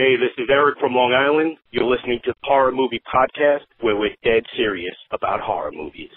[0.00, 1.58] Hey, this is Eric from Long Island.
[1.72, 6.08] You're listening to the Horror Movie Podcast, where we're dead serious about horror movies.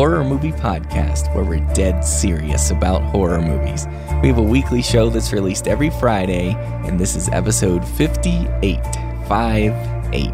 [0.00, 3.86] Horror Movie Podcast, where we're dead serious about horror movies.
[4.22, 6.54] We have a weekly show that's released every Friday,
[6.86, 8.80] and this is episode 58.
[9.28, 10.26] 5 8.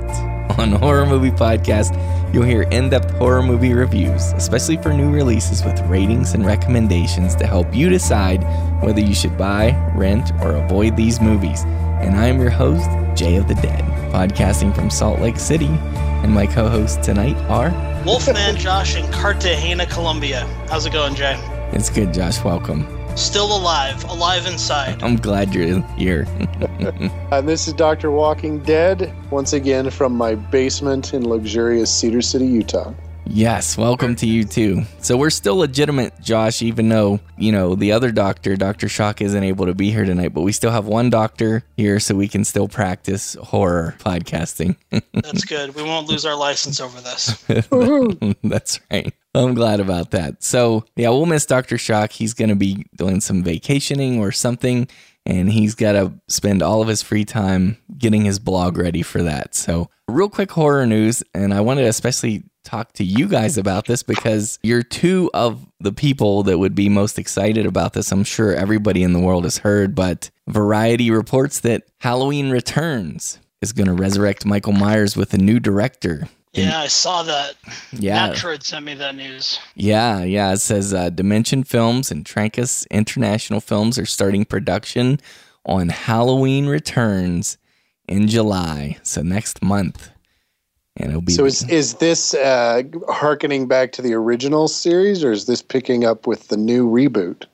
[0.61, 1.93] On Horror Movie Podcast,
[2.33, 7.35] you'll hear in depth horror movie reviews, especially for new releases with ratings and recommendations
[7.35, 8.45] to help you decide
[8.85, 11.65] whether you should buy, rent, or avoid these movies.
[11.65, 12.89] And I'm your host,
[13.19, 15.67] Jay of the Dead, podcasting from Salt Lake City.
[16.23, 17.96] And my co hosts tonight are.
[18.07, 20.47] Wolfman Josh in Cartagena, Colombia.
[20.69, 21.35] How's it going, Jay?
[21.73, 22.41] It's good, Josh.
[22.45, 22.87] Welcome.
[23.17, 25.03] Still alive, alive inside.
[25.03, 26.25] I'm glad you're here.
[26.39, 28.13] And uh, this is Dr.
[28.13, 32.95] Walking Dead, once again from my basement in luxurious Cedar City, Utah.
[33.27, 34.83] Yes, welcome to you too.
[35.01, 38.89] So we're still legitimate, Josh, even though, you know, the other doctor, Dr.
[38.89, 42.15] Shock, isn't able to be here tonight, but we still have one doctor here so
[42.15, 44.77] we can still practice horror podcasting.
[45.13, 45.75] That's good.
[45.75, 47.45] We won't lose our license over this.
[48.43, 49.13] That's right.
[49.35, 50.43] I'm glad about that.
[50.43, 51.77] So, yeah, we'll miss Dr.
[51.77, 52.13] Shock.
[52.13, 54.89] He's going to be doing some vacationing or something,
[55.27, 59.23] and he's got to spend all of his free time getting his blog ready for
[59.23, 59.55] that.
[59.55, 63.87] So, real quick horror news, and I wanted to especially talk to you guys about
[63.87, 68.13] this because you're two of the people that would be most excited about this.
[68.13, 73.73] I'm sure everybody in the world has heard, but Variety reports that Halloween Returns is
[73.73, 76.29] going to resurrect Michael Myers with a new director.
[76.53, 77.55] Yeah, I saw that.
[77.93, 78.31] Yeah.
[78.31, 79.59] Naturod sent me that news.
[79.75, 80.53] Yeah, yeah.
[80.53, 85.21] It says uh, Dimension Films and Trancas International Films are starting production
[85.67, 87.59] on Halloween Returns
[88.09, 90.11] in July, so next month,
[90.97, 91.33] and it'll be.
[91.33, 96.05] So is is this uh, harkening back to the original series, or is this picking
[96.05, 97.45] up with the new reboot?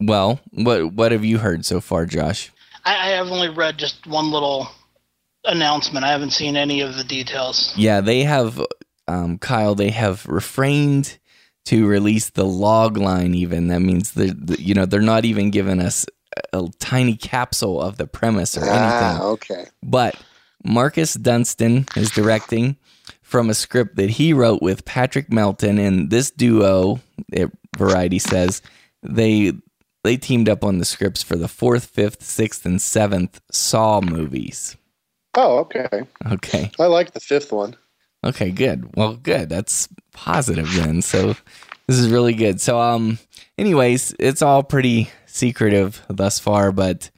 [0.00, 2.50] well, what what have you heard so far, Josh?
[2.84, 4.68] I, I have only read just one little
[5.44, 6.04] announcement.
[6.04, 7.72] I haven't seen any of the details.
[7.76, 8.60] Yeah, they have,
[9.08, 9.74] um, Kyle.
[9.74, 11.18] They have refrained
[11.66, 13.34] to release the log line.
[13.34, 16.06] Even that means they're the- you know they're not even giving us
[16.52, 18.78] a, a tiny capsule of the premise or anything.
[18.80, 19.66] Ah, okay.
[19.82, 20.16] But
[20.64, 22.76] Marcus Dunstan is directing
[23.22, 27.00] from a script that he wrote with Patrick Melton, and this duo,
[27.32, 28.62] it, Variety says,
[29.02, 29.52] they
[30.04, 34.76] they teamed up on the scripts for the fourth, fifth, sixth, and seventh Saw movies.
[35.34, 35.88] Oh, okay.
[36.30, 37.76] Okay, I like the fifth one.
[38.24, 38.94] okay, good.
[38.96, 39.48] Well, good.
[39.48, 41.02] That's positive then.
[41.02, 41.34] So
[41.88, 42.60] this is really good.
[42.60, 43.18] So, um,
[43.58, 47.10] anyways, it's all pretty secretive thus far, but.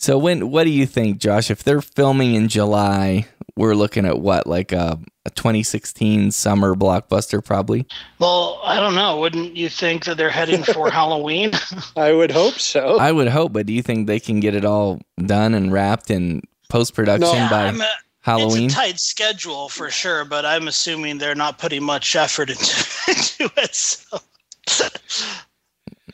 [0.00, 1.50] So when what do you think, Josh?
[1.50, 7.44] If they're filming in July, we're looking at what, like a, a 2016 summer blockbuster,
[7.44, 7.86] probably.
[8.18, 9.20] Well, I don't know.
[9.20, 11.50] Wouldn't you think that they're heading for Halloween?
[11.96, 12.98] I would hope so.
[12.98, 16.10] I would hope, but do you think they can get it all done and wrapped
[16.10, 16.40] in
[16.70, 17.48] post production No.
[17.50, 17.88] by I'm a-
[18.22, 18.64] Halloween?
[18.66, 22.86] It's a tight schedule for sure, but I'm assuming they're not putting much effort into,
[23.08, 23.74] into it.
[23.74, 24.18] So.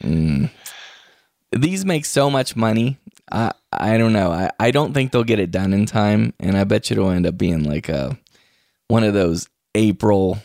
[0.02, 0.50] Mm.
[1.52, 2.98] These make so much money.
[3.30, 4.30] I I don't know.
[4.30, 7.10] I, I don't think they'll get it done in time, and I bet you it'll
[7.10, 8.16] end up being like a
[8.88, 10.38] one of those April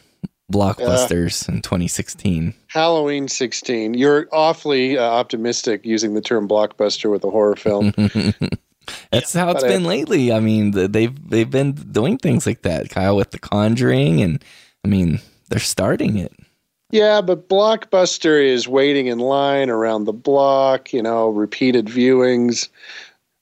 [0.51, 2.53] blockbusters in 2016.
[2.67, 3.93] Halloween 16.
[3.93, 7.93] You're awfully uh, optimistic using the term blockbuster with a horror film.
[9.11, 10.33] That's how it's But I- been lately.
[10.33, 14.43] I mean, they've they've been doing things like that, Kyle, with The Conjuring, and
[14.83, 15.19] I mean,
[15.49, 16.33] they're starting it.
[16.91, 22.69] Yeah, but blockbuster is waiting in line around the block, you know, repeated viewings,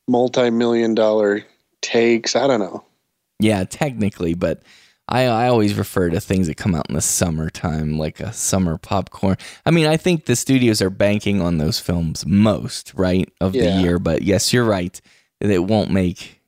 [0.07, 1.43] multi million dollar
[1.81, 2.35] takes.
[2.35, 2.83] I don't know.
[3.39, 4.63] Yeah, technically, but
[5.07, 8.77] I I always refer to things that come out in the summertime, like a summer
[8.77, 9.37] popcorn.
[9.65, 13.69] I mean, I think the studios are banking on those films most, right, of the
[13.81, 13.99] year.
[13.99, 14.99] But yes, you're right.
[15.41, 16.38] It won't make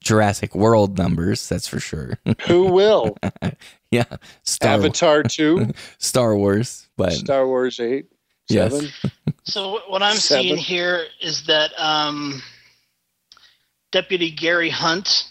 [0.00, 2.18] Jurassic World numbers, that's for sure.
[2.46, 3.16] Who will?
[3.90, 4.04] yeah,
[4.44, 8.06] Star Avatar 2, Star Wars, but Star Wars 8,
[8.48, 8.72] Yes.
[8.72, 8.88] 7.
[9.44, 10.42] So what I'm Seven.
[10.44, 12.40] seeing here is that um,
[13.90, 15.28] Deputy Gary Hunt,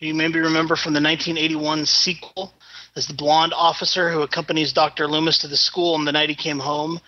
[0.00, 2.52] who you maybe remember from the 1981 sequel,
[2.96, 5.06] as the blonde officer who accompanies Dr.
[5.06, 7.00] Loomis to the school on the night he came home,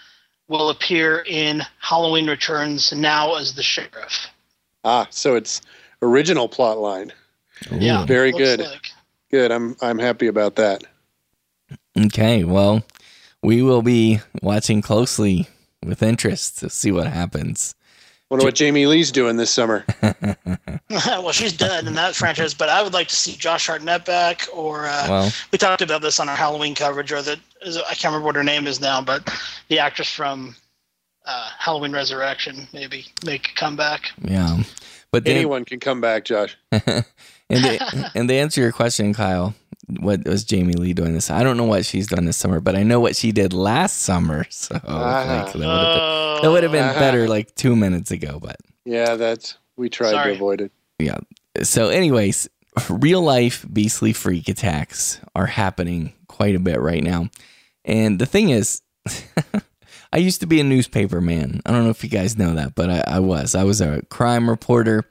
[0.49, 4.29] will appear in Halloween Returns now as the sheriff.
[4.85, 5.63] Ah, so it's
[6.03, 7.13] original plot line.
[7.71, 8.61] Yeah, Very good.
[8.61, 8.91] like.
[9.31, 9.51] Good.
[9.51, 10.85] I'm I'm happy about that.
[11.99, 12.85] Okay, well,
[13.43, 15.49] we will be watching closely
[15.85, 17.75] with interest to see what happens.
[18.29, 19.85] Wonder what Jamie Lee's doing this summer.
[20.91, 24.47] well, she's dead in that franchise, but I would like to see Josh Hartnett back,
[24.53, 28.05] or uh, Well, we talked about this on our Halloween coverage, or the I can't
[28.07, 29.33] remember what her name is now, but
[29.69, 30.57] the actress from
[31.25, 34.11] uh, Halloween Resurrection maybe make a comeback.
[34.23, 34.59] yeah.
[35.17, 36.59] But then, Anyone can come back, Josh.
[36.73, 36.85] and
[37.49, 39.55] to, and to answer your question, Kyle,
[39.99, 41.31] what was Jamie Lee doing this?
[41.31, 44.03] I don't know what she's done this summer, but I know what she did last
[44.03, 44.45] summer.
[44.51, 45.25] So Ah.
[45.27, 47.01] like, that would have been, that would have been Uh-huh.
[47.01, 48.39] better like two minutes ago.
[48.43, 50.33] But Yeah, that's we tried Sorry.
[50.33, 50.73] to avoid it.
[50.99, 51.17] yeah.
[51.63, 52.47] So, anyways,
[52.91, 57.31] real life beastly freak attacks are happening quite a bit right now.
[57.87, 58.83] And the thing is,
[60.17, 61.61] I used to be a newspaper man.
[61.67, 63.55] I don't know if you guys know that, but I, I was.
[63.55, 65.05] I was a crime reporter.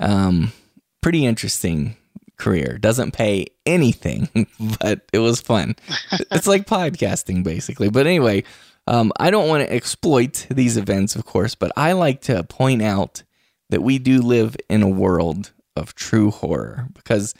[0.00, 0.54] Um,
[1.02, 1.96] pretty interesting
[2.38, 2.78] career.
[2.78, 4.46] Doesn't pay anything,
[4.80, 5.76] but it was fun.
[6.30, 7.90] it's like podcasting, basically.
[7.90, 8.44] But anyway,
[8.86, 12.80] um, I don't want to exploit these events, of course, but I like to point
[12.80, 13.24] out
[13.68, 17.34] that we do live in a world of true horror because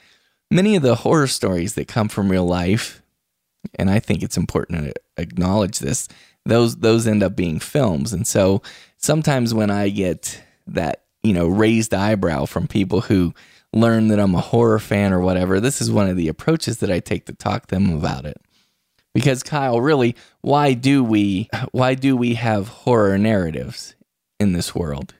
[0.51, 3.01] many of the horror stories that come from real life,
[3.79, 6.07] and I think it's important to acknowledge this,
[6.45, 8.13] those those end up being films.
[8.13, 8.61] And so
[8.97, 13.33] sometimes when I get that, you know, raised eyebrow from people who
[13.73, 16.91] learn that I'm a horror fan or whatever, this is one of the approaches that
[16.91, 18.37] I take to talk to them about it.
[19.13, 23.95] Because Kyle, really, why do we why do we have horror narratives
[24.39, 25.13] in this world?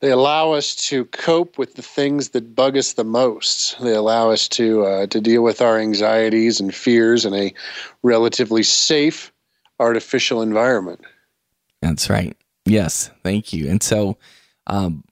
[0.00, 3.80] They allow us to cope with the things that bug us the most.
[3.80, 7.54] They allow us to uh, to deal with our anxieties and fears in a
[8.02, 9.32] relatively safe
[9.80, 11.00] artificial environment.
[11.82, 12.36] That's right.
[12.64, 13.68] Yes, thank you.
[13.68, 14.16] And so,
[14.66, 15.04] um,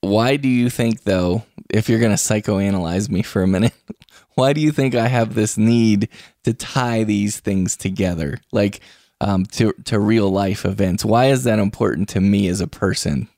[0.00, 3.74] why do you think, though, if you're going to psychoanalyze me for a minute,
[4.34, 6.08] why do you think I have this need
[6.44, 8.80] to tie these things together, like
[9.20, 11.04] um, to to real life events?
[11.04, 13.28] Why is that important to me as a person?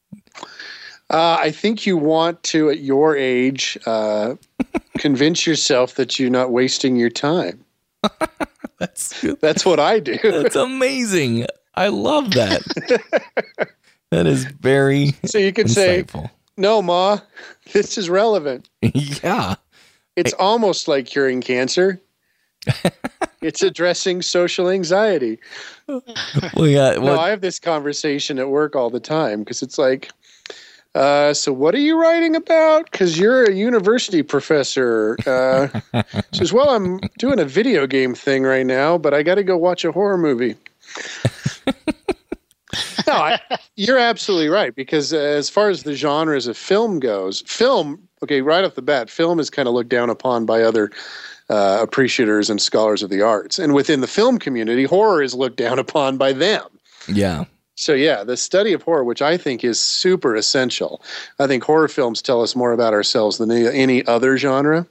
[1.11, 4.37] Uh, I think you want to, at your age, uh,
[4.99, 7.65] convince yourself that you're not wasting your time.
[8.83, 10.19] That's That's what I do.
[10.25, 11.47] that's amazing.
[11.77, 12.63] I love that.
[14.11, 16.05] that is very so you can say,
[16.57, 17.21] "No, ma,
[17.73, 19.55] this is relevant." yeah.
[20.17, 22.01] It's almost like curing cancer.
[23.41, 25.39] it's addressing social anxiety.
[25.87, 26.95] Well, yeah.
[26.95, 30.11] No, Well, I have this conversation at work all the time because it's like,
[30.95, 32.91] uh, so what are you writing about?
[32.91, 35.17] Because you're a university professor.
[35.27, 36.03] Uh,
[36.33, 39.57] says, well, I'm doing a video game thing right now, but I got to go
[39.57, 40.57] watch a horror movie.
[43.07, 43.41] no, I,
[43.77, 48.65] you're absolutely right because as far as the genres of film goes, film, okay, right
[48.65, 50.91] off the bat, film is kind of looked down upon by other
[51.49, 53.59] uh, appreciators and scholars of the arts.
[53.59, 56.65] And within the film community, horror is looked down upon by them.
[57.09, 57.45] yeah.
[57.75, 61.03] So yeah, the study of horror, which I think is super essential.
[61.39, 64.87] I think horror films tell us more about ourselves than any, other genre.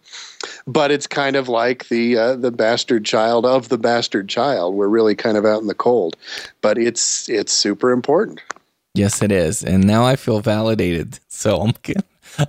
[0.66, 4.74] But it's kind of like the uh, the bastard child of the bastard child.
[4.74, 6.18] We're really kind of out in the cold,
[6.62, 8.42] but it's it's super important.
[8.95, 11.19] Yes, it is, and now I feel validated.
[11.27, 11.74] So I'm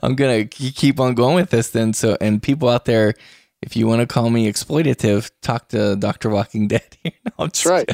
[0.02, 1.70] I'm gonna keep on going with this.
[1.70, 3.14] Then, so and people out there,
[3.62, 6.96] if you want to call me exploitative, talk to Doctor Walking Dead.
[7.02, 7.12] Here.
[7.24, 7.88] No, That's right.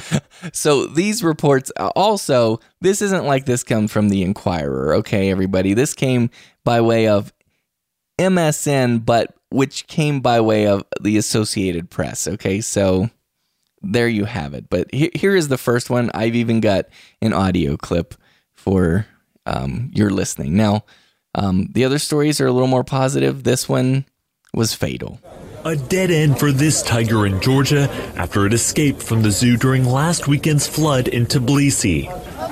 [0.52, 4.94] So these reports uh, also, this isn't like this come from the Inquirer.
[4.96, 6.30] Okay, everybody, this came
[6.64, 7.32] by way of
[8.18, 12.26] MSN, but which came by way of the Associated Press.
[12.28, 13.10] Okay, so
[13.82, 14.68] there you have it.
[14.68, 16.10] But he- here is the first one.
[16.14, 16.86] I've even got
[17.22, 18.14] an audio clip
[18.52, 19.06] for
[19.46, 20.56] um, your listening.
[20.56, 20.84] Now,
[21.34, 23.44] um, the other stories are a little more positive.
[23.44, 24.04] This one
[24.52, 25.20] was fatal.
[25.68, 29.84] A dead end for this tiger in Georgia after it escaped from the zoo during
[29.84, 32.08] last weekend's flood in Tbilisi.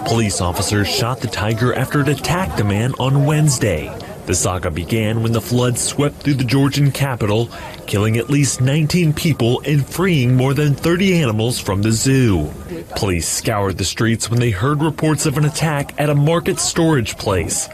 [0.07, 3.91] Police officers shot the tiger after it attacked a man on Wednesday.
[4.27, 7.49] The saga began when the flood swept through the Georgian capital,
[7.87, 12.53] killing at least 19 people and freeing more than 30 animals from the zoo.
[12.97, 17.17] Police scoured the streets when they heard reports of an attack at a market storage
[17.17, 17.67] place.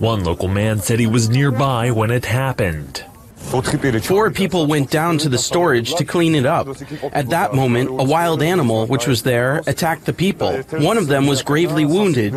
[0.00, 3.04] One local man said he was nearby when it happened.
[4.04, 6.68] Four people went down to the storage to clean it up.
[7.12, 10.58] At that moment, a wild animal, which was there, attacked the people.
[10.70, 12.34] One of them was gravely wounded.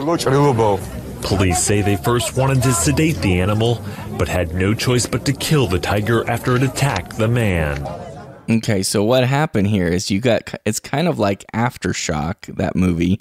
[1.21, 3.83] Police say they first wanted to sedate the animal,
[4.17, 7.85] but had no choice but to kill the tiger after it attacked the man.
[8.49, 13.19] Okay, so what happened here is you got it's kind of like Aftershock, that movie,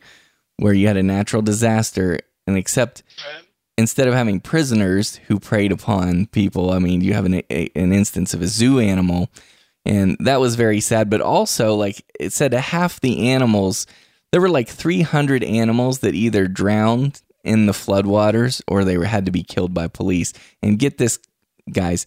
[0.56, 3.02] where you had a natural disaster, and except
[3.80, 7.92] instead of having prisoners who preyed upon people, I mean, you have an, a, an
[7.92, 9.30] instance of a zoo animal,
[9.87, 11.08] and that was very sad.
[11.08, 13.87] But also, like it said, half the animals,
[14.32, 19.25] there were like 300 animals that either drowned in the floodwaters or they were, had
[19.25, 20.34] to be killed by police.
[20.62, 21.18] And get this,
[21.72, 22.06] guys,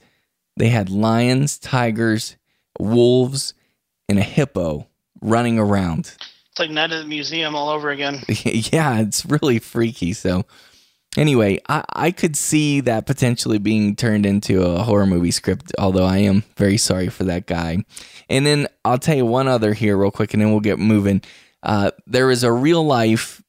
[0.56, 2.36] they had lions, tigers,
[2.80, 3.56] wolves,
[4.08, 4.88] and a hippo
[5.22, 6.16] running around.
[6.52, 8.22] It's like Night at the Museum all over again.
[8.28, 10.14] yeah, it's really freaky.
[10.14, 10.46] So,
[11.18, 16.06] anyway, I, I could see that potentially being turned into a horror movie script, although
[16.06, 17.84] I am very sorry for that guy.
[18.30, 21.22] And then I'll tell you one other here, real quick, and then we'll get moving.
[21.62, 23.42] Uh, there is a real life,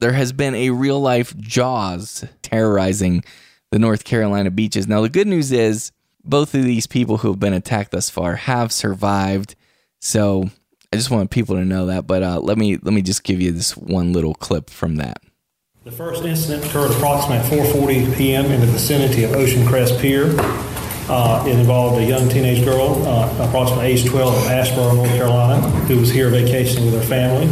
[0.00, 3.24] there has been a real life Jaws terrorizing
[3.70, 4.88] the North Carolina beaches.
[4.88, 5.92] Now, the good news is
[6.24, 9.54] both of these people who have been attacked thus far have survived.
[10.00, 10.50] So
[10.92, 12.06] I just want people to know that.
[12.06, 15.22] But uh, let me let me just give you this one little clip from that.
[15.82, 18.44] The first incident occurred approximately 4:40 p.m.
[18.52, 20.34] in the vicinity of Ocean Crest Pier.
[21.08, 25.62] Uh, it involved a young teenage girl, uh, approximately age 12, of Asheboro, North Carolina,
[25.88, 27.46] who was here vacationing with her family.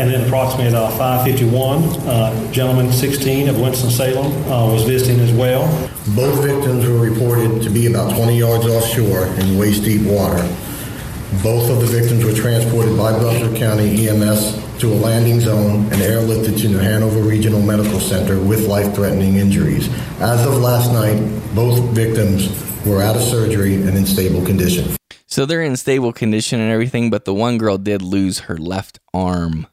[0.00, 5.32] And then approximately at 5:51, uh, gentleman 16 of Winston Salem uh, was visiting as
[5.32, 5.66] well.
[6.14, 10.48] Both victims were reported to be about 20 yards offshore in waist deep water.
[11.42, 16.02] Both of the victims were transported by Brunswick County EMS to a landing zone and
[16.02, 19.88] airlifted to New Hanover Regional Medical Center with life-threatening injuries.
[20.20, 21.16] As of last night,
[21.54, 22.48] both victims
[22.84, 24.96] were out of surgery and in stable condition.
[25.26, 29.00] So they're in stable condition and everything, but the one girl did lose her left
[29.12, 29.66] arm.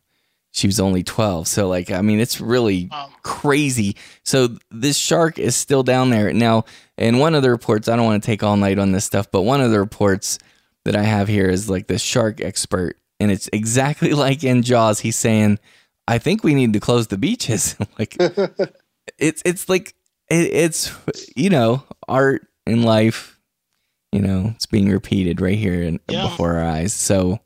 [0.54, 1.48] She was only 12.
[1.48, 2.90] So, like, I mean, it's really
[3.24, 3.96] crazy.
[4.24, 6.34] So, this shark is still down there.
[6.34, 6.66] Now,
[6.98, 9.32] in one of the reports, I don't want to take all night on this stuff,
[9.32, 10.40] but one of the reports
[10.84, 12.98] that I have here is like the shark expert.
[13.22, 15.00] And it's exactly like in Jaws.
[15.00, 15.60] He's saying,
[16.08, 17.76] I think we need to close the beaches.
[18.00, 18.16] like,
[19.18, 19.94] it's, it's like,
[20.30, 20.92] it, it's,
[21.36, 23.40] you know, art in life,
[24.12, 26.24] you know, it's being repeated right here in, Yeah.
[26.30, 26.94] before our eyes.
[26.94, 27.40] So,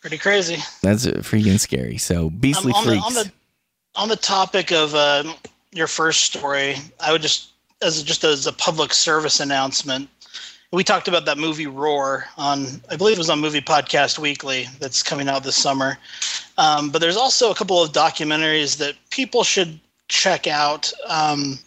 [0.00, 0.56] Pretty crazy.
[0.82, 1.96] That's freaking scary.
[1.98, 3.06] So beastly Um, on, the, freaks.
[3.06, 3.32] on the
[3.94, 5.22] on the topic of uh,
[5.70, 7.50] your first story, I would just
[7.82, 10.08] as just as a public service announcement.
[10.72, 14.66] We talked about that movie Roar on, I believe it was on Movie Podcast Weekly
[14.80, 15.98] that's coming out this summer.
[16.56, 20.90] Um, but there's also a couple of documentaries that people should check out.
[21.06, 21.58] Um,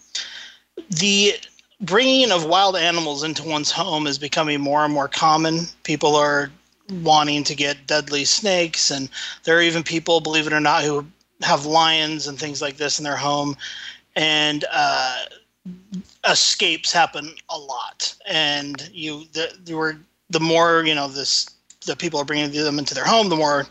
[0.90, 1.34] the
[1.82, 5.68] bringing of wild animals into one's home is becoming more and more common.
[5.84, 6.50] People are
[7.04, 9.08] wanting to get deadly snakes, and
[9.44, 11.06] there are even people, believe it or not, who
[11.44, 13.56] have lions and things like this in their home.
[14.16, 15.26] And uh,
[16.30, 19.98] escapes happen a lot, and you the, were
[20.30, 21.50] the more you know this
[21.86, 23.68] the people are bringing them into their home, the more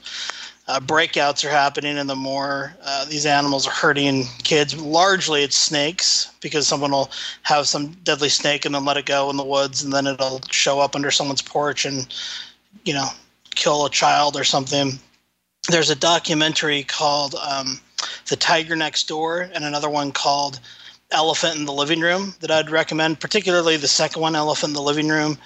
[0.66, 4.78] uh, breakouts are happening, and the more uh, these animals are hurting kids.
[4.80, 7.10] Largely, it's snakes because someone will
[7.42, 10.40] have some deadly snake and then let it go in the woods, and then it'll
[10.50, 12.14] show up under someone's porch and
[12.84, 13.08] you know
[13.54, 14.92] kill a child or something.
[15.68, 17.80] There's a documentary called um,
[18.26, 20.60] "The Tiger Next Door" and another one called
[21.14, 24.82] "Elephant in the Living Room" that I'd recommend, particularly the second one, "Elephant in the
[24.82, 25.38] Living Room."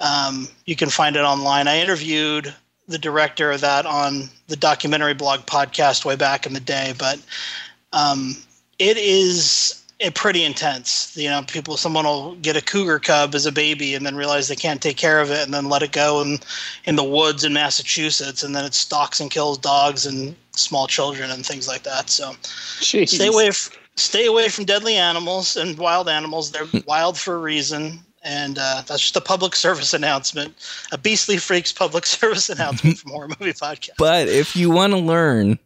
[0.00, 1.68] Um, you can find it online.
[1.68, 2.54] I interviewed
[2.88, 7.20] the director of that on the documentary blog podcast way back in the day, but
[7.92, 8.36] um,
[8.78, 9.80] it is
[10.14, 11.14] pretty intense.
[11.16, 14.48] You know, people, someone will get a cougar cub as a baby and then realize
[14.48, 16.38] they can't take care of it and then let it go in,
[16.86, 21.30] in the woods in Massachusetts and then it stalks and kills dogs and small children
[21.30, 22.08] and things like that.
[22.08, 22.32] So
[22.80, 23.10] Jeez.
[23.10, 23.70] stay away, f-
[24.00, 26.50] stay away from deadly animals and wild animals.
[26.50, 28.00] They're wild for a reason.
[28.22, 30.54] And uh, that's just a public service announcement,
[30.92, 33.90] a Beastly Freaks public service announcement from Horror Movie Podcast.
[33.98, 35.58] but if you want to learn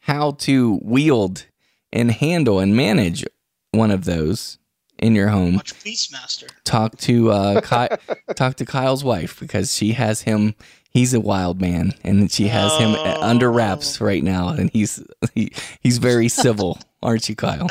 [0.00, 1.46] how to wield
[1.92, 3.24] and handle and manage
[3.70, 4.58] one of those
[4.98, 6.48] in your home, Watch Beastmaster.
[6.64, 10.54] talk to uh, Ky- talk to Kyle's wife because she has him.
[10.92, 14.04] He's a wild man, and she has him under wraps oh.
[14.04, 15.02] right now, and he's
[15.34, 17.70] he, he's very civil, aren't you, Kyle?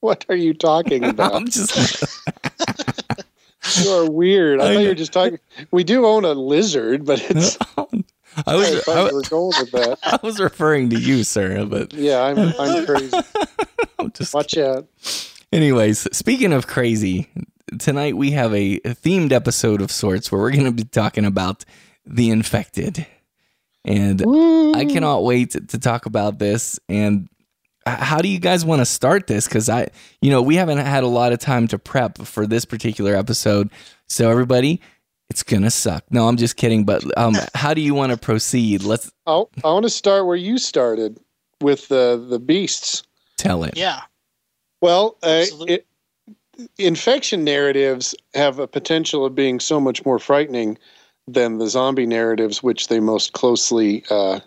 [0.00, 1.34] What are you talking about?
[1.34, 2.06] I'm just
[3.74, 4.60] you are weird.
[4.60, 4.88] I, I thought you know.
[4.90, 5.38] were just talking.
[5.70, 7.58] We do own a lizard, but it's.
[7.76, 9.98] I I was thought I, you going with that.
[10.04, 12.38] I was referring to you, sir, but Yeah, I'm.
[12.38, 13.18] I'm crazy.
[13.98, 14.86] I'm just Watch out.
[15.52, 17.30] Anyways, speaking of crazy,
[17.78, 21.64] tonight we have a themed episode of sorts where we're going to be talking about
[22.06, 23.06] the infected.
[23.84, 24.20] And
[24.76, 26.78] I cannot wait to talk about this.
[26.88, 27.28] And
[27.86, 29.46] how do you guys want to start this?
[29.46, 29.88] Because I,
[30.20, 33.70] you know, we haven't had a lot of time to prep for this particular episode.
[34.08, 34.80] So, everybody,
[35.30, 36.04] it's going to suck.
[36.10, 36.84] No, I'm just kidding.
[36.84, 38.82] But um, how do you want to proceed?
[38.82, 41.20] Let's Oh, I want to start where you started
[41.60, 43.04] with the the beasts.
[43.36, 43.76] tell it.
[43.76, 44.00] Yeah.
[44.80, 45.86] Well, uh, it,
[46.78, 50.78] infection narratives have a potential of being so much more frightening
[51.26, 54.40] than the zombie narratives, which they most closely uh,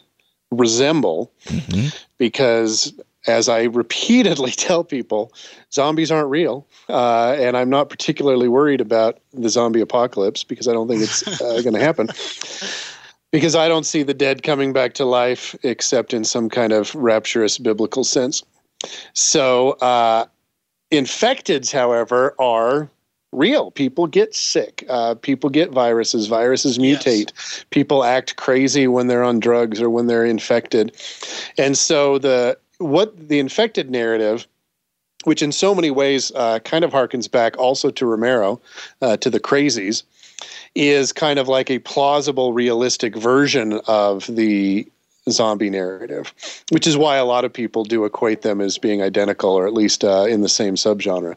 [0.52, 1.88] resemble, mm-hmm.
[2.18, 2.94] because
[3.28, 5.34] as I repeatedly tell people,
[5.74, 10.74] zombies aren't real, uh, and I'm not particularly worried about the zombie apocalypse because I
[10.74, 12.10] don't think it's uh, going to happen.
[13.32, 16.96] Because I don't see the dead coming back to life except in some kind of
[16.96, 18.42] rapturous biblical sense.
[19.14, 20.26] So, uh,
[20.92, 22.90] infecteds, however, are
[23.32, 23.72] real.
[23.72, 24.86] People get sick.
[24.90, 26.28] Uh, people get viruses.
[26.28, 27.32] Viruses mutate.
[27.36, 27.66] Yes.
[27.70, 30.96] People act crazy when they're on drugs or when they're infected.
[31.58, 34.48] And so the what the infected narrative
[35.26, 38.62] which in so many ways uh, kind of harkens back also to Romero,
[39.02, 40.04] uh, to the crazies,
[40.76, 44.88] is kind of like a plausible, realistic version of the
[45.30, 46.34] zombie narrative,
[46.72, 49.74] which is why a lot of people do equate them as being identical or at
[49.74, 51.36] least uh, in the same subgenre.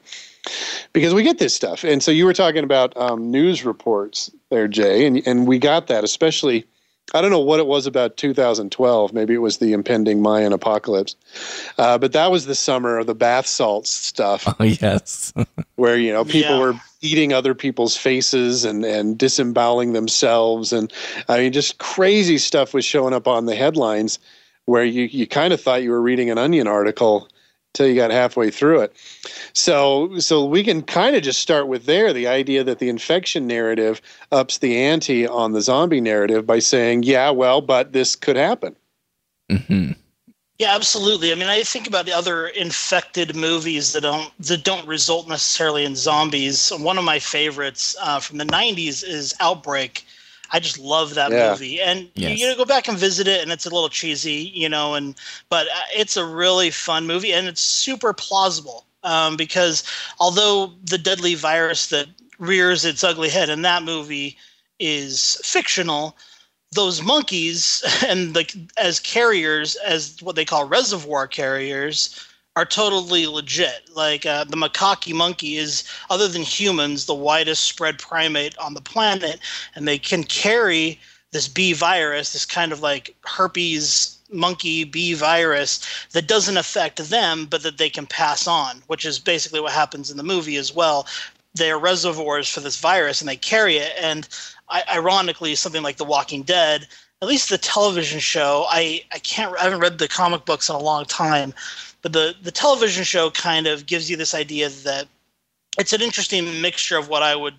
[0.93, 1.85] Because we get this stuff.
[1.85, 5.87] And so you were talking about um, news reports there, Jay, and, and we got
[5.87, 6.67] that, especially
[7.15, 9.13] I don't know what it was about 2012.
[9.13, 11.15] Maybe it was the impending Mayan apocalypse.
[11.77, 14.47] Uh, but that was the summer of the bath salts stuff.
[14.59, 15.33] Oh, yes.
[15.77, 16.61] where, you know, people yeah.
[16.61, 20.73] were eating other people's faces and, and disemboweling themselves.
[20.73, 20.93] And
[21.29, 24.19] I mean, just crazy stuff was showing up on the headlines
[24.65, 27.29] where you, you kind of thought you were reading an Onion article
[27.75, 28.95] till you got halfway through it.
[29.53, 33.47] So so we can kind of just start with there the idea that the infection
[33.47, 34.01] narrative
[34.31, 38.77] ups the ante on the zombie narrative by saying, yeah, well, but this could happen.
[39.51, 39.93] Mm-hmm.
[40.59, 41.33] Yeah, absolutely.
[41.33, 45.85] I mean, I think about the other infected movies that don't that don't result necessarily
[45.85, 46.71] in zombies.
[46.71, 50.07] One of my favorites uh, from the '90s is Outbreak
[50.53, 51.51] I just love that yeah.
[51.51, 52.39] movie, and yes.
[52.39, 54.95] you, you know, go back and visit it, and it's a little cheesy, you know,
[54.95, 55.15] and
[55.49, 59.83] but uh, it's a really fun movie, and it's super plausible um, because
[60.21, 62.07] although the deadly virus that
[62.39, 64.37] rears its ugly head in that movie
[64.79, 66.17] is fictional,
[66.73, 73.89] those monkeys and like as carriers, as what they call reservoir carriers, are totally legit.
[73.95, 78.81] Like uh, the macaque monkey is, other than humans, the widest spread primate on the
[78.81, 79.41] planet,
[79.75, 85.81] and they can carry this B virus, this kind of like herpes monkey B virus
[86.13, 90.11] that doesn't affect them, but that they can pass on, which is basically what happens
[90.11, 91.07] in the movie as well.
[91.55, 93.93] They are reservoirs for this virus and they carry it.
[94.01, 94.29] And
[94.91, 96.87] ironically, something like The Walking Dead,
[97.21, 100.75] at least the television show, I, I can't, I haven't read the comic books in
[100.75, 101.53] a long time
[102.03, 105.09] but the the television show kind of gives you this idea that
[105.79, 107.55] it's an interesting mixture of what I would,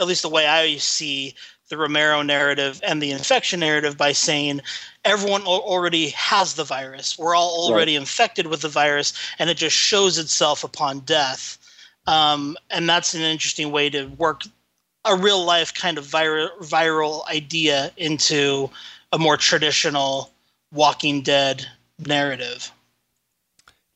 [0.00, 1.34] at least the way I see
[1.68, 4.60] the Romero narrative and the infection narrative by saying
[5.04, 7.18] everyone already has the virus.
[7.18, 8.00] We're all already right.
[8.00, 11.58] infected with the virus, and it just shows itself upon death.
[12.06, 14.42] Um, and that's an interesting way to work
[15.04, 18.70] a real life kind of vir- viral idea into
[19.12, 20.30] a more traditional
[20.72, 21.66] Walking Dead
[21.98, 22.72] narrative.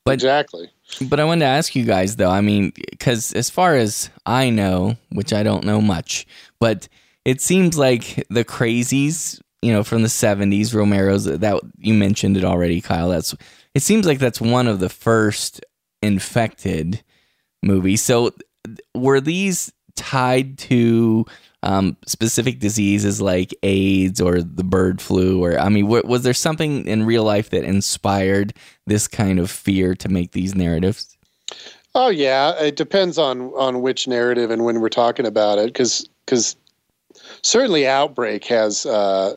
[0.07, 0.71] But, exactly.
[1.03, 2.31] But I wanted to ask you guys though.
[2.31, 6.27] I mean, because as far as I know, which I don't know much,
[6.61, 6.89] but
[7.25, 12.45] it seems like the crazies, you know, from the '70s, Romero's that you mentioned it
[12.45, 13.09] already, Kyle.
[13.09, 13.35] That's
[13.75, 15.61] it seems like that's one of the first
[16.03, 17.03] infected
[17.63, 18.01] movies.
[18.01, 18.33] So
[18.95, 21.27] were these tied to
[21.63, 25.43] um, specific diseases like AIDS or the bird flu?
[25.43, 28.55] Or, I mean, was there something in real life that inspired
[28.87, 31.17] this kind of fear to make these narratives?
[31.95, 36.07] Oh yeah, it depends on on which narrative and when we're talking about it, because
[36.27, 36.55] because
[37.43, 39.35] certainly Outbreak has uh,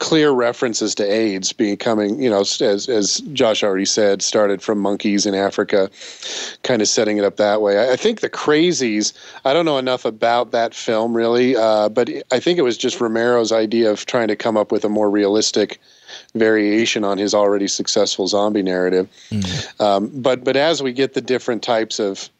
[0.00, 5.26] clear references to AIDS becoming, you know, as as Josh already said, started from monkeys
[5.26, 5.88] in Africa,
[6.64, 7.78] kind of setting it up that way.
[7.78, 9.12] I, I think the Crazies.
[9.44, 12.98] I don't know enough about that film really, uh, but I think it was just
[12.98, 15.78] Romero's idea of trying to come up with a more realistic
[16.34, 19.08] variation on his already successful zombie narrative.
[19.30, 19.82] Mm-hmm.
[19.82, 22.30] Um, but but as we get the different types of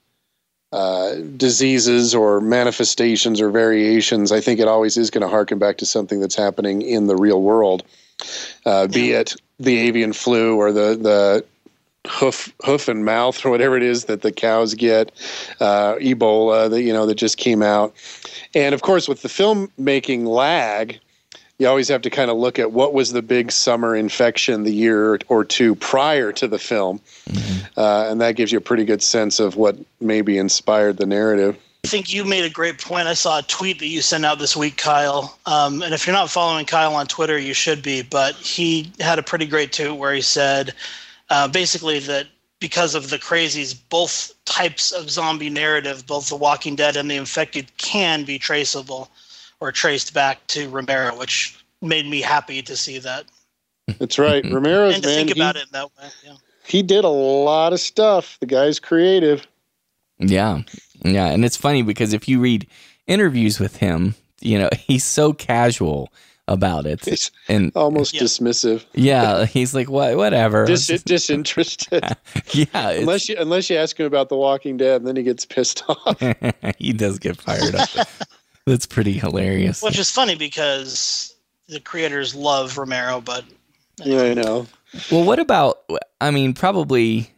[0.73, 5.79] uh, diseases or manifestations or variations, I think it always is going to harken back
[5.79, 7.83] to something that's happening in the real world,
[8.67, 11.45] uh, be it the avian flu or the the
[12.09, 15.13] hoof hoof and mouth or whatever it is that the cows get,
[15.61, 17.95] uh, Ebola that you know that just came out,
[18.55, 21.01] and of course with the filmmaking lag
[21.61, 24.73] you always have to kind of look at what was the big summer infection the
[24.73, 27.79] year or two prior to the film, mm-hmm.
[27.79, 31.59] uh, and that gives you a pretty good sense of what maybe inspired the narrative.
[31.85, 33.09] I think you made a great point.
[33.09, 35.39] I saw a tweet that you sent out this week, Kyle.
[35.45, 38.03] Um, and if you're not following Kyle on Twitter, you should be.
[38.03, 40.75] But he had a pretty great tweet where he said
[41.29, 42.27] uh, basically that
[42.59, 47.17] because of the crazies, both types of zombie narrative, both The Walking Dead and The
[47.17, 49.11] Infected, can be traceable
[49.61, 53.25] or traced back to Romero, which made me happy to see that
[53.99, 54.43] That's right.
[54.45, 54.55] Mm-hmm.
[54.55, 55.17] Romero's and to man.
[55.17, 56.09] think he, about it in that way.
[56.25, 56.35] Yeah.
[56.67, 58.37] he did a lot of stuff.
[58.41, 59.47] The guy's creative.
[60.19, 60.63] Yeah.
[61.05, 61.27] Yeah.
[61.27, 62.67] And it's funny because if you read
[63.07, 66.13] interviews with him, you know, he's so casual
[66.49, 67.07] about it.
[67.07, 68.23] It's And almost Yeah.
[68.23, 70.67] dismissive, yeah, he's like, what, whatever.
[70.67, 72.03] Dis- disinterested.
[72.53, 72.91] yeah.
[72.91, 75.85] unless you unless you ask him about The Walking Dead, and then he gets pissed
[75.89, 76.21] off.
[76.79, 77.89] he does get fired up.
[78.71, 79.83] That's pretty hilarious.
[79.83, 81.35] Which is funny because
[81.69, 83.45] the creators love Romero, but
[83.99, 84.69] yeah, I know.
[85.11, 85.81] Well, what about?
[86.21, 87.33] I mean, probably,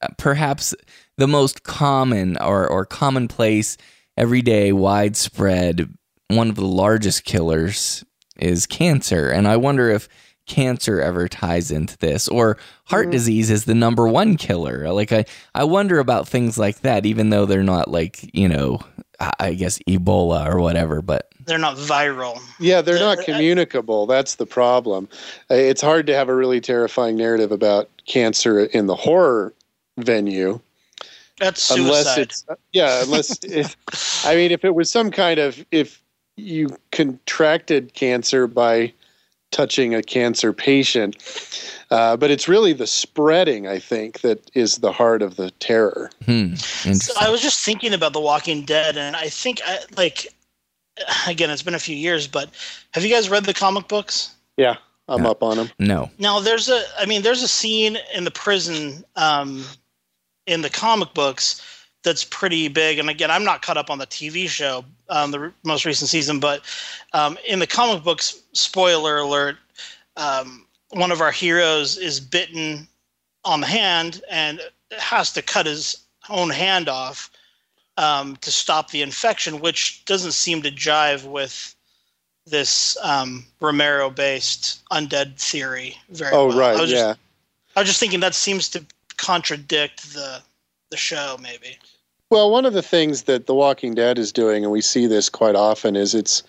[0.00, 0.76] uh, perhaps
[1.16, 3.76] the most common or or commonplace,
[4.16, 5.92] everyday, widespread,
[6.28, 8.04] one of the largest killers
[8.38, 10.08] is cancer, and I wonder if
[10.48, 15.24] cancer ever ties into this or heart disease is the number one killer like i
[15.54, 18.80] i wonder about things like that even though they're not like you know
[19.20, 22.38] i I guess ebola or whatever but they're not viral.
[22.60, 24.06] Yeah, they're not Uh, communicable.
[24.06, 25.08] That's the problem.
[25.50, 29.54] Uh, It's hard to have a really terrifying narrative about cancer in the horror
[29.96, 30.60] venue
[31.40, 33.76] That's unless it's yeah, unless if,
[34.26, 36.02] I mean if it was some kind of if
[36.36, 38.92] you contracted cancer by
[39.50, 41.16] touching a cancer patient,
[41.90, 46.10] uh, but it's really the spreading I think that is the heart of the terror.
[46.24, 47.14] hmm So.
[47.18, 50.28] I was just thinking about The Walking Dead, and I think, I, like,
[51.26, 52.50] again, it's been a few years, but
[52.92, 54.34] have you guys read the comic books?
[54.56, 54.76] Yeah,
[55.08, 55.30] I'm Yeah.
[55.30, 55.70] up on them.
[55.78, 59.64] no Now, there's a, I mean, there's a scene in the prison um,
[60.46, 61.62] in the comic books
[62.02, 62.98] that's pretty big.
[62.98, 66.08] And again, I'm not caught up on the TV show, um, the re- most recent
[66.10, 66.62] season, but
[67.12, 69.56] um, in the comic books, spoiler alert,
[70.16, 72.86] um, one of our heroes is bitten
[73.44, 74.60] on the hand and
[74.98, 77.30] has to cut his own hand off
[77.96, 81.74] um, to stop the infection, which doesn't seem to jive with
[82.46, 86.58] this um, Romero-based undead theory very Oh well.
[86.58, 87.14] I right, just- yeah.
[87.76, 88.84] I was just thinking that seems to
[89.16, 90.40] contradict the
[90.90, 91.76] the show, maybe.
[92.30, 95.30] Well, one of the things that The Walking Dead is doing, and we see this
[95.30, 96.42] quite often, is it's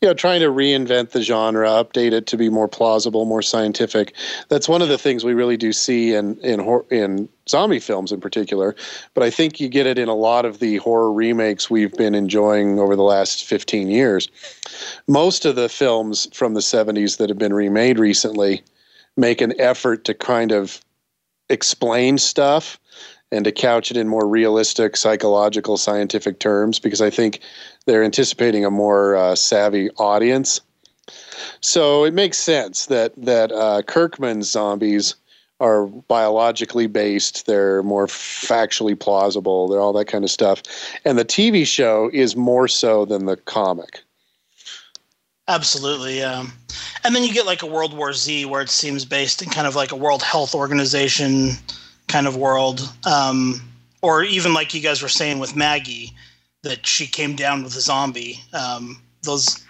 [0.00, 4.14] you know trying to reinvent the genre, update it to be more plausible, more scientific.
[4.48, 8.20] That's one of the things we really do see in in in zombie films in
[8.20, 8.74] particular.
[9.12, 12.14] But I think you get it in a lot of the horror remakes we've been
[12.14, 14.30] enjoying over the last 15 years.
[15.06, 18.62] Most of the films from the 70s that have been remade recently
[19.18, 20.80] make an effort to kind of
[21.50, 22.78] explain stuff
[23.32, 27.40] and to couch it in more realistic psychological scientific terms because i think
[27.86, 30.60] they're anticipating a more uh, savvy audience.
[31.60, 35.14] So it makes sense that that uh, kirkman's zombies
[35.58, 40.62] are biologically based they're more factually plausible they're all that kind of stuff.
[41.04, 44.02] And the tv show is more so than the comic.
[45.48, 46.44] Absolutely, yeah.
[47.04, 49.68] And then you get like a World War Z where it seems based in kind
[49.68, 51.52] of like a World Health Organization
[52.08, 52.92] kind of world.
[53.04, 53.60] Um,
[54.02, 56.12] or even like you guys were saying with Maggie,
[56.62, 58.40] that she came down with a zombie.
[58.52, 59.64] Um, those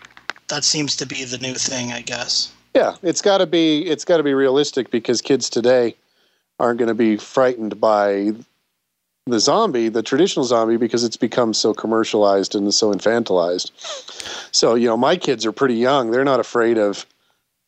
[0.49, 2.53] that seems to be the new thing, I guess.
[2.75, 5.94] Yeah, it's got to be it's got to be realistic because kids today
[6.59, 8.33] aren't going to be frightened by
[9.27, 13.72] the zombie, the traditional zombie, because it's become so commercialized and so infantilized.
[14.55, 17.07] So you know, my kids are pretty young; they're not afraid of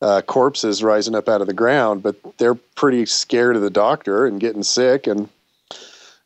[0.01, 4.25] uh, corpses rising up out of the ground, but they're pretty scared of the doctor
[4.25, 5.29] and getting sick, and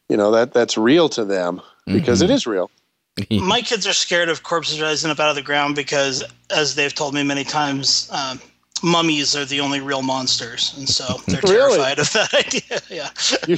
[0.10, 2.70] you know that that's real to them because it is real.
[3.32, 6.94] My kids are scared of corpses rising up out of the ground because, as they've
[6.94, 8.40] told me many times, um,
[8.84, 11.78] mummies are the only real monsters, and so they're Really?
[11.78, 12.80] terrified of that idea.
[12.90, 13.10] yeah,
[13.48, 13.58] You,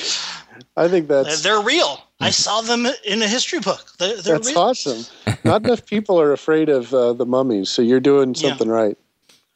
[0.77, 2.01] I think they're, that's they're real.
[2.21, 3.91] I saw them in a history book.
[3.97, 4.59] They're, they're that's real.
[4.59, 5.05] awesome.
[5.43, 8.49] Not enough people are afraid of uh, the mummies, so you're doing Yeah.
[8.49, 8.97] something right.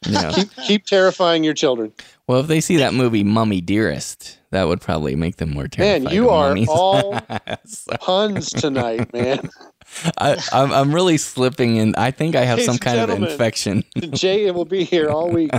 [0.07, 0.31] Yeah.
[0.35, 1.91] keep keep terrifying your children.
[2.27, 6.03] Well, if they see that movie Mummy Dearest, that would probably make them more terrified.
[6.03, 6.67] Man, you of are mummies.
[6.69, 7.19] all
[7.65, 9.49] So, puns tonight, man.
[10.19, 11.95] I, I'm, I'm really slipping in.
[11.95, 13.83] I think I have Ladies some kind of infection.
[14.11, 15.49] Jay it will be here all week.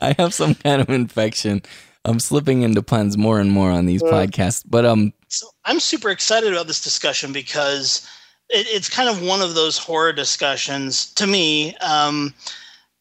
[0.00, 1.60] I have some kind of infection.
[2.06, 4.06] I'm slipping into puns more and more on these Uh.
[4.06, 4.64] podcasts.
[4.66, 8.08] But um, So I'm super excited about this discussion because
[8.48, 12.32] it, it's kind of one of those horror discussions to me um,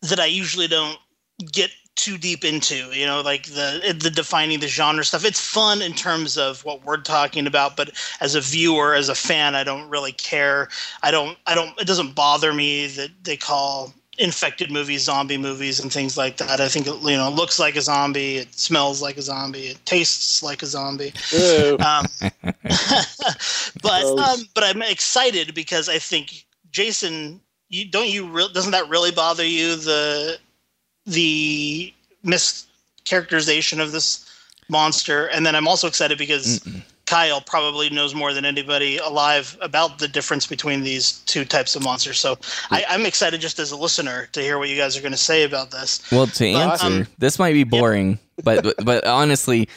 [0.02, 0.98] that I usually don't
[1.52, 2.76] get too deep into.
[2.94, 5.26] You know, like the the defining the genre stuff.
[5.26, 9.16] It's fun in terms of what we're talking about, but as a viewer, as a
[9.16, 10.70] fan, I don't really care.
[11.04, 11.38] I don't.
[11.48, 11.80] I don't.
[11.80, 16.62] It doesn't bother me that they call infected movies, zombie movies, and things like that.
[16.62, 19.86] I think it, you know looks like a zombie, it smells like a zombie, it
[19.86, 21.14] tastes like a zombie.
[21.80, 22.06] Um,
[23.82, 27.42] but um, but I'm excited because I think Jason,
[27.76, 30.38] you don't you re- doesn't that really bother you the
[31.06, 34.30] the mischaracterization of this
[34.70, 35.28] monster?
[35.28, 36.60] And then I'm also excited because.
[36.60, 36.82] Mm-mm.
[37.06, 41.84] Kyle probably knows more than anybody alive about the difference between these two types of
[41.84, 42.20] monsters.
[42.20, 42.38] So
[42.72, 45.18] I, am excited just as a listener to hear what you guys are going to
[45.18, 46.02] say about this.
[46.12, 49.70] Well, to answer, um, this might be boring, but, but but honestly,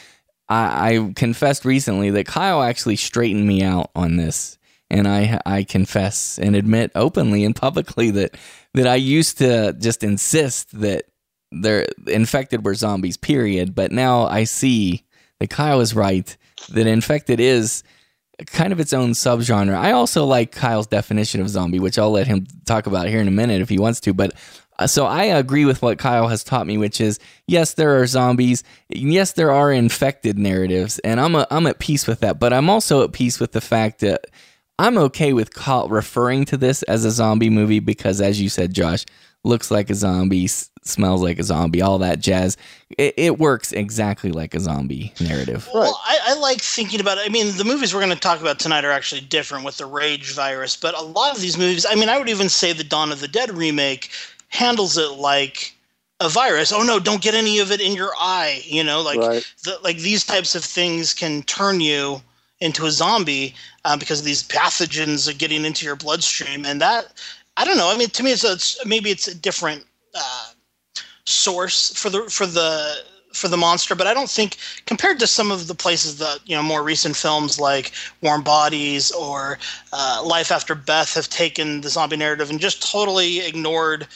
[0.49, 4.57] I, I confessed recently that Kyle actually straightened me out on this,
[4.89, 8.35] and I I confess and admit openly and publicly that
[8.73, 11.05] that I used to just insist that
[11.51, 13.17] they're infected were zombies.
[13.17, 13.75] Period.
[13.75, 15.05] But now I see
[15.39, 16.35] that Kyle is right
[16.69, 17.83] that infected is
[18.47, 19.75] kind of its own subgenre.
[19.75, 23.27] I also like Kyle's definition of zombie, which I'll let him talk about here in
[23.27, 24.13] a minute if he wants to.
[24.13, 24.33] But
[24.77, 28.07] uh, so I agree with what Kyle has taught me, which is yes, there are
[28.07, 28.63] zombies.
[28.89, 32.39] Yes, there are infected narratives, and I'm a, I'm at peace with that.
[32.39, 34.27] But I'm also at peace with the fact that
[34.79, 38.73] I'm okay with call, referring to this as a zombie movie because, as you said,
[38.73, 39.03] Josh,
[39.43, 42.55] looks like a zombie, s- smells like a zombie, all that jazz.
[42.97, 45.67] It, it works exactly like a zombie narrative.
[45.73, 47.25] Well, I, I, like thinking about it.
[47.25, 49.85] I mean, the movies we're going to talk about tonight are actually different with the
[49.85, 52.85] Rage virus, but a lot of these movies, I mean, I would even say the
[52.85, 54.09] Dawn of the Dead remake
[54.47, 55.75] handles it like
[56.21, 56.71] a virus.
[56.71, 58.61] Oh no, don't get any of it in your eye.
[58.63, 59.53] You know, like right.
[59.65, 62.21] the, like these types of things can turn you
[62.61, 67.13] into a zombie uh, because of these pathogens are getting into your bloodstream, and that
[67.57, 67.91] I don't know.
[67.91, 70.45] I mean, to me, it's, a, it's maybe it's a different uh,
[71.25, 75.51] source for the for the for the monster, but I don't think compared to some
[75.51, 77.91] of the places that you know more recent films like
[78.21, 79.59] Warm Bodies or
[79.93, 84.07] uh, Life After Beth have taken the zombie narrative and just totally ignored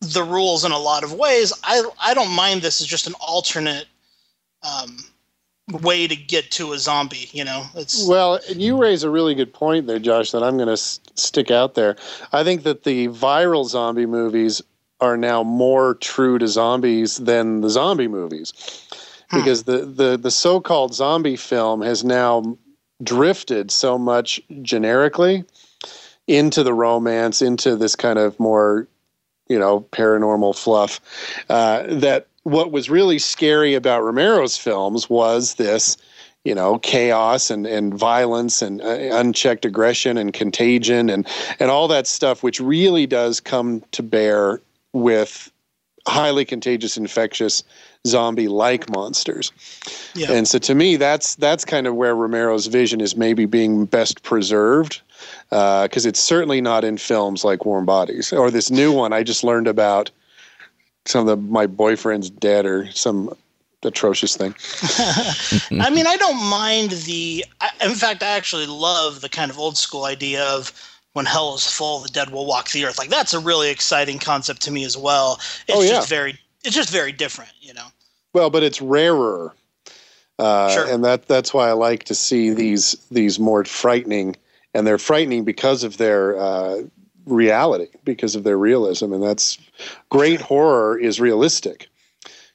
[0.00, 1.52] the rules in a lot of ways.
[1.64, 3.86] I I don't mind this as just an alternate
[4.62, 4.98] um,
[5.70, 7.28] way to get to a zombie.
[7.32, 8.38] You know, it's well.
[8.48, 10.30] and You raise a really good point there, Josh.
[10.30, 11.96] That I'm going to s- stick out there.
[12.32, 14.62] I think that the viral zombie movies
[15.00, 18.52] are now more true to zombies than the zombie movies,
[19.30, 19.38] hmm.
[19.38, 22.56] because the the the so-called zombie film has now
[23.02, 25.44] drifted so much generically
[26.26, 28.88] into the romance, into this kind of more
[29.48, 31.00] you know paranormal fluff
[31.48, 35.96] uh, that what was really scary about Romero's films was this,
[36.44, 41.26] you know, chaos and, and violence and uh, unchecked aggression and contagion and,
[41.58, 45.50] and all that stuff, which really does come to bear with
[46.06, 47.64] highly contagious, infectious
[48.06, 49.50] zombie-like monsters.
[50.14, 50.30] Yeah.
[50.30, 54.22] And so to me, that's that's kind of where Romero's vision is maybe being best
[54.22, 55.00] preserved
[55.50, 59.24] because uh, it's certainly not in films like Warm Bodies or this new one I
[59.24, 60.12] just learned about
[61.06, 63.34] some of the, my boyfriend's dead or some
[63.82, 64.54] atrocious thing.
[65.80, 67.44] I mean, I don't mind the.
[67.60, 70.72] I, in fact, I actually love the kind of old school idea of
[71.12, 72.98] when hell is full, the dead will walk the earth.
[72.98, 75.40] Like that's a really exciting concept to me as well.
[75.66, 75.90] It's oh, yeah.
[75.90, 76.38] just very.
[76.64, 77.86] It's just very different, you know.
[78.32, 79.54] Well, but it's rarer,
[80.38, 80.86] uh, sure.
[80.86, 84.36] and that that's why I like to see these these more frightening,
[84.74, 86.82] and they're frightening because of their uh,
[87.26, 89.58] reality because of their realism and that's
[90.10, 91.88] great horror is realistic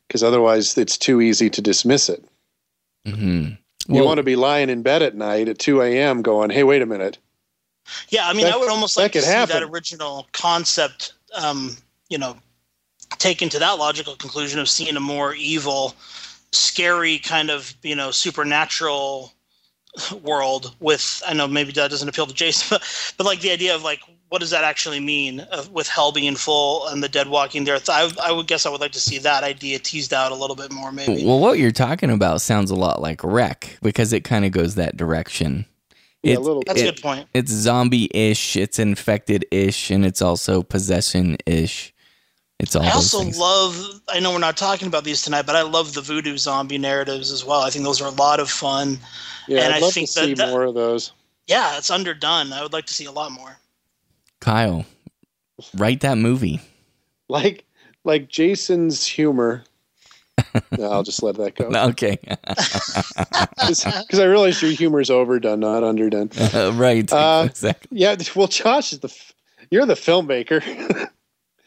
[0.07, 2.23] because otherwise it's too easy to dismiss it
[3.05, 3.49] mm-hmm.
[3.89, 6.63] well, you want to be lying in bed at night at 2 a.m going hey
[6.63, 7.17] wait a minute
[8.09, 9.59] yeah i mean that, i would almost like to see happen.
[9.59, 11.75] that original concept um,
[12.09, 12.37] you know
[13.17, 15.93] taken to that logical conclusion of seeing a more evil
[16.53, 19.33] scary kind of you know supernatural
[20.21, 23.75] world with i know maybe that doesn't appeal to jason but, but like the idea
[23.75, 23.99] of like
[24.31, 27.77] what does that actually mean uh, with hell being full and the dead walking there?
[27.89, 30.55] I, I would guess I would like to see that idea teased out a little
[30.55, 31.25] bit more, maybe.
[31.25, 34.75] Well, what you're talking about sounds a lot like REC because it kind of goes
[34.75, 35.65] that direction.
[36.23, 37.27] Yeah, a little, That's it, a good point.
[37.33, 41.93] It's zombie-ish, it's infected-ish, and it's also possession-ish.
[42.59, 42.83] It's all.
[42.83, 44.01] I also love.
[44.07, 47.31] I know we're not talking about these tonight, but I love the voodoo zombie narratives
[47.31, 47.59] as well.
[47.59, 48.97] I think those are a lot of fun.
[49.49, 51.11] Yeah, and I'd I love think to see that, more of those.
[51.47, 52.53] Yeah, it's underdone.
[52.53, 53.57] I would like to see a lot more.
[54.41, 54.85] Kyle,
[55.75, 56.59] write that movie.
[57.29, 57.63] Like
[58.03, 59.63] like Jason's humor.
[60.77, 61.69] no, I'll just let that go.
[61.89, 62.17] Okay.
[63.61, 66.29] Because I realize your humor is overdone, not underdone.
[66.53, 67.09] Uh, right.
[67.11, 67.99] Uh, exactly.
[67.99, 68.15] Yeah.
[68.35, 69.15] Well, Josh is the.
[69.69, 70.61] You're the filmmaker.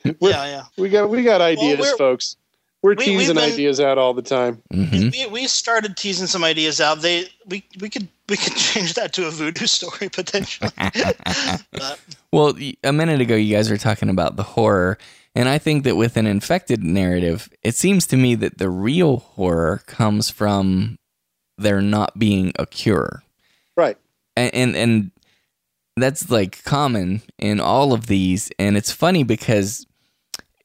[0.04, 0.64] yeah, yeah.
[0.76, 2.37] We got we got ideas, well, folks.
[2.85, 4.61] We're We- we've teasing been- ideas out all the time.
[4.70, 7.01] hmm we, we started teasing some ideas out.
[7.01, 10.70] They we we could we could change that to a voodoo story potentially.
[11.73, 11.99] but
[12.31, 14.99] Well, a minute ago, you guys were talking about the horror,
[15.35, 19.16] and I think that with an infected narrative, it seems to me that the real
[19.16, 20.99] horror comes from
[21.57, 23.23] there not being a cure,
[23.79, 23.97] Right.
[24.37, 25.11] and and, and
[25.97, 29.87] that's like common in all of these, and it's funny because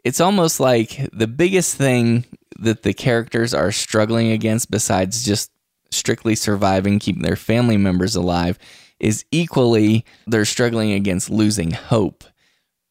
[0.04, 2.26] it's almost like the biggest thing
[2.60, 5.52] that the characters are struggling against, besides just
[5.92, 8.58] strictly surviving, keeping their family members alive,
[9.00, 12.24] is equally they're struggling against losing hope.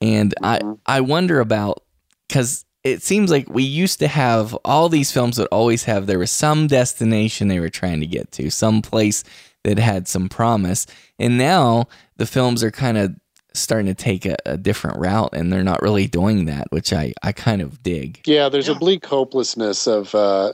[0.01, 0.73] And I mm-hmm.
[0.87, 1.83] I wonder about
[2.29, 6.19] because it seems like we used to have all these films that always have there
[6.19, 9.25] was some destination they were trying to get to, some place
[9.65, 10.87] that had some promise,
[11.19, 13.15] and now the films are kind of
[13.55, 17.15] starting to take a, a different route, and they're not really doing that, which I
[17.23, 18.21] I kind of dig.
[18.27, 20.53] Yeah, there's a bleak hopelessness of uh,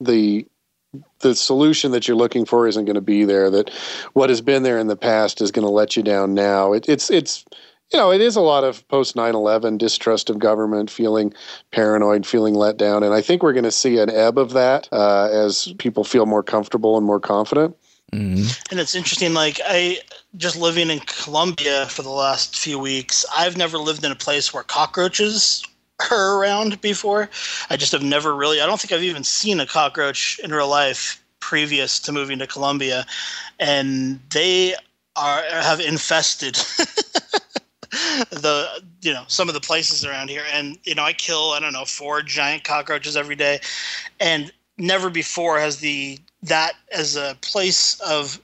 [0.00, 0.46] the
[1.20, 3.50] the solution that you're looking for isn't going to be there.
[3.50, 3.70] That
[4.12, 6.72] what has been there in the past is going to let you down now.
[6.72, 7.44] It, it's it's
[7.92, 11.32] you know it is a lot of post 9/11 distrust of government, feeling
[11.72, 14.88] paranoid, feeling let down, and I think we're going to see an ebb of that
[14.92, 17.76] uh, as people feel more comfortable and more confident.
[18.12, 18.56] Mhm.
[18.70, 19.34] and it's interesting.
[19.34, 19.98] Like I
[20.36, 23.24] just living in Colombia for the last few weeks.
[23.36, 25.64] I've never lived in a place where cockroaches
[26.10, 27.28] are around before.
[27.68, 28.60] I just have never really.
[28.60, 32.46] I don't think I've even seen a cockroach in real life previous to moving to
[32.46, 33.06] Colombia,
[33.58, 34.74] and they
[35.16, 36.54] are have infested
[38.30, 41.60] the you know some of the places around here and you know i kill i
[41.60, 43.58] don't know four giant cockroaches every day
[44.20, 48.40] and never before has the that as a place of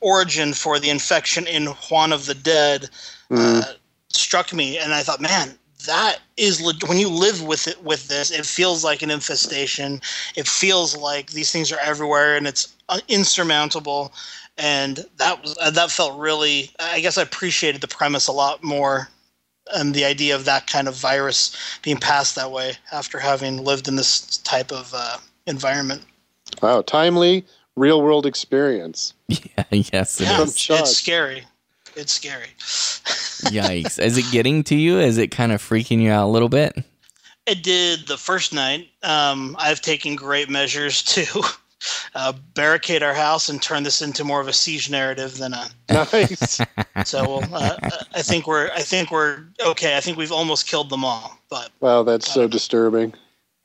[0.00, 2.88] origin for the infection in Juan of the Dead
[3.30, 3.62] uh,
[4.08, 8.30] struck me, and I thought, man, that is when you live with it with this,
[8.30, 10.00] it feels like an infestation.
[10.34, 14.12] It feels like these things are everywhere, and it's uh, insurmountable.
[14.58, 16.70] And that was uh, that felt really.
[16.80, 19.08] I guess I appreciated the premise a lot more.
[19.74, 23.88] And the idea of that kind of virus being passed that way after having lived
[23.88, 26.02] in this type of uh, environment.
[26.62, 27.44] Wow, timely
[27.76, 29.12] real world experience.
[29.28, 30.50] Yeah, yes, it Yeah, is.
[30.50, 31.44] it's, it's scary.
[31.96, 32.48] It's scary.
[32.58, 33.98] Yikes!
[33.98, 34.98] Is it getting to you?
[34.98, 36.76] Is it kind of freaking you out a little bit?
[37.46, 38.88] It did the first night.
[39.02, 41.42] Um, I've taken great measures to
[42.14, 45.68] uh, barricade our house and turn this into more of a siege narrative than a.
[45.90, 46.60] Nice.
[47.04, 47.76] So we'll, uh,
[48.14, 48.70] I think we're.
[48.72, 49.96] I think we're okay.
[49.96, 51.38] I think we've almost killed them all.
[51.48, 53.14] But wow, that's so disturbing.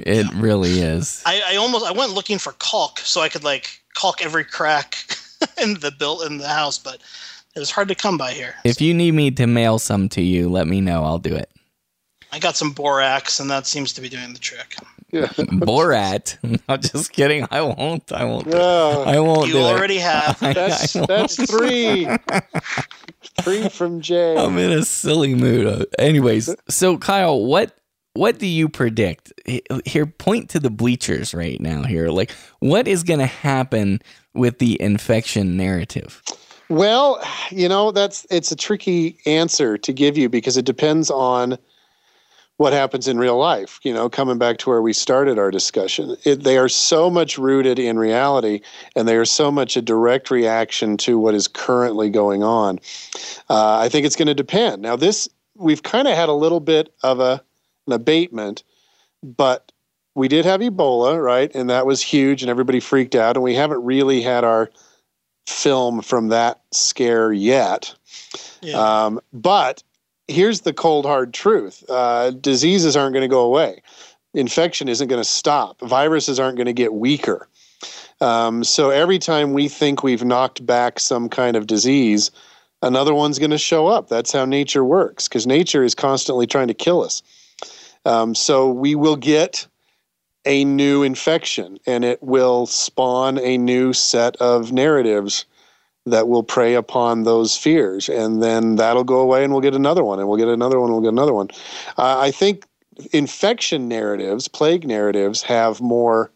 [0.06, 1.22] It really is.
[1.26, 1.86] I, I almost.
[1.86, 4.98] I went looking for caulk so I could like caulk every crack
[5.62, 7.02] in the built in the house, but
[7.56, 8.56] it was hard to come by here.
[8.64, 11.04] If you need me to mail some to you, let me know.
[11.04, 11.50] I'll do it.
[12.34, 14.76] I got some borax, and that seems to be doing the trick.
[15.12, 15.26] Yeah.
[15.28, 16.38] Borat.
[16.70, 17.46] No, just kidding.
[17.52, 18.10] I won't.
[18.14, 18.48] I won't.
[18.48, 19.04] Yeah.
[19.06, 20.38] I won't You do already have.
[20.42, 20.56] it.
[20.56, 22.08] That's I that's three.
[23.42, 24.38] three from Jay.
[24.38, 25.68] I'm in a silly mood.
[25.68, 27.76] Uh, Anyways, so Kyle, what
[28.14, 29.32] what do you predict?
[29.86, 31.84] Here, point to the bleachers right now.
[31.84, 34.02] Here, like, what is going to happen
[34.34, 36.22] with the infection narrative?
[36.70, 41.58] Well, you know, that's it's a tricky answer to give you because it depends on
[42.58, 43.80] what happens in real life.
[43.84, 47.38] You know, coming back to where we started our discussion, it, they are so much
[47.38, 48.62] rooted in reality,
[48.96, 52.80] and they are so much a direct reaction to what is currently going on.
[53.50, 54.82] Uh, I think it's going to depend.
[54.82, 57.44] Now, this we've kind of had a little bit of a
[57.88, 58.64] an abatement,
[59.24, 59.72] but
[60.16, 61.54] we did have Ebola, right?
[61.56, 64.70] And that was huge, and everybody freaked out, and we haven't really had our
[65.48, 67.94] film from that scare yet.
[68.62, 68.78] Yeah.
[68.78, 69.84] Um, but
[70.28, 73.82] here's the cold hard truth: uh, diseases aren't going to go away.
[74.34, 75.82] Infection isn't going to stop.
[75.82, 77.48] Viruses aren't going to get weaker.
[78.22, 82.32] Um, so every time we think we've knocked back some kind of disease,
[82.82, 84.10] another one's going to show up.
[84.10, 87.24] That's how nature works, because nature is constantly trying to kill us.
[88.06, 89.68] Um, so we will get
[90.46, 95.46] a new infection and it will spawn a new set of narratives
[96.06, 98.10] that will prey upon those fears.
[98.10, 100.90] And then that'll go away and we'll get another one and we'll get another one
[100.90, 101.50] and we'll get another one.
[101.98, 102.66] Uh, i think
[103.14, 106.32] infection narratives plague narratives have more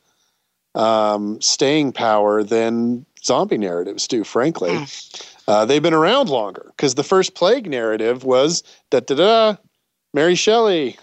[0.73, 4.85] um, staying power than zombie narratives do frankly.
[5.47, 9.55] Uh, they've been around longer because the first plague narrative was da da da
[10.13, 10.97] mary shelley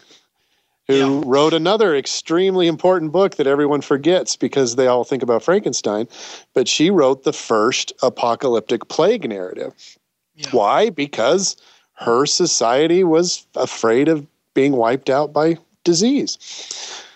[0.93, 1.23] who Yeah.
[1.27, 6.09] wrote another extremely important book that everyone forgets because they all think about Frankenstein.
[6.55, 9.73] But she wrote the first apocalyptic plague narrative.
[10.37, 10.49] Yeah.
[10.51, 10.91] Why?
[10.91, 11.57] Because
[11.95, 16.39] her society was afraid of being wiped out by disease.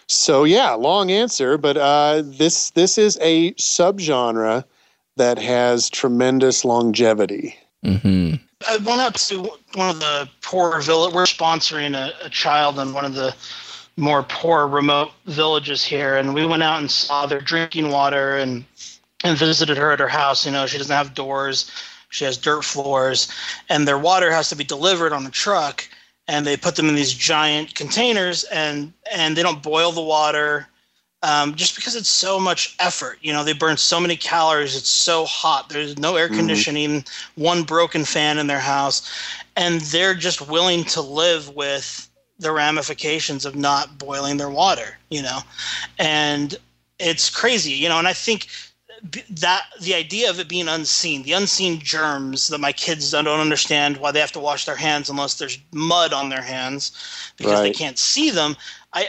[0.08, 4.64] So yeah, long answer, but uh, this this is a subgenre
[5.16, 7.56] that has tremendous longevity.
[7.82, 8.34] hmm
[8.66, 9.42] I went out to
[9.74, 11.12] one of the poor village.
[11.12, 13.34] We're sponsoring a, a child in one of the
[13.96, 18.64] more poor, remote villages here, and we went out and saw their drinking water and
[19.24, 20.44] and visited her at her house.
[20.44, 21.70] You know, she doesn't have doors;
[22.10, 23.30] she has dirt floors,
[23.68, 25.88] and their water has to be delivered on a truck.
[26.28, 30.66] And they put them in these giant containers, and and they don't boil the water
[31.22, 33.18] um, just because it's so much effort.
[33.22, 34.76] You know, they burn so many calories.
[34.76, 35.68] It's so hot.
[35.68, 39.10] There's no air conditioning, one broken fan in their house,
[39.56, 42.08] and they're just willing to live with
[42.38, 44.98] the ramifications of not boiling their water.
[45.10, 45.40] You know,
[45.98, 46.54] and
[46.98, 47.72] it's crazy.
[47.72, 48.48] You know, and I think
[49.30, 53.98] that the idea of it being unseen, the unseen germs that my kids don't understand
[53.98, 56.92] why they have to wash their hands unless there's mud on their hands
[57.36, 58.56] because they can't see them.
[58.92, 59.06] I,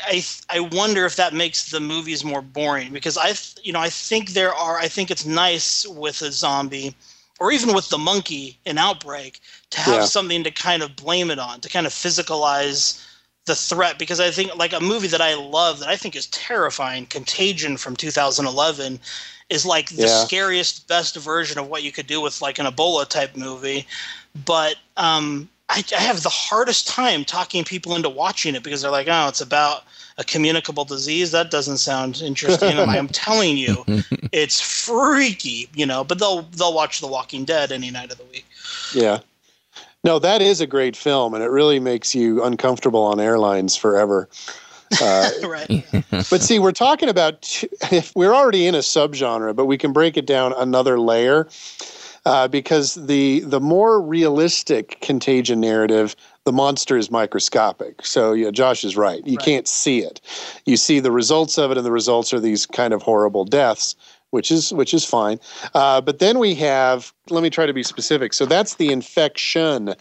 [0.49, 3.89] I I wonder if that makes the movies more boring because I you know I
[3.89, 6.95] think there are I think it's nice with a zombie
[7.39, 9.39] or even with the monkey in Outbreak
[9.71, 10.05] to have Yeah.
[10.05, 13.01] something to kind of blame it on to kind of physicalize
[13.47, 16.27] the threat because I think like a movie that I love that I think is
[16.27, 18.99] terrifying Contagion from 2011
[19.49, 20.23] is like the Yeah.
[20.25, 23.87] scariest best version of what you could do with like an Ebola type movie
[24.45, 28.89] but um I, I have the hardest time talking people into watching it because they're
[28.91, 29.83] like, oh, it's about
[30.17, 31.31] a communicable disease.
[31.31, 32.69] That doesn't sound interesting.
[32.69, 33.83] And I'm telling you,
[34.31, 36.05] it's freaky, you know.
[36.05, 38.45] But they'll they'll watch The Walking Dead any night of the week.
[38.93, 39.19] Yeah.
[40.08, 44.30] No, that is a great film, and it really makes you uncomfortable on airlines forever.
[45.01, 45.86] Uh, right.
[46.30, 49.91] but see, we're talking about t- if we're already in a subgenre, but we can
[49.91, 51.45] break it down another layer
[52.26, 58.05] uh, because the the more realistic contagion narrative, the monster is microscopic.
[58.05, 59.28] So yeah, Josh is right.
[59.28, 59.45] You Right.
[59.45, 60.22] can't see it.
[60.66, 63.93] You see the results of it, and the results are these kind of horrible deaths.
[64.32, 65.39] Which is which is fine,
[65.73, 67.13] uh, but then we have.
[67.30, 68.34] Let me try to be specific.
[68.34, 69.95] So that's the infection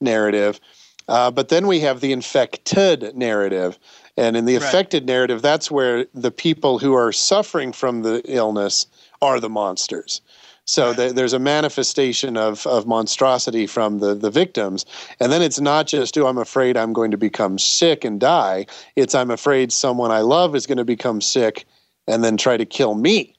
[0.00, 0.60] narrative,
[1.08, 3.78] uh, but then we have the infected narrative,
[4.16, 4.62] and in the Right.
[4.64, 8.86] affected narrative, that's where the people who are suffering from the illness
[9.20, 10.20] are the monsters.
[10.64, 10.96] So Right.
[10.96, 14.86] th- there's a manifestation of, of monstrosity from the, the victims.
[15.18, 18.66] And then it's not just, oh, I'm afraid I'm going to become sick and die.
[18.94, 21.66] It's, I'm afraid someone I love is going to become sick
[22.06, 23.34] and then try to kill me.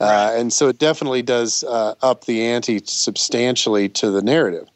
[0.00, 0.38] Uh, Right.
[0.38, 4.68] and so it definitely does uh, up the ante substantially to the narrative.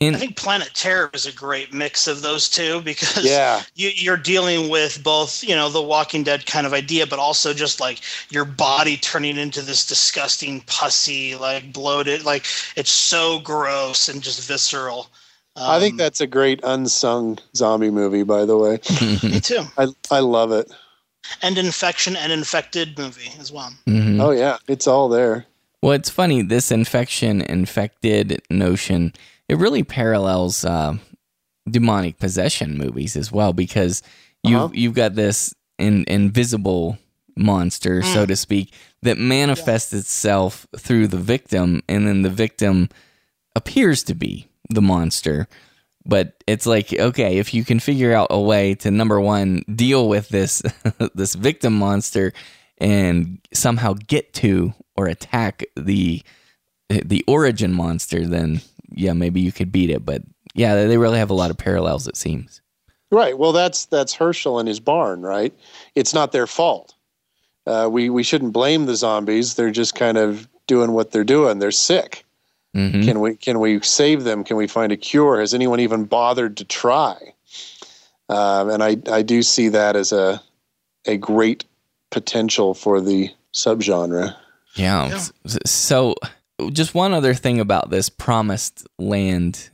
[0.00, 3.62] In, I think Planet Terror is a great mix of those two because Yeah.
[3.74, 7.52] you, you're dealing with both, you know, the Walking Dead kind of idea, but also
[7.52, 8.00] just like
[8.30, 12.46] your body turning into this disgusting, pussy, like bloated, like
[12.76, 15.08] it's so gross and just visceral.
[15.56, 18.78] Um, I think that's a great unsung zombie movie, by the way.
[19.28, 19.64] me too.
[19.76, 20.70] I, I love it.
[21.42, 23.72] And infection and infected movie as well.
[23.86, 24.20] Mhm.
[24.22, 24.56] Oh, yeah.
[24.66, 25.46] It's all there.
[25.82, 29.12] Well, it's funny this infection infected notion.
[29.48, 30.94] It really parallels uh,
[31.70, 34.02] demonic possession movies as well because
[34.42, 34.66] you Uh-huh.
[34.68, 36.98] have you've got this in, invisible
[37.36, 42.88] monster, so to speak, that manifests itself through the victim, and then the victim
[43.54, 45.46] appears to be the monster.
[46.08, 50.08] But it's like okay, if you can figure out a way to number one deal
[50.08, 50.62] with this
[51.14, 52.32] this victim monster
[52.78, 56.22] and somehow get to or attack the
[56.88, 60.04] the origin monster, then yeah, maybe you could beat it.
[60.06, 60.22] But
[60.54, 62.08] yeah, they really have a lot of parallels.
[62.08, 62.62] It seems.
[63.10, 63.38] Right.
[63.38, 65.54] Well, that's that's Hershel and his barn, right?
[65.94, 66.94] It's not their fault.
[67.66, 69.54] Uh, we we shouldn't blame the zombies.
[69.54, 71.58] They're just kind of doing what they're doing.
[71.58, 72.24] They're sick.
[72.78, 74.44] Hmm Can we can we save them?
[74.44, 75.40] Can we find a cure?
[75.40, 77.16] Has anyone even bothered to try?
[78.28, 80.40] Um, and I I do see that as a
[81.06, 81.64] a great
[82.10, 84.36] potential for the subgenre.
[84.74, 85.08] Yeah.
[85.08, 85.56] Yeah.
[85.66, 86.14] So,
[86.72, 89.70] just one other thing about this promised land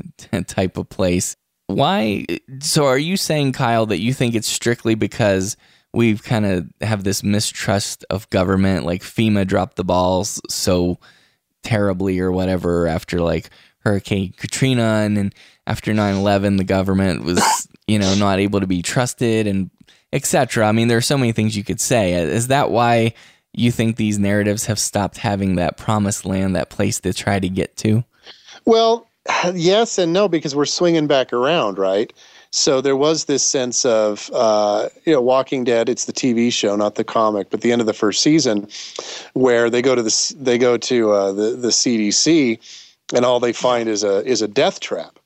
[0.47, 1.37] type of place.
[1.67, 2.27] Why?
[2.61, 5.57] So, are you saying, Kyle, that you think it's strictly because
[5.93, 10.99] we've kind of have this mistrust of government, like FEMA dropped the balls so
[11.65, 13.51] terribly or whatever after like
[13.81, 15.33] Hurricane Katrina and then
[15.67, 19.71] after 9/11 the government was, you know, not able to be trusted and
[20.13, 20.67] etc.
[20.67, 22.15] I mean, there are so many things you could say.
[22.15, 23.15] Is that why
[23.53, 27.49] you think these narratives have stopped having that promised land, that place to try to
[27.49, 28.05] get to?
[28.65, 29.09] Well,
[29.55, 32.13] yes and no because we're swinging back around, right?
[32.55, 35.89] So there was this sense of, uh, you know, Walking Dead.
[35.89, 37.51] It's the TV show, not the comic.
[37.51, 38.69] But the end of the first season,
[39.33, 42.61] where they go to the they go to uh, the the CDC,
[43.13, 45.19] and all they find is a is a death trap.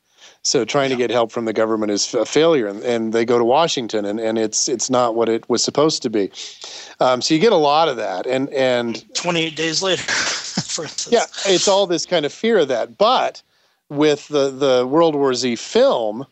[0.43, 3.37] So trying to get help from the government is a failure, and, and they go
[3.37, 6.31] to Washington, and, and it's it's not what it was supposed to be.
[6.99, 11.13] Um, so you get a lot of that, and and 28 days later, for instance.
[11.13, 12.97] yeah, it's all this kind of fear of that.
[12.97, 13.43] But
[13.91, 16.27] with the the World War Z film,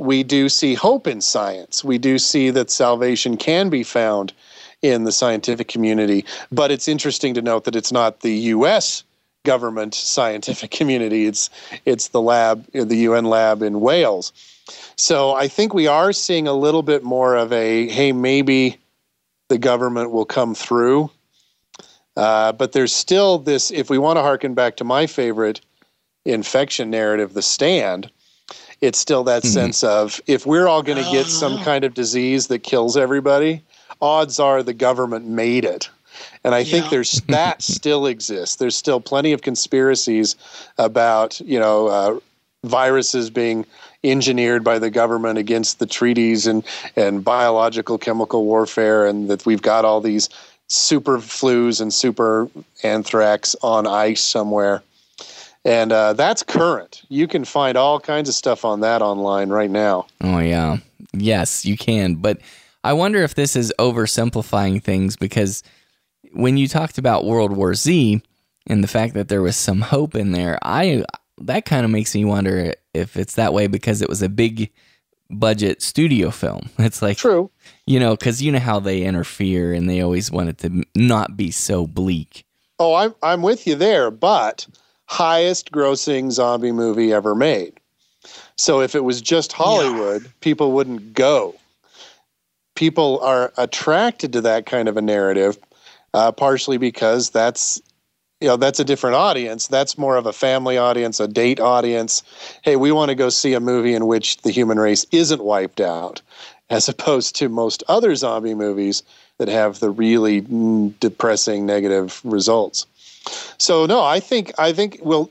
[0.00, 1.84] we do see hope in science.
[1.84, 4.32] We do see that salvation can be found
[4.80, 6.24] in the scientific community.
[6.50, 9.04] But it's interesting to note that it's not the U.S.
[9.44, 11.26] government scientific community.
[11.26, 11.50] It's
[11.84, 14.32] it's the lab, the UN lab in Wales.
[14.96, 18.78] So I think we are seeing a little bit more of a hey, maybe
[19.48, 21.10] the government will come through.
[22.16, 23.70] Uh, but there's still this.
[23.70, 25.60] If we want to harken back to my favorite
[26.24, 28.10] infection narrative, The Stand,
[28.80, 29.52] it's still that Mhm.
[29.52, 31.62] sense of if we're all going to Oh, get some no.
[31.62, 33.62] kind of disease that kills everybody,
[34.00, 35.88] odds are the government made it.
[36.44, 38.56] And I think there's that still exists.
[38.56, 40.36] There's still plenty of conspiracies
[40.78, 42.18] about you know uh,
[42.64, 43.64] viruses being
[44.02, 46.62] engineered by the government against the treaties and
[46.96, 50.28] and biological chemical warfare, and that we've got all these
[50.68, 52.48] super flus and super
[52.82, 54.82] anthrax on ice somewhere.
[55.64, 57.02] And uh, that's current.
[57.08, 60.06] You can find all kinds of stuff on that online right now.
[60.22, 60.78] Oh yeah.
[61.12, 62.14] Yes, you can.
[62.14, 62.38] But
[62.82, 65.62] I wonder if this is oversimplifying things because
[66.32, 68.22] when you talked about World War Z
[68.66, 71.04] and the fact that there was some hope in there, I
[71.42, 74.70] that kind of makes me wonder if it's that way because it was a big
[75.30, 76.70] budget studio film.
[76.78, 77.50] It's like True.
[77.86, 81.36] you know, because you know how they interfere and they always want it to not
[81.36, 82.44] be so bleak.
[82.78, 84.66] Oh, I'm I'm with you there, but
[85.10, 87.72] highest grossing zombie movie ever made.
[88.56, 91.56] So if it was just Hollywood, people wouldn't go.
[92.76, 95.58] People are attracted to that kind of a narrative,
[96.14, 97.82] uh, partially because that's
[98.40, 99.66] you know that's a different audience.
[99.66, 102.22] That's more of a family audience, a date audience.
[102.62, 105.80] Hey, we want to go see a movie in which the human race isn't wiped
[105.80, 106.22] out,
[106.70, 109.02] as opposed to most other zombie movies
[109.38, 110.46] that have the really
[111.00, 112.86] depressing negative results.
[113.58, 115.30] So no, I think I think we'll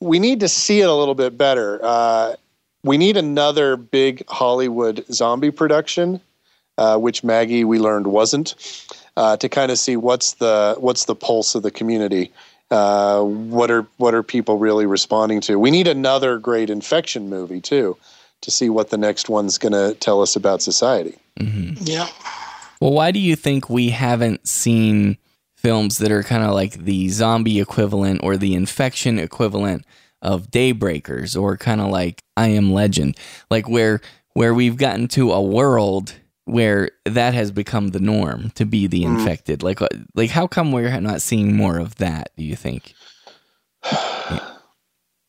[0.00, 1.80] we need to see it a little bit better.
[1.82, 2.36] Uh,
[2.82, 6.20] we need another big Hollywood zombie production,
[6.78, 8.54] uh, which Maggie we learned wasn't,
[9.16, 12.32] uh, to kind of see what's the what's the pulse of the community.
[12.70, 15.58] Uh, what are what are people really responding to?
[15.58, 17.96] We need another great infection movie too,
[18.40, 21.16] to see what the next one's going to tell us about society.
[21.80, 22.08] Yeah.
[22.80, 25.16] Well, why do you think we haven't seen
[25.56, 29.84] films that are kind of like the zombie equivalent or the infection equivalent
[30.22, 33.16] of Daybreakers or kind of like I Am Legend,
[33.50, 34.00] like where
[34.34, 39.02] where we've gotten to a world where that has become the norm to be the
[39.04, 39.62] infected.
[39.62, 42.94] Like uh, like how come we're not seeing more of that, do you think?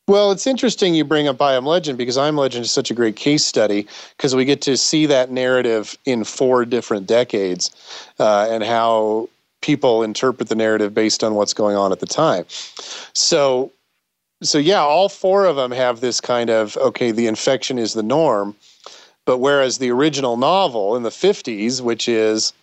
[0.10, 2.90] Well, it's interesting you bring up I Am Legend because I Am Legend is such
[2.90, 7.72] a great case study because we get to see that narrative in four different decades
[8.18, 9.28] uh, and how
[9.62, 12.46] people interpret the narrative based on what's going on at the time.
[13.14, 13.72] So,
[14.42, 18.04] so yeah, all four of them have this kind of okay, the infection is the
[18.04, 18.56] norm,
[19.26, 22.54] but whereas the original novel in the '50s, which is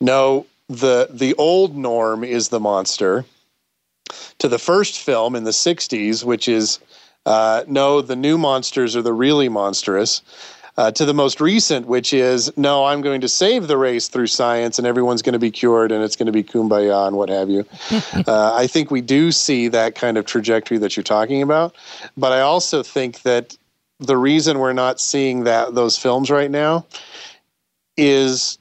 [0.00, 3.24] no, the the old norm is the monster
[4.38, 6.80] to the first film in the 60s, which is
[7.26, 10.22] uh, no, the new monsters are the really monstrous,
[10.80, 14.28] uh, to the most recent, which is no, I'm going to save the race through
[14.28, 17.28] science and everyone's going to be cured and it's going to be kumbaya and what
[17.28, 17.66] have you.
[18.26, 21.76] uh, I think we do see that kind of trajectory that you're talking about.
[22.16, 23.58] But I also think that
[23.98, 26.86] the reason we're not seeing that those films right now
[27.98, 28.56] is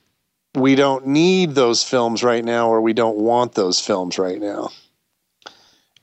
[0.55, 4.72] we don't need those films right now or we don't want those films right now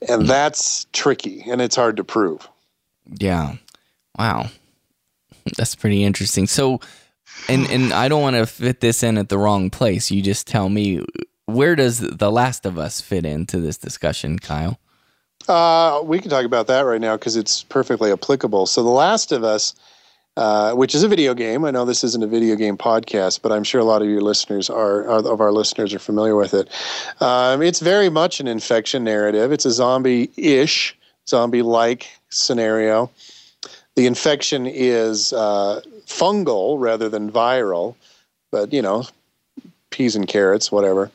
[0.09, 2.49] and that's tricky and it's hard to prove
[3.19, 3.57] Yeah.
[4.17, 4.49] Wow.
[5.57, 6.47] That's pretty interesting.
[6.47, 6.79] So
[7.47, 10.11] and and I don't want to fit this in at the wrong place.
[10.11, 11.05] You just tell me
[11.45, 14.79] where does The Last of Us fit into this discussion, Kyle?
[15.47, 19.31] uh, we can talk about that right now because it's perfectly applicable so the last
[19.31, 19.73] of us
[20.35, 23.51] uh, which is a video game i know this isn't a video game podcast but
[23.51, 26.53] i'm sure a lot of your listeners are, are of our listeners are familiar with
[26.53, 26.69] it
[27.21, 33.09] um, it's very much an infection narrative it's a zombie-ish zombie-like scenario
[33.97, 37.95] the infection is uh, fungal rather than viral
[38.51, 39.03] but you know
[39.89, 41.11] peas and carrots whatever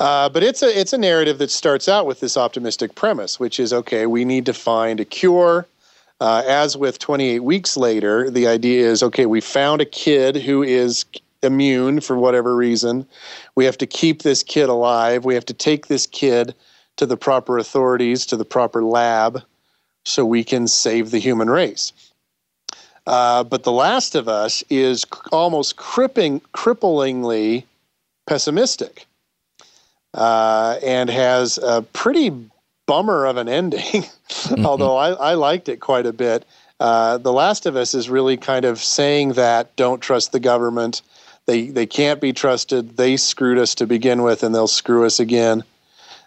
[0.00, 3.60] uh, but it's a it's a narrative that starts out with this optimistic premise, which
[3.60, 4.06] is okay.
[4.06, 5.66] We need to find a cure.
[6.20, 9.26] Uh, as with 28 weeks later, the idea is okay.
[9.26, 11.04] We found a kid who is
[11.42, 13.06] immune for whatever reason.
[13.56, 15.24] We have to keep this kid alive.
[15.24, 16.54] We have to take this kid
[16.96, 19.42] to the proper authorities, to the proper lab,
[20.04, 21.92] so we can save the human race.
[23.06, 27.64] Uh, but The Last of Us is almost cripping, cripplingly
[28.26, 29.06] pessimistic
[30.14, 32.32] uh, and has a pretty
[32.86, 34.64] bummer of an ending, mm-hmm.
[34.64, 36.44] although I, I, liked it quite a bit.
[36.80, 41.02] Uh, the Last of Us is really kind of saying that don't trust the government.
[41.46, 42.96] They, they can't be trusted.
[42.96, 45.62] They screwed us to begin with, and they'll screw us again.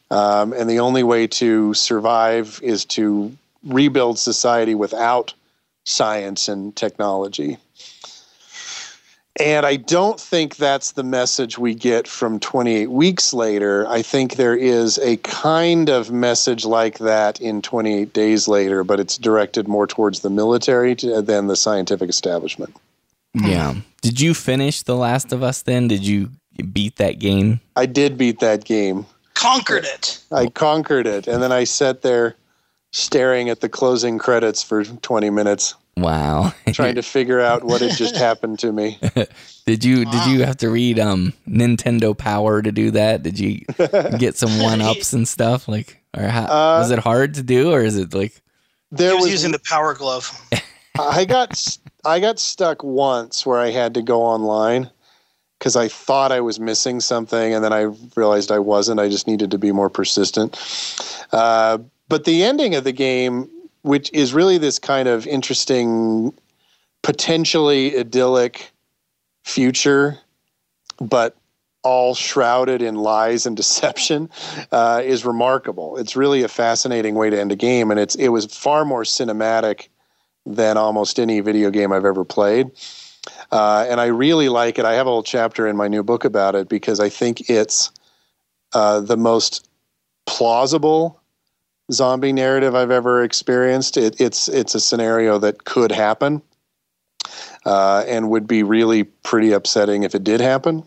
[0.09, 3.35] Um, and the only way to survive is to
[3.67, 5.33] rebuild society without
[5.85, 7.57] science and technology.
[9.39, 13.87] And I don't think that's the message we get from 28 weeks later.
[13.87, 18.99] I think there is a kind of message like that in 28 days later, but
[18.99, 22.75] it's directed more towards the military uh, than the scientific establishment.
[23.35, 23.75] Yeah.
[24.01, 25.87] Did you finish The Last of Us then?
[25.87, 26.31] Did you
[26.73, 27.59] beat that game?
[27.75, 29.05] I did beat that game.
[29.35, 30.19] Conquered it.
[30.31, 31.27] I conquered it.
[31.27, 32.35] And then I sat there
[32.97, 35.75] staring at the closing credits for 20 minutes.
[35.95, 36.53] Wow.
[36.73, 38.99] trying to figure out what had just happened to me.
[39.65, 40.11] did you wow.
[40.11, 43.23] did you have to read um Nintendo Power to do that?
[43.23, 43.61] Did you
[44.19, 47.71] get some one ups and stuff like or how, uh, was it hard to do
[47.71, 48.41] or is it like
[48.91, 50.39] there was, was using the power glove.
[50.99, 54.89] I got I got stuck once where I had to go online
[55.59, 58.99] because I thought I was missing something and then I realized I wasn't.
[58.99, 60.57] I just needed to be more persistent.
[61.31, 61.79] Uh,
[62.09, 63.49] but the ending of the game,
[63.81, 66.33] which is really this kind of interesting,
[67.03, 68.71] potentially idyllic
[69.43, 70.17] future,
[70.99, 71.35] but
[71.83, 74.29] all shrouded in lies and deception,
[74.71, 75.97] uh, is remarkable.
[75.97, 79.03] It's really a fascinating way to end a game, and it's it was far more
[79.03, 79.87] cinematic
[80.45, 82.71] than almost any video game I've ever played.
[83.51, 84.85] Uh, and I really like it.
[84.85, 87.91] I have a whole chapter in my new book about it because I think it's
[88.73, 89.69] uh, the most
[90.25, 91.21] plausible
[91.91, 93.97] zombie narrative I've ever experienced.
[93.97, 96.41] It, it's it's a scenario that could happen,
[97.65, 100.83] uh, and would be really pretty upsetting if it did happen.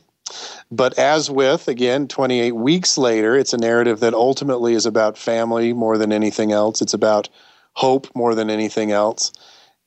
[0.70, 5.72] But as with again, 28 weeks later, it's a narrative that ultimately is about family
[5.72, 6.80] more than anything else.
[6.80, 7.28] It's about
[7.74, 9.32] hope more than anything else,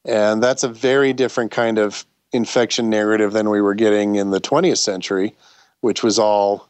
[0.05, 4.41] and that's a very different kind of infection narrative than we were getting in the
[4.41, 5.36] 20th century,
[5.82, 6.68] which was all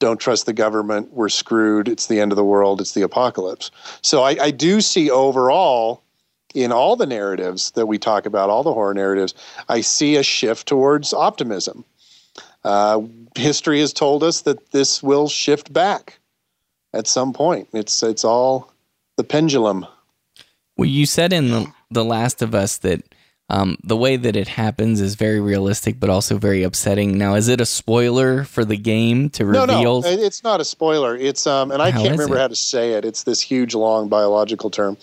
[0.00, 3.70] don't trust the government, we're screwed, it's the end of the world, it's the apocalypse.
[4.02, 6.02] So I, I do see overall
[6.54, 9.34] in all the narratives that we talk about, all the horror narratives,
[9.68, 11.84] I see a shift towards optimism.
[12.64, 13.02] Uh,
[13.36, 16.18] history has told us that this will shift back
[16.92, 17.68] at some point.
[17.72, 18.72] It's it's all
[19.16, 19.86] the pendulum.
[20.76, 23.02] Well, you said in the, the Last of Us that
[23.50, 27.18] um, the way that it happens is very realistic, but also very upsetting.
[27.18, 29.66] Now, is it a spoiler for the game to reveal?
[29.66, 31.16] No, no, it's not a spoiler.
[31.16, 32.40] It's um, and I how can't remember it?
[32.40, 33.04] how to say it.
[33.04, 34.96] It's this huge, long biological term,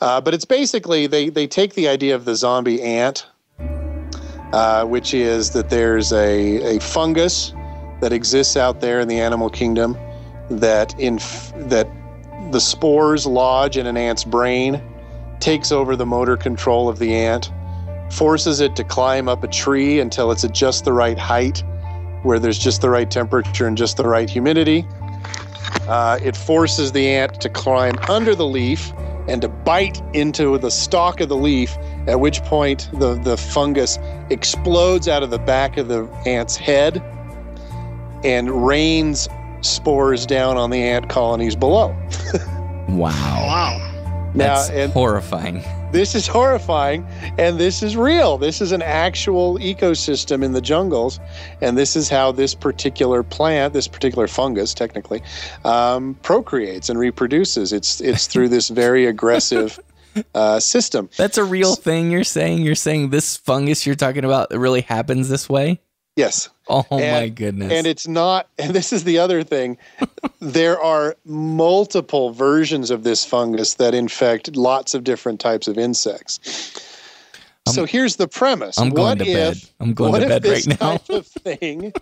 [0.00, 3.26] uh, but it's basically they they take the idea of the zombie ant,
[3.58, 7.52] uh, which is that there's a a fungus
[8.00, 9.94] that exists out there in the animal kingdom
[10.48, 11.16] that in
[11.68, 11.86] that
[12.50, 14.82] the spores lodge in an ant's brain,
[15.38, 17.50] takes over the motor control of the ant
[18.10, 21.62] forces it to climb up a tree until it's at just the right height,
[22.22, 24.86] where there's just the right temperature and just the right humidity.
[25.88, 28.92] Uh, it forces the ant to climb under the leaf
[29.28, 31.76] and to bite into the stalk of the leaf,
[32.06, 33.98] at which point the, the fungus
[34.30, 37.02] explodes out of the back of the ant's head
[38.22, 39.28] and rains
[39.62, 41.88] spores down on the ant colonies below.
[42.88, 43.10] wow.
[43.10, 44.30] Wow.
[44.34, 45.62] Now, That's and, horrifying
[45.94, 47.06] this is horrifying
[47.38, 48.36] and this is real.
[48.36, 51.20] This is an actual ecosystem in the jungles.
[51.60, 55.22] And this is how this particular plant, this particular fungus, technically,
[55.64, 57.72] um, procreates and reproduces.
[57.72, 59.78] It's, it's through this very aggressive.
[60.32, 61.10] Uh, system.
[61.16, 62.62] That's a real thing you're saying.
[62.62, 65.80] You're saying this fungus you're talking about really happens this way.
[66.16, 66.48] Yes.
[66.68, 67.72] Oh and, my goodness.
[67.72, 69.78] And it's not and this is the other thing.
[70.40, 76.80] there are multiple versions of this fungus that infect lots of different types of insects.
[77.66, 78.78] I'm, so here's the premise.
[78.78, 79.70] I'm going what to if, bed.
[79.80, 80.98] I'm going to bed right now.
[80.98, 81.92] Type of thing,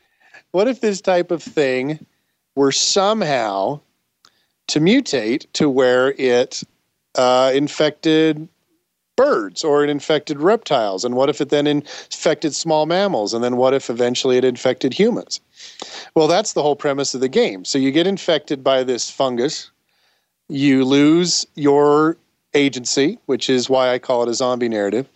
[0.52, 2.04] what if this type of thing
[2.54, 3.80] were somehow
[4.68, 6.62] to mutate to where it
[7.14, 8.48] uh, infected
[9.16, 11.04] birds or it infected reptiles?
[11.04, 13.34] And what if it then infected small mammals?
[13.34, 15.40] And then what if eventually it infected humans?
[16.14, 17.64] Well, that's the whole premise of the game.
[17.64, 19.70] So you get infected by this fungus,
[20.48, 22.16] you lose your
[22.54, 25.08] agency, which is why I call it a zombie narrative.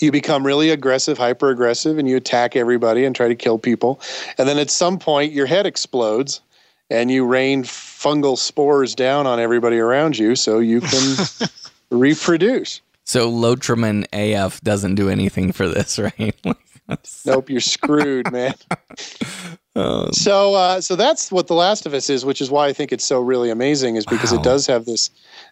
[0.00, 4.00] You become really aggressive, hyper aggressive, and you attack everybody and try to kill people.
[4.38, 6.40] And then at some point, your head explodes
[6.90, 11.16] and you rain fungal spores down on everybody around you so you can
[11.90, 12.80] reproduce.
[13.08, 16.36] So Lotrimin AF doesn't do anything for this, right?
[17.24, 18.52] nope, you're screwed, man.
[19.74, 22.74] Um, so, uh, so that's what The Last of Us is, which is why I
[22.74, 24.38] think it's so really amazing, is because wow.
[24.38, 25.08] it does have this,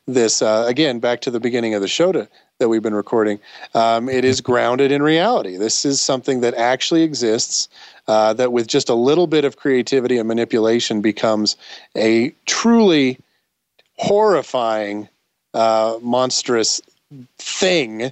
[0.07, 2.29] this uh, again, back to the beginning of the show to,
[2.59, 3.41] that we've been recording.
[3.75, 5.57] Um, it is grounded in reality.
[5.57, 7.71] This is something that actually exists.
[8.07, 11.57] Uh, that with just a little bit of creativity and manipulation becomes
[11.97, 13.19] a truly
[13.97, 15.09] horrifying,
[15.55, 16.81] uh, monstrous
[17.39, 18.11] thing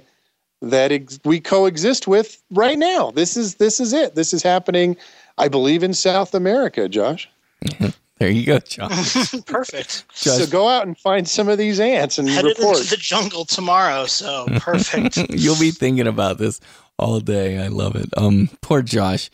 [0.61, 3.11] that ex- we coexist with right now.
[3.11, 4.15] This is this is it.
[4.15, 4.97] This is happening,
[5.37, 7.29] I believe, in South America, Josh.
[8.17, 9.31] there you go, Josh.
[9.45, 10.05] perfect.
[10.13, 10.37] Josh.
[10.37, 12.77] So go out and find some of these ants and Headed report.
[12.77, 14.05] into the jungle tomorrow.
[14.05, 15.17] So perfect.
[15.29, 16.59] You'll be thinking about this
[16.97, 17.59] all day.
[17.63, 18.09] I love it.
[18.17, 19.29] Um, poor Josh.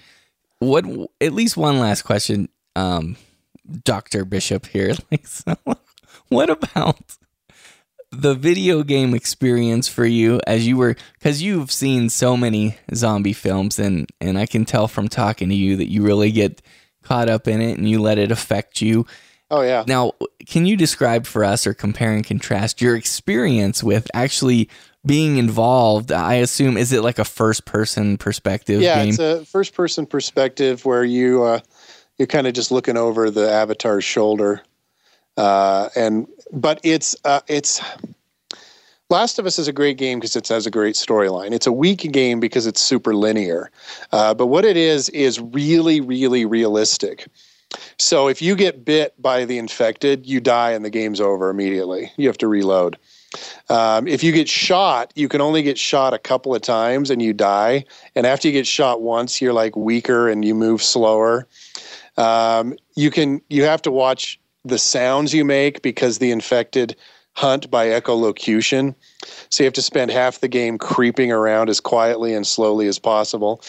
[0.60, 0.86] What?
[1.20, 3.16] At least one last question, um,
[3.84, 4.94] Doctor Bishop here.
[5.12, 5.56] Like, so,
[6.30, 7.18] what about?
[8.12, 13.34] The video game experience for you as you were because you've seen so many zombie
[13.34, 16.62] films and and I can tell from talking to you that you really get
[17.04, 19.06] caught up in it and you let it affect you.
[19.50, 19.84] Oh yeah.
[19.88, 20.14] Now,
[20.46, 24.70] can you describe for us or compare and contrast your experience with actually
[25.06, 26.12] being involved?
[26.12, 29.10] I assume is it like a first person perspective yeah, game?
[29.10, 31.60] it's a first person perspective where you uh,
[32.18, 34.62] you're kind of just looking over the avatar's shoulder.
[35.38, 37.82] Uh, and but it's uh, it's
[39.10, 41.52] Last of Us is a great game because it has a great storyline.
[41.52, 43.70] It's a weak game because it's super linear,
[44.12, 47.28] uh, but what it is is really, really realistic.
[47.98, 52.12] So if you get bit by the infected, you die and the game's over immediately.
[52.18, 52.98] You have to reload.
[53.70, 57.22] Um, if you get shot, you can only get shot a couple of times and
[57.22, 57.86] you die.
[58.16, 61.48] And after you get shot once, you're like weaker and you move slower.
[62.18, 66.96] Um, you can you have to watch the sounds you make because the infected
[67.34, 68.96] hunt by echolocation.
[69.50, 73.00] So you have to spend half the game creeping around as quietly and slowly as
[73.00, 73.62] possible.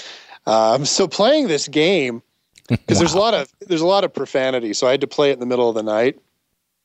[0.47, 2.23] Um, so playing this game
[2.69, 3.01] because wow.
[3.01, 4.73] there's a lot of there's a lot of profanity.
[4.73, 6.19] So I had to play it in the middle of the night.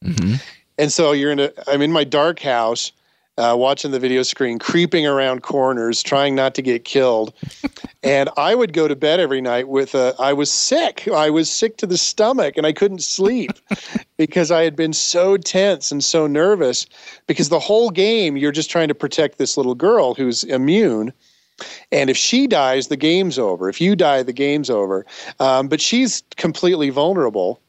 [0.04, 0.36] Mm-hmm.
[0.78, 2.92] And so you're in a I'm in my dark house
[3.38, 7.34] uh, watching the video screen, creeping around corners, trying not to get killed.
[8.04, 11.08] and I would go to bed every night with a, I was sick.
[11.08, 13.52] I was sick to the stomach and I couldn't sleep
[14.18, 16.86] because I had been so tense and so nervous
[17.28, 21.14] because the whole game you're just trying to protect this little girl who's immune.
[21.92, 23.70] And if she dies, the game's over.
[23.70, 25.06] If you die, the game's over.
[25.40, 27.60] Um, but she's completely vulnerable.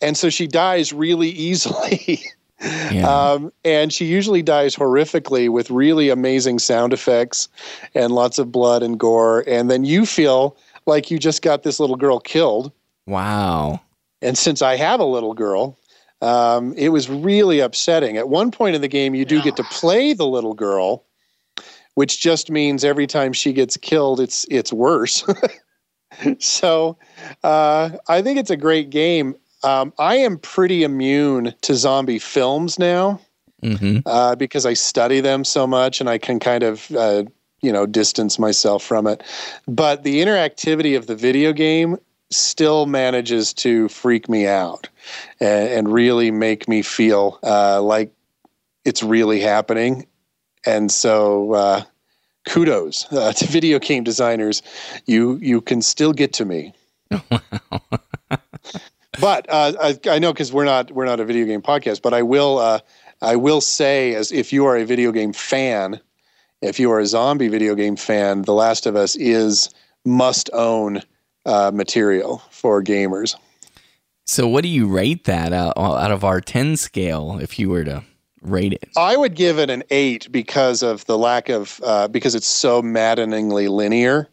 [0.00, 2.22] And so she dies really easily.
[2.60, 3.08] Yeah.
[3.08, 7.48] Um, and she usually dies horrifically with really amazing sound effects
[7.94, 9.44] and lots of blood and gore.
[9.46, 10.56] And then you feel
[10.86, 12.72] like you just got this little girl killed.
[13.06, 13.80] Wow.
[14.22, 15.78] And since I have a little girl,
[16.20, 18.16] um, it was really upsetting.
[18.16, 19.44] At one point in the game, you do yeah.
[19.44, 21.04] get to play the little girl,
[21.94, 25.24] which just means every time she gets killed, it's it's worse.
[26.38, 26.98] so
[27.42, 29.34] uh, I think it's a great game.
[29.62, 33.20] Um, I am pretty immune to zombie films now
[33.62, 33.98] mm-hmm.
[34.06, 37.24] uh, because I study them so much and I can kind of, uh,
[37.60, 39.22] you know, distance myself from it.
[39.66, 41.98] But the interactivity of the video game
[42.30, 44.88] still manages to freak me out
[45.40, 48.12] and, and really make me feel uh, like
[48.84, 50.06] it's really happening.
[50.64, 51.82] And so, uh,
[52.46, 54.62] kudos uh, to video game designers.
[55.06, 56.74] You you can still get to me.
[59.18, 62.14] but uh, I, I, know because we're not we're not a video game podcast, but
[62.14, 62.80] I will uh,
[63.20, 66.00] I will say as if you are a video game fan,
[66.62, 69.70] if you are a zombie video game fan, The Last of Us is
[70.04, 71.02] must own
[71.46, 73.34] uh, material for gamers.
[74.26, 77.84] So, what do you rate that out, out of our ten scale if you were
[77.84, 78.04] to
[78.42, 78.88] rate it?
[78.96, 82.80] I would give it an eight because of the lack of uh, because it's so
[82.80, 84.28] maddeningly linear.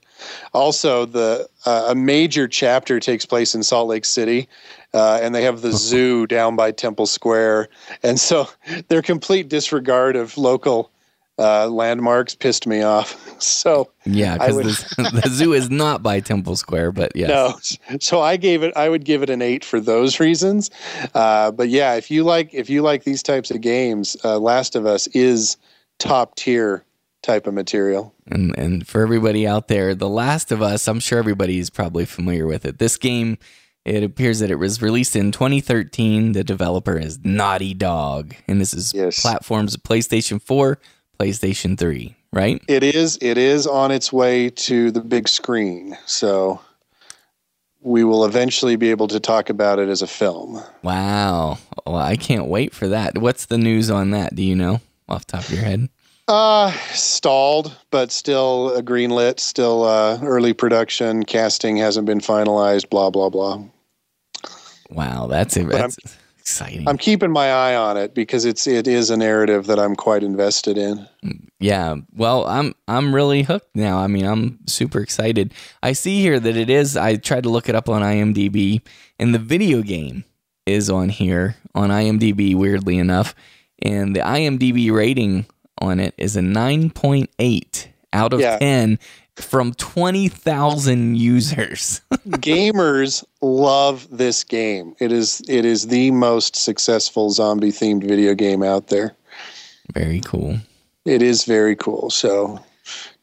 [0.53, 4.47] Also, the uh, a major chapter takes place in Salt Lake City,
[4.93, 7.69] uh, and they have the zoo down by Temple Square,
[8.03, 8.49] and so
[8.87, 10.91] their complete disregard of local
[11.39, 13.23] uh, landmarks pissed me off.
[13.39, 17.27] So yeah, because the, the, zoo is not by Temple Square, but yeah.
[17.27, 17.59] No,
[17.99, 18.75] so I gave it.
[18.75, 20.71] I would give it an eight for those reasons.
[21.13, 24.75] Uh, but yeah, if you like, if you like these types of games, uh, Last
[24.75, 25.55] of Us is
[25.99, 26.83] top tier
[27.27, 28.15] type of material.
[28.25, 32.47] And and for everybody out there, The Last of Us, I'm sure everybody's probably familiar
[32.47, 32.79] with it.
[32.79, 33.37] This game,
[33.85, 36.31] it appears that it was released in 2013.
[36.31, 39.21] The developer is Naughty Dog, and this is yes.
[39.21, 40.79] platforms PlayStation 4,
[41.19, 42.61] PlayStation 3, right?
[42.69, 43.19] It is.
[43.21, 45.97] It is on its way to the big screen.
[46.05, 46.61] So
[47.81, 50.61] we will eventually be able to talk about it as a film.
[50.81, 51.57] Wow.
[51.85, 53.17] Well, I can't wait for that.
[53.17, 54.33] What's the news on that?
[54.33, 55.89] Do you know off the top of your head?
[56.27, 61.23] Uh, stalled, but still a greenlit, still uh, early production.
[61.23, 62.89] Casting hasn't been finalized.
[62.89, 63.63] Blah blah blah.
[64.89, 65.97] Wow, that's That's
[66.37, 66.87] exciting.
[66.87, 70.23] I'm keeping my eye on it because it's it is a narrative that I'm quite
[70.23, 71.07] invested in.
[71.59, 73.99] Yeah, well, I'm I'm really hooked now.
[73.99, 75.53] I mean, I'm super excited.
[75.83, 76.97] I see here that it is.
[76.97, 78.81] I tried to look it up on IMDb,
[79.19, 80.23] and the video game
[80.65, 82.55] is on here on IMDb.
[82.55, 83.33] Weirdly enough,
[83.81, 85.45] and the IMDb rating
[85.79, 88.57] on it is a 9.8 out of Yeah.
[88.57, 88.99] 10
[89.35, 92.01] from 20,000 users.
[92.27, 94.95] Gamers love this game.
[94.99, 99.15] It is it is the most successful zombie themed video game out there.
[99.93, 100.57] Very cool.
[101.05, 102.09] It is very cool.
[102.09, 102.59] So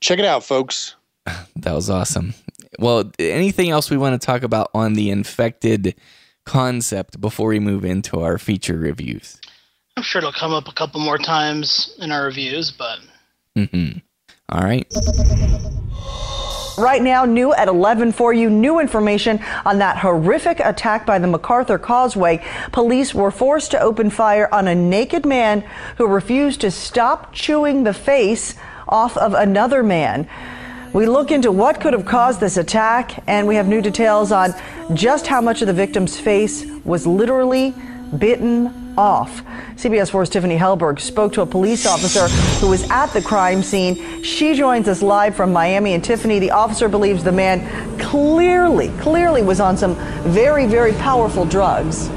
[0.00, 0.94] check it out, folks.
[1.56, 2.34] That was awesome.
[2.78, 5.94] Well, anything else we want to talk about on the infected
[6.44, 9.40] concept before we move into our feature reviews?
[9.96, 12.98] I'm sure it'll come up a couple more times in our reviews, but
[13.56, 13.98] Mm-hmm.
[14.48, 14.86] All right.
[16.76, 21.28] Right now, new at 11 for you, new information on that horrific attack by the
[21.28, 22.44] MacArthur Causeway.
[22.72, 25.60] Police were forced to open fire on a naked man
[25.98, 28.56] who refused to stop chewing the face
[28.88, 30.28] off of another man.
[30.92, 34.52] We look into what could have caused this attack, and we have new details on
[34.94, 37.72] just how much of the victim's face was literally
[38.18, 39.42] bitten off.
[39.76, 42.28] CBS 4's Tiffany Hellberg spoke to a police officer
[42.60, 44.22] who was at the crime scene.
[44.22, 45.94] She joins us live from Miami.
[45.94, 49.94] And Tiffany, the officer believes the man clearly, clearly was on some
[50.24, 52.08] very, very powerful drugs.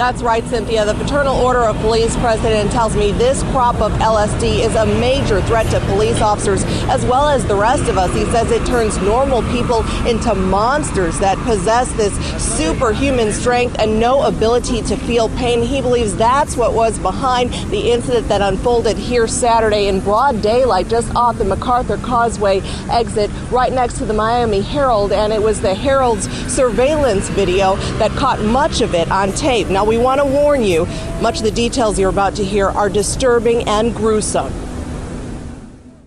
[0.00, 0.86] That's right, Cynthia.
[0.86, 5.42] The Fraternal Order of Police president tells me this crop of LSD is a major
[5.42, 8.10] threat to police officers as well as the rest of us.
[8.14, 14.22] He says it turns normal people into monsters that possess this superhuman strength and no
[14.22, 15.60] ability to feel pain.
[15.60, 20.88] He believes that's what was behind the incident that unfolded here Saturday in broad daylight
[20.88, 25.12] just off the MacArthur Causeway exit right next to the Miami Herald.
[25.12, 29.68] And it was the Herald's surveillance video that caught much of it on tape.
[29.68, 30.86] Now, we want to warn you,
[31.20, 34.52] much of the details you're about to hear are disturbing and gruesome.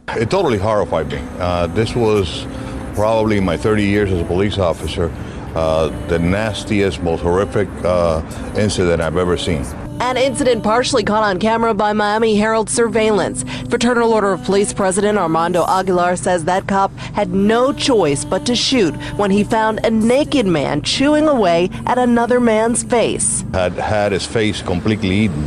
[0.08, 1.20] It totally horrified me.
[1.38, 2.48] Uh, this was
[2.96, 5.12] probably my 30 years as a police officer,
[5.54, 8.22] uh, the nastiest, most horrific uh,
[8.56, 9.66] incident I've ever seen.
[10.00, 13.44] An incident partially caught on camera by Miami Herald surveillance.
[13.70, 18.56] Fraternal Order of Police President Armando Aguilar says that cop had no choice but to
[18.56, 23.46] shoot when he found a naked man chewing away at another man's face.
[23.54, 25.44] Had had his face completely eaten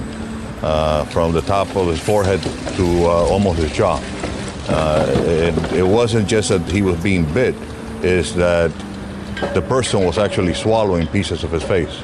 [0.63, 4.01] uh, from the top of his forehead to uh, almost his jaw.
[4.69, 7.55] Uh, it, it wasn't just that he was being bit,
[8.03, 8.71] is that
[9.55, 12.03] the person was actually swallowing pieces of his face.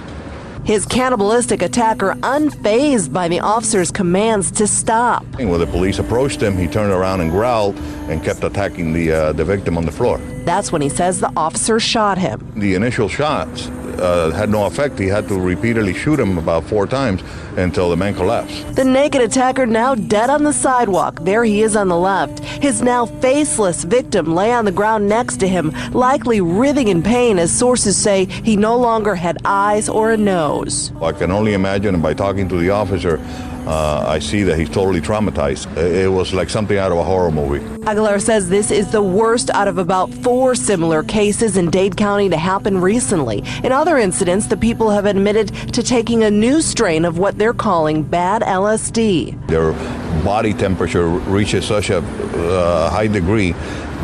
[0.64, 5.24] His cannibalistic attacker unfazed by the officer's commands to stop.
[5.34, 7.76] When the police approached him, he turned around and growled
[8.08, 10.18] and kept attacking the, uh, the victim on the floor.
[10.44, 12.52] That's when he says the officer shot him.
[12.54, 13.66] The initial shots
[14.00, 14.98] uh, had no effect.
[14.98, 17.22] He had to repeatedly shoot him about four times
[17.56, 18.74] until the man collapsed.
[18.74, 21.20] The naked attacker now dead on the sidewalk.
[21.20, 22.40] There he is on the left.
[22.40, 27.38] His now faceless victim lay on the ground next to him, likely writhing in pain
[27.38, 30.92] as sources say he no longer had eyes or a nose.
[31.02, 33.18] I can only imagine, by talking to the officer,
[33.66, 35.76] uh, I see that he's totally traumatized.
[35.76, 37.64] It was like something out of a horror movie.
[37.86, 42.28] Aguilar says this is the worst out of about four similar cases in Dade County
[42.28, 43.42] to happen recently.
[43.64, 47.54] In other incidents, the people have admitted to taking a new strain of what they're
[47.54, 49.46] calling bad LSD.
[49.48, 49.72] Their
[50.24, 53.52] body temperature reaches such a uh, high degree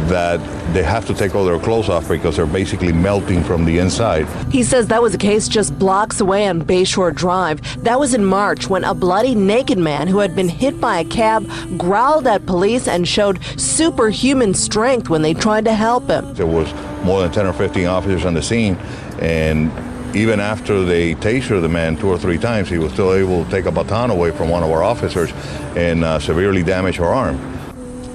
[0.07, 0.39] that
[0.73, 4.27] they have to take all their clothes off because they're basically melting from the inside.
[4.53, 7.83] He says that was a case just blocks away on Bayshore Drive.
[7.83, 11.05] That was in March when a bloody naked man who had been hit by a
[11.05, 16.33] cab growled at police and showed superhuman strength when they tried to help him.
[16.35, 18.77] There was more than 10 or 15 officers on the scene,
[19.21, 19.73] and
[20.15, 23.51] even after they tasered the man two or three times, he was still able to
[23.51, 25.33] take a baton away from one of our officers
[25.77, 27.39] and uh, severely damage her arm.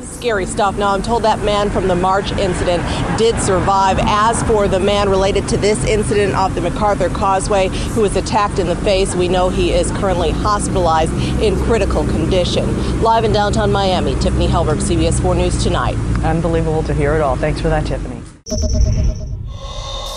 [0.04, 0.78] Scary stuff.
[0.78, 2.82] Now, I'm told that man from the March incident
[3.18, 4.00] did survive.
[4.00, 8.58] As for the man related to this incident off the MacArthur Causeway who was attacked
[8.58, 13.02] in the face, we know he is currently hospitalized in critical condition.
[13.02, 15.98] Live in downtown Miami, Tiffany Helberg, CBS 4 News Tonight.
[16.24, 17.36] Unbelievable to hear it all.
[17.36, 18.22] Thanks for that, Tiffany.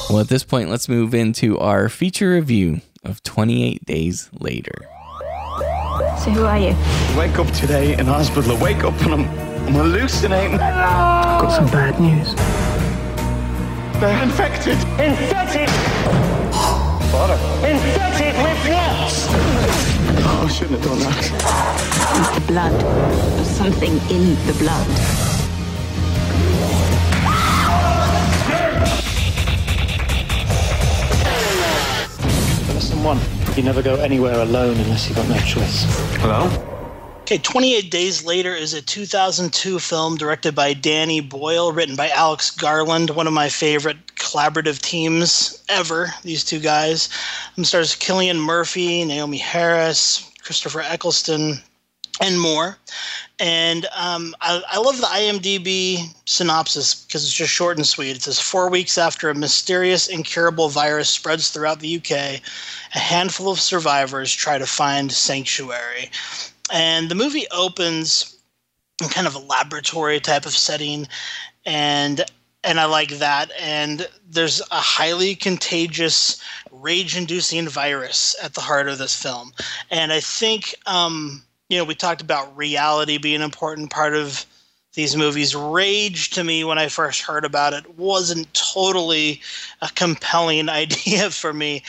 [0.09, 4.87] Well, at this point, let's move into our feature review of 28 Days Later.
[6.23, 6.77] So who are you?
[7.19, 8.57] Wake up today in hospital.
[8.57, 9.29] I wake up and I'm,
[9.67, 10.61] I'm hallucinating.
[10.61, 12.35] I've got some bad news.
[14.01, 14.79] They're infected.
[15.01, 15.71] Infected?
[17.11, 17.35] Father.
[17.67, 19.13] Infected with what?
[20.29, 22.29] Oh, I shouldn't have done that.
[22.31, 22.81] It's The blood.
[23.37, 25.36] There's something in the blood.
[33.07, 33.57] Lesson one.
[33.57, 35.85] You never go anywhere alone unless you've got no choice.
[36.17, 36.51] Hello?
[37.23, 42.51] Okay, 28 Days Later is a 2002 film directed by Danny Boyle, written by Alex
[42.51, 47.09] Garland, one of my favorite collaborative teams ever, these two guys.
[47.57, 51.61] Um, stars Cillian Murphy, Naomie Harris, Christopher Eccleston,
[52.21, 52.79] and more.
[53.39, 58.17] And um, I, I love the IMDb synopsis because it's just short and sweet.
[58.17, 63.51] It says Four weeks after a mysterious, incurable virus spreads throughout the UK, a handful
[63.51, 66.11] of survivors try to find sanctuary.
[66.73, 68.37] And the movie opens
[69.03, 71.07] in kind of a laboratory type of setting,
[71.65, 72.25] and
[72.65, 73.53] and I like that.
[73.61, 76.43] And there's a highly contagious,
[76.73, 79.53] rage-inducing virus at the heart of this film,
[79.91, 84.45] and I think um, you know we talked about reality being an important part of
[84.95, 85.55] these movies.
[85.55, 89.41] Rage to me, when I first heard about it, wasn't totally
[89.83, 91.83] a compelling idea for me,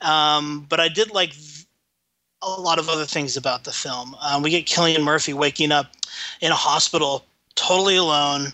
[0.00, 1.34] um, but I did like
[2.42, 4.16] a lot of other things about the film.
[4.20, 5.92] Um, we get Cillian Murphy waking up
[6.40, 7.24] in a hospital
[7.54, 8.52] totally alone.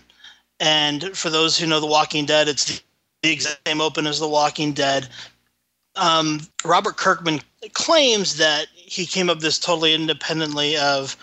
[0.59, 2.81] And for those who know The Walking Dead, it's
[3.23, 5.07] the exact same open as The Walking Dead.
[5.95, 7.41] Um, Robert Kirkman
[7.73, 11.15] claims that he came up this totally independently of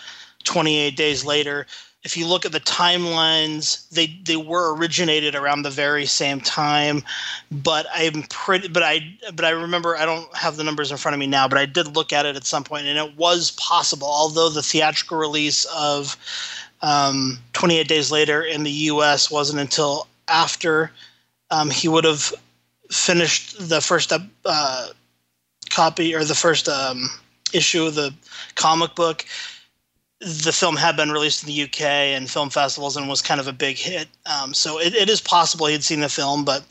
[0.45, 1.67] 28 Days Later.
[2.03, 7.03] If you look at the timelines, they they were originated around the very same time,
[7.51, 8.69] but I'm pretty.
[8.69, 11.49] But I but I remember I don't have the numbers in front of me now,
[11.49, 14.07] but I did look at it at some point, and it was possible.
[14.07, 16.15] Although the theatrical release of
[16.81, 19.29] um, 28 Days Later in the U.S.
[19.29, 20.91] wasn't until after
[21.51, 22.33] um, he would have
[22.89, 24.13] finished the first
[24.45, 24.87] uh,
[25.69, 27.09] copy or the first um,
[27.53, 28.13] issue of the
[28.55, 29.25] comic book
[30.19, 33.47] the film had been released in the UK and film festivals and was kind of
[33.47, 34.07] a big hit.
[34.25, 36.63] Um, so it, it is possible he'd seen the film, but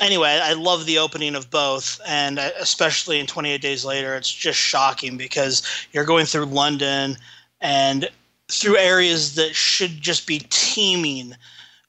[0.00, 4.58] anyway, I love the opening of both, and especially in 28 Days Later, it's just
[4.58, 7.16] shocking because you're going through London
[7.60, 8.10] and
[8.48, 11.34] through areas that should just be teeming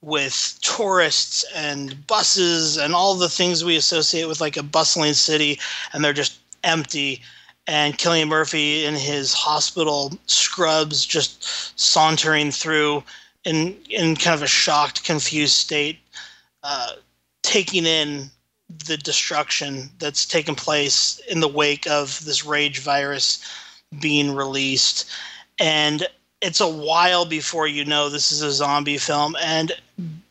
[0.01, 5.59] with tourists and buses and all the things we associate with like a bustling city,
[5.91, 7.21] and they're just empty
[7.67, 13.03] and Cillian Murphy in his hospital scrubs just sauntering through
[13.43, 15.99] in in kind of a shocked, confused state,
[16.63, 16.93] uh,
[17.43, 18.29] taking in
[18.85, 23.41] the destruction that's taken place in the wake of this rage virus
[24.01, 25.09] being released.
[25.59, 26.07] And
[26.41, 29.35] it's a while before you know this is a zombie film.
[29.41, 29.71] And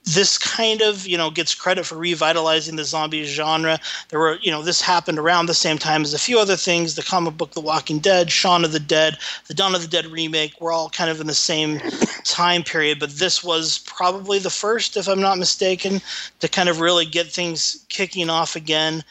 [0.06, 3.78] this kind of you know gets credit for revitalizing the zombie genre.
[4.08, 6.94] There were you know this happened around the same time as a few other things.
[6.94, 10.06] The comic book The Walking Dead, Shaun of the Dead, the Dawn of the Dead
[10.06, 11.80] remake were all kind of in the same
[12.24, 12.98] time period.
[13.00, 16.00] But this was probably the first, if I'm not mistaken,
[16.40, 19.02] to kind of really get things kicking off again.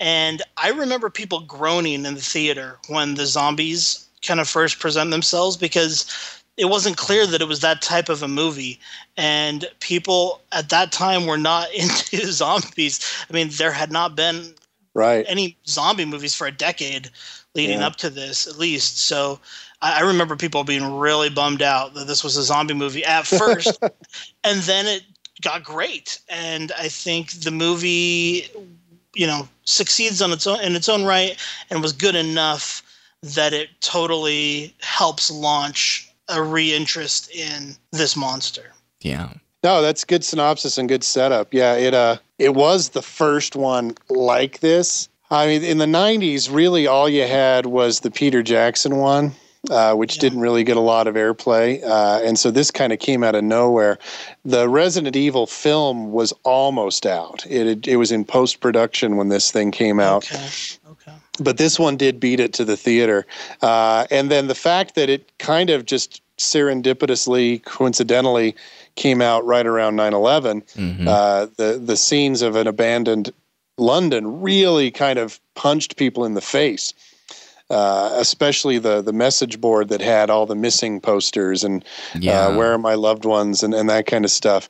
[0.00, 5.10] And I remember people groaning in the theater when the zombies kind of first present
[5.10, 8.78] themselves because it wasn't clear that it was that type of a movie.
[9.16, 13.00] And people at that time were not into zombies.
[13.28, 14.54] I mean there had not been
[14.94, 15.24] right.
[15.28, 17.10] any zombie movies for a decade
[17.54, 17.86] leading yeah.
[17.86, 18.98] up to this at least.
[18.98, 19.40] So
[19.82, 23.26] I, I remember people being really bummed out that this was a zombie movie at
[23.26, 23.78] first
[24.44, 25.02] and then it
[25.42, 26.20] got great.
[26.28, 28.50] And i think the movie
[29.14, 31.36] you know succeeds on its own in its own right
[31.70, 32.82] and was good enough
[33.22, 38.72] that it totally helps launch a reinterest in this monster.
[39.00, 39.32] Yeah.
[39.62, 41.52] No, that's good synopsis and good setup.
[41.52, 45.08] Yeah, it uh it was the first one like this.
[45.30, 49.32] I mean, in the '90s, really all you had was the Peter Jackson one,
[49.70, 50.22] uh, which yeah.
[50.22, 53.34] didn't really get a lot of airplay, uh, and so this kind of came out
[53.34, 53.98] of nowhere.
[54.44, 59.50] The Resident Evil film was almost out; it it was in post production when this
[59.50, 60.32] thing came out.
[60.32, 60.48] Okay.
[61.40, 63.26] But this one did beat it to the theater,
[63.62, 68.54] uh, and then the fact that it kind of just serendipitously, coincidentally,
[68.96, 70.62] came out right around 9/11.
[70.74, 71.08] Mm-hmm.
[71.08, 73.32] Uh, the the scenes of an abandoned
[73.78, 76.92] London really kind of punched people in the face.
[77.70, 81.84] Uh, especially the the message board that had all the missing posters and
[82.18, 82.46] yeah.
[82.46, 84.68] uh, where are my loved ones and, and that kind of stuff.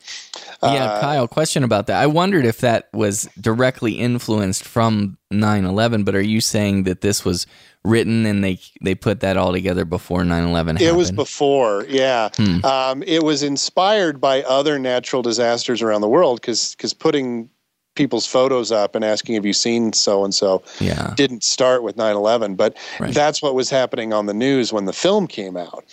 [0.62, 2.02] Yeah, uh, Kyle, question about that.
[2.02, 7.24] I wondered if that was directly influenced from 9/11, but are you saying that this
[7.24, 7.46] was
[7.84, 12.62] written and they they put that all together before 9-11 it was before yeah hmm.
[12.62, 17.48] um, it was inspired by other natural disasters around the world because because putting
[17.94, 21.12] people's photos up and asking, "Have you seen so and so?" Yeah.
[21.16, 23.12] Didn't start with 9/11, but Right.
[23.14, 25.84] that's what was happening on the news when the film came out.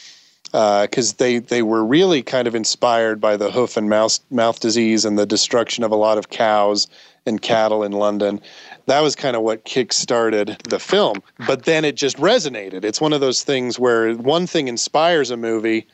[0.53, 4.61] Uh, because they, they were really kind of inspired by the hoof and mouth, mouth
[4.61, 6.87] disease and the destruction of a lot of cows
[7.25, 8.39] and cattle in London.
[8.85, 11.21] That was kind of what kick started the film.
[11.45, 12.85] But then it just resonated.
[12.85, 15.85] It's one of those things where one thing inspires a movie,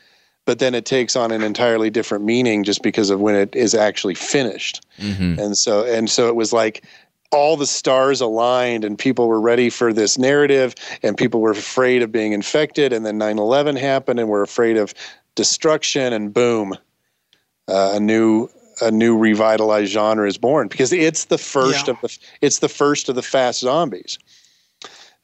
[0.46, 3.74] but then it takes on an entirely different meaning just because of when it is
[3.74, 4.84] actually finished.
[4.98, 5.38] Mm-hmm.
[5.38, 6.84] And so and so it was like
[7.32, 12.02] all the stars aligned and people were ready for this narrative and people were afraid
[12.02, 14.94] of being infected and then 9/11 happened and we're afraid of
[15.34, 16.74] destruction and boom
[17.68, 18.48] uh, a new
[18.82, 21.94] a new revitalized genre is born because it's the first Yeah.
[21.94, 24.18] of the it's the first of the fast zombies.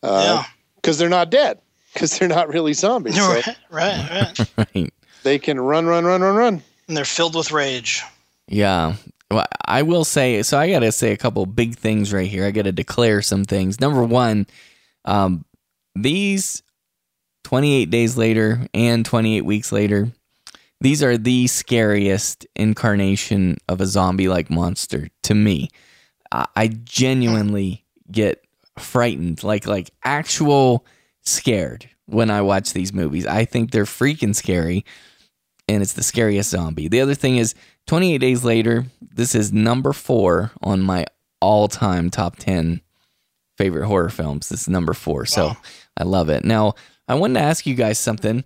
[0.02, 0.44] Yeah.
[0.76, 1.58] Because they're not dead.
[1.92, 3.16] Because they're not really zombies.
[3.18, 4.68] So right, right, right.
[4.74, 4.94] Right.
[5.22, 6.62] They can run, run, run, run, run.
[6.88, 8.02] And they're filled with rage.
[8.48, 8.94] Yeah.
[9.30, 10.58] Well, I will say so.
[10.58, 12.44] I got to say a couple big things right here.
[12.44, 13.80] I got to declare some things.
[13.80, 14.46] Number one,
[15.04, 15.44] um,
[15.94, 16.62] these
[17.44, 20.10] 28 days later and 28 weeks later,
[20.80, 25.68] these are the scariest incarnation of a zombie like monster to me.
[26.32, 28.44] I, I genuinely get
[28.78, 30.84] frightened, like like actual
[31.22, 33.26] scared when I watch these movies.
[33.26, 34.84] I think they're freaking scary
[35.70, 36.88] and it's the scariest zombie.
[36.88, 37.54] The other thing is
[37.86, 41.06] 28 days later, this is number 4 on my
[41.40, 42.80] all-time top 10
[43.56, 44.48] favorite horror films.
[44.48, 45.26] This is number 4.
[45.26, 45.52] So,
[45.96, 46.44] I love it.
[46.44, 46.74] Now,
[47.08, 48.44] I wanted to ask you guys something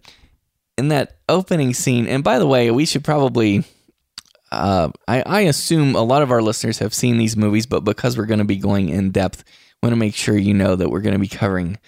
[0.76, 2.06] in that opening scene.
[2.06, 3.64] And by the way, we should probably
[4.52, 8.16] uh, I, I assume a lot of our listeners have seen these movies, but because
[8.16, 9.42] we're going to be going in depth,
[9.82, 11.78] I want to make sure you know that we're going to be covering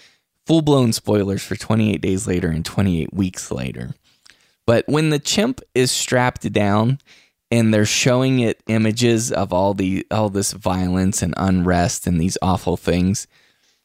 [0.46, 3.94] full blown spoilers for 28 days later and 28 weeks later.
[4.66, 6.98] But when the chimp is strapped down
[7.50, 12.36] and they're showing it images of all the all this violence and unrest and these
[12.42, 13.26] awful things,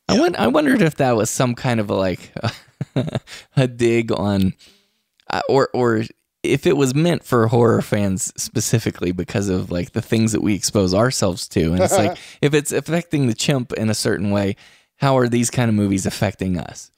[0.08, 2.34] I won- I wondered if that was some kind of a like
[3.56, 4.54] a dig on
[5.30, 6.04] uh, or or
[6.44, 10.56] if it was meant for horror fans specifically because of like the things that we
[10.56, 11.74] expose ourselves to.
[11.74, 14.56] And it's like if it's affecting the chimp in a certain way
[15.02, 16.92] how are these kind of movies affecting us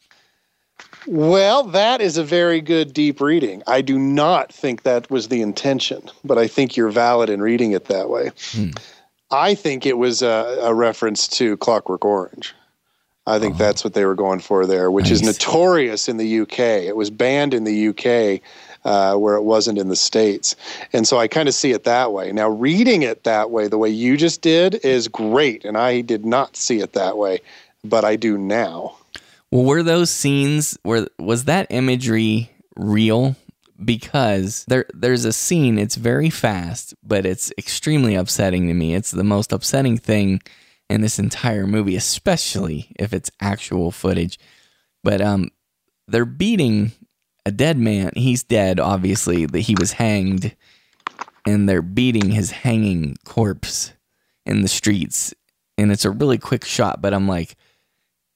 [1.07, 3.63] Well, that is a very good deep reading.
[3.67, 7.71] I do not think that was the intention, but I think you're valid in reading
[7.71, 8.31] it that way.
[9.31, 12.53] I think it was a, a reference to Clockwork Orange.
[13.25, 16.59] I think that's what they were going for there, which is notorious in the UK.
[16.59, 18.41] It was banned in the UK
[18.83, 20.57] uh, where it wasn't in the States.
[20.91, 22.33] And so I kind of see it that way.
[22.33, 25.63] Now, reading it that way, the way you just did, is great.
[25.63, 27.39] And I did not see it that way,
[27.85, 28.97] but I do now.
[29.53, 33.35] Well were those scenes where was that imagery real?
[33.83, 38.95] Because there there's a scene it's very fast but it's extremely upsetting to me.
[38.95, 40.41] It's the most upsetting thing
[40.89, 44.39] in this entire movie especially if it's actual footage.
[45.03, 45.49] But um
[46.07, 46.91] they're beating
[47.45, 48.11] a dead man.
[48.15, 50.55] He's dead obviously that he was hanged
[51.45, 53.93] and they're beating his hanging corpse
[54.47, 55.31] in the streets.
[55.77, 57.55] And it's a really quick shot but i'm like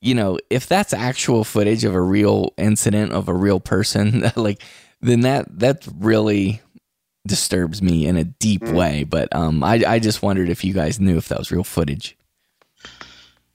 [0.01, 4.63] you know if that's actual footage of a real incident of a real person like
[5.01, 6.61] then that that really
[7.25, 10.99] disturbs me in a deep way but um I, I just wondered if you guys
[10.99, 12.17] knew if that was real footage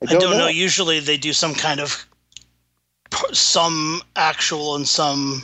[0.08, 0.48] I don't, know.
[0.48, 2.06] Usually they do some kind of
[3.32, 5.42] some actual and some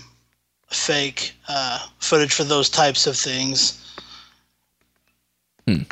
[0.71, 3.85] fake uh, footage for those types of things.
[5.67, 5.83] Hmm.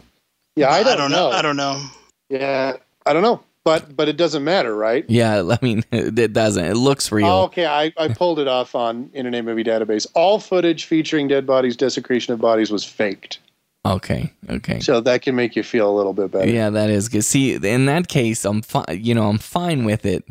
[0.57, 1.31] Yeah, I don't, know.
[1.31, 1.85] I don't know.
[2.31, 3.43] Yeah, I don't know.
[3.67, 5.05] But but it doesn't matter, right?
[5.09, 8.75] yeah i mean it doesn't it looks real Oh, okay, I, I pulled it off
[8.77, 10.07] on Internet Movie Database.
[10.15, 13.41] All footage featuring dead bodies, desecration of bodies was faked.
[13.85, 16.49] okay okay So that can make you feel a little bit better.
[16.51, 17.25] Yeah, that is good.
[17.25, 18.85] See, in that case, I'm fine.
[18.91, 20.25] You know, I'm fine with it.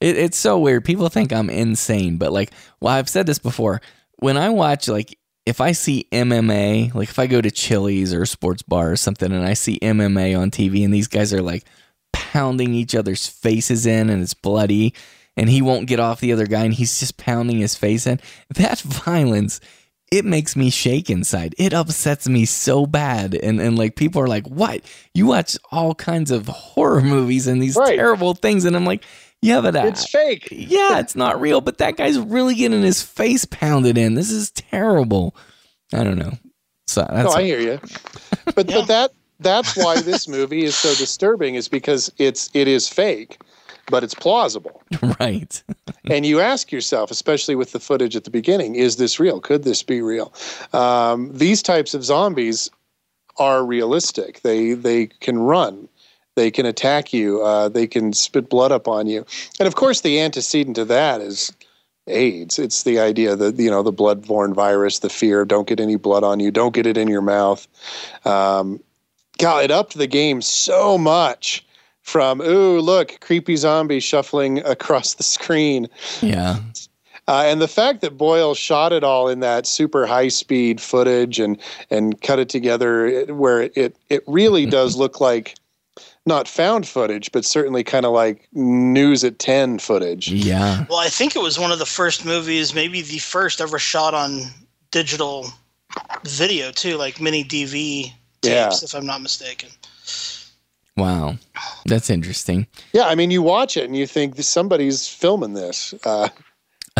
[0.00, 0.16] it.
[0.18, 0.84] It's so weird.
[0.84, 2.50] People think I'm insane, but like,
[2.80, 3.80] well, I've said this before.
[4.18, 8.22] When I watch, like, if I see MMA, like if I go to Chili's or
[8.22, 11.42] a sports bar or something, and I see MMA on TV, and these guys are
[11.42, 11.64] like
[12.14, 14.94] pounding each other's faces in, and it's bloody,
[15.36, 18.20] and he won't get off the other guy, and he's just pounding his face in.
[18.54, 19.60] That violence
[20.12, 21.56] it makes me shake inside.
[21.58, 23.34] It upsets me so bad.
[23.34, 24.82] And and like people are like, "What?
[25.12, 29.02] You watch all kinds of horror movies and these terrible things?" And I'm like,
[29.42, 30.46] "Yeah, but uh, It's fake.
[30.52, 31.60] yeah, it's not real.
[31.60, 34.14] But that guy's really getting his face pounded in.
[34.14, 35.34] This is terrible.
[35.92, 36.34] I don't know.
[36.86, 37.80] So that's no, I hear you.
[38.54, 39.10] But but that
[39.44, 43.38] that's why this movie is so disturbing is because it's it is fake,
[43.90, 44.82] but it's plausible.
[45.20, 45.62] right.
[46.10, 49.40] and you ask yourself, especially with the footage at the beginning, is this real?
[49.40, 50.32] Could this be real?
[50.72, 52.70] Um, these types of zombies
[53.36, 54.40] are realistic.
[54.42, 55.88] They they can run,
[56.34, 59.24] they can attack you, uh, they can spit blood up on you,
[59.60, 61.52] and of course the antecedent to that is
[62.06, 62.58] AIDS.
[62.58, 66.24] It's the idea that you know the blood-borne virus, the fear, don't get any blood
[66.24, 67.66] on you, don't get it in your mouth.
[68.24, 68.80] Um,
[69.38, 71.64] God, it upped the game so much.
[72.02, 75.88] From ooh, look, creepy zombie shuffling across the screen.
[76.20, 76.58] Yeah.
[77.26, 81.38] Uh, and the fact that Boyle shot it all in that super high speed footage
[81.38, 81.58] and
[81.90, 85.54] and cut it together where it it really does look like
[86.26, 90.30] not found footage, but certainly kind of like news at ten footage.
[90.30, 90.84] Yeah.
[90.90, 94.12] Well, I think it was one of the first movies, maybe the first ever shot
[94.12, 94.42] on
[94.90, 95.46] digital
[96.24, 98.12] video too, like mini DV
[98.50, 98.70] Yeah.
[98.82, 99.70] if I'm not mistaken.
[100.96, 101.36] Wow.
[101.86, 102.66] That's interesting.
[102.92, 105.94] Yeah, I mean, you watch it and you think somebody's filming this.
[106.04, 106.28] Uh,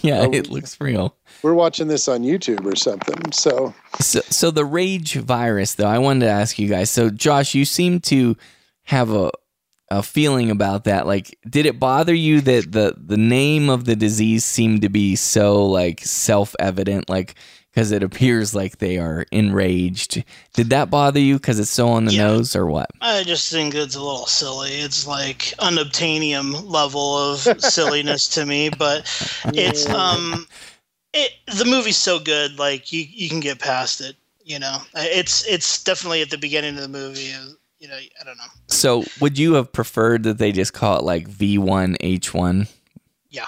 [0.00, 1.14] Yeah, it looks real.
[1.42, 3.32] we're watching this on YouTube or something.
[3.32, 6.88] So So, so the rage virus, though, I wanted to ask you guys.
[6.90, 8.36] So, Josh, you seem to
[8.84, 9.30] have a
[9.90, 11.06] a feeling about that.
[11.06, 15.16] Like, did it bother you that the the name of the disease seemed to be
[15.16, 17.34] so like self evident, like
[17.74, 20.22] because it appears like they are enraged?
[20.52, 22.90] Did that bother you because it's so on the nose, or what?
[23.00, 24.70] I just think it's a little silly.
[24.74, 29.00] It's like unobtainium level of silliness to me, but
[29.46, 30.46] it's um,
[31.12, 34.16] it the movie's so good, like you you can get past it.
[34.44, 37.32] You know, it's it's definitely at the beginning of the movie.
[37.32, 37.46] uh,
[37.78, 38.44] You know, I don't know.
[38.68, 42.68] So, would you have preferred that they just call it like V one H one?
[43.30, 43.46] Yeah.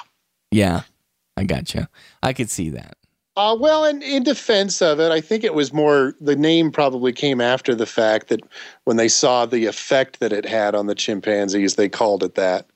[0.51, 0.83] Yeah,
[1.37, 1.89] I gotcha.
[2.23, 2.96] I could see that.
[3.37, 7.13] Uh, well, in, in defense of it, I think it was more the name probably
[7.13, 8.41] came after the fact that
[8.85, 12.67] when they saw the effect that it had on the chimpanzees, they called it that.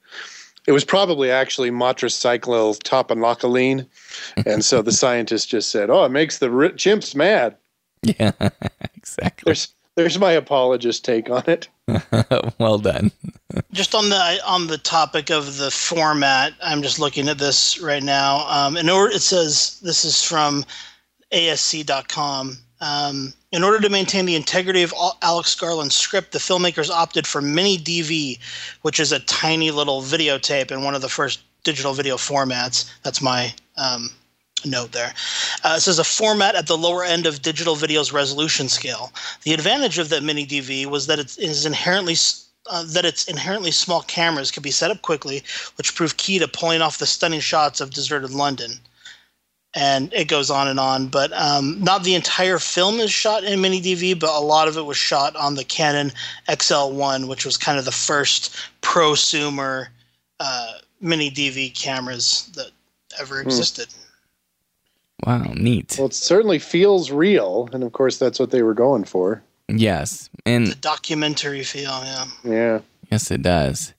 [0.67, 3.87] It was probably actually motrocyclyl topanocaline.
[4.45, 7.57] And so the scientists just said, oh, it makes the chimps mad.
[8.03, 8.33] Yeah,
[8.95, 9.45] exactly.
[9.47, 11.69] There's, there's my apologist take on it.
[12.59, 13.13] well done.
[13.71, 18.03] Just on the on the topic of the format, I'm just looking at this right
[18.03, 18.47] now.
[18.49, 20.65] Um, in order, it says this is from
[21.33, 22.57] ASC.com.
[22.81, 27.43] Um, in order to maintain the integrity of Alex Garland's script, the filmmakers opted for
[27.43, 28.39] Mini DV,
[28.81, 32.91] which is a tiny little videotape in one of the first digital video formats.
[33.03, 34.09] That's my um,
[34.65, 35.15] note there.
[35.65, 39.13] Uh, it says a format at the lower end of digital video's resolution scale.
[39.43, 42.17] The advantage of that mini DV was that it is inherently
[42.71, 45.43] uh, that its inherently small cameras could be set up quickly,
[45.77, 48.73] which proved key to pulling off the stunning shots of deserted London.
[49.73, 53.61] And it goes on and on, but um, not the entire film is shot in
[53.61, 56.11] mini DV, but a lot of it was shot on the Canon
[56.49, 59.87] XL1, which was kind of the first prosumer
[60.41, 62.71] uh, mini DV cameras that
[63.21, 63.49] ever Hmm.
[63.49, 63.89] existed.
[65.27, 65.97] Wow, neat.
[65.99, 67.69] Well, it certainly feels real.
[67.73, 69.43] And of course, that's what they were going for.
[69.69, 72.25] Yes, and the Documentary feel, yeah.
[72.43, 72.81] Yeah.
[73.11, 73.95] yes, it does.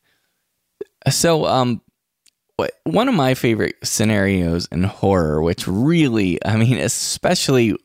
[1.10, 1.82] So, um,
[2.84, 7.76] one of my favorite scenarios in horror, which really, I mean, especially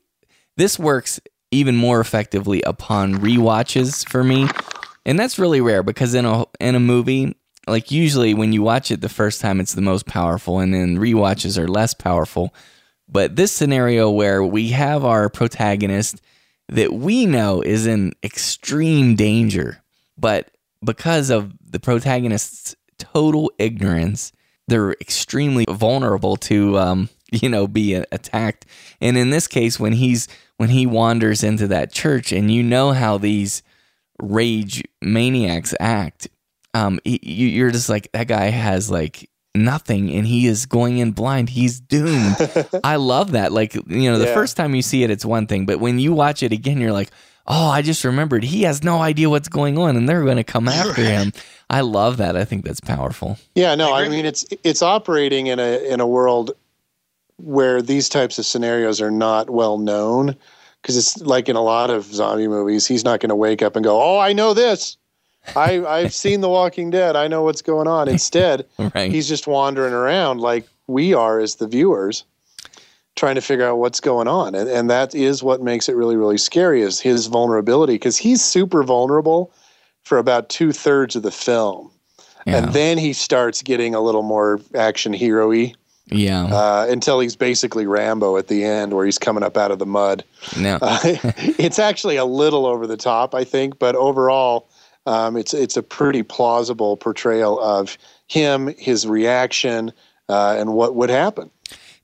[0.57, 4.49] this works even more effectively upon rewatches for me,
[5.05, 7.37] and that's really rare because in a in a movie,
[7.67, 10.97] like usually when you watch it the first time, it's the most powerful, and then
[10.97, 12.53] rewatches are less powerful.
[13.09, 16.21] But this scenario where we have our protagonist
[16.69, 19.83] that we know is in extreme danger,
[20.19, 20.51] but
[20.85, 24.33] because of the protagonist's total ignorance,
[24.69, 28.67] they're extremely vulnerable to, um, you know, be attacked.
[29.01, 32.93] And in this case, when he's when he wanders into that church, and you know
[32.93, 33.63] how these
[34.21, 36.29] rage maniacs act,
[36.75, 41.49] um, you're just like that guy has like nothing and he is going in blind
[41.51, 42.37] he's doomed.
[42.85, 44.35] I love that like you know the Yeah.
[44.35, 46.93] first time you see it it's one thing but when you watch it again you're
[46.93, 47.11] like
[47.47, 50.45] oh i just remembered he has no idea what's going on and they're going to
[50.45, 51.33] come after him.
[51.71, 53.39] I love that i think that's powerful.
[53.55, 56.53] Yeah, no, I mean it's it's operating in a in a world
[57.39, 60.35] where these types of scenarios are not well known
[60.83, 63.77] because it's like in a lot of zombie movies, he's not going to wake up
[63.77, 64.97] and go, "Oh, I know this.
[65.55, 67.17] I I've seen The Walking Dead.
[67.17, 69.11] I know what's going on." Instead, right.
[69.11, 72.25] he's just wandering around like we are as the viewers
[73.15, 74.55] trying to figure out what's going on.
[74.55, 78.43] And, and that is what makes it really really scary is his vulnerability because he's
[78.43, 79.53] super vulnerable
[80.05, 81.91] for about two-thirds of the film.
[82.49, 85.75] And then he starts getting a little more action hero-y
[86.07, 86.45] yeah.
[86.45, 89.87] uh, until he's basically rambo at the end where he's coming up out of the
[89.87, 90.25] mud.
[90.57, 94.69] No uh, it's actually a little over the top i think but overall
[95.07, 97.97] um, it's it's a pretty plausible portrayal of
[98.29, 99.93] him his reaction
[100.29, 101.51] uh, and what would happen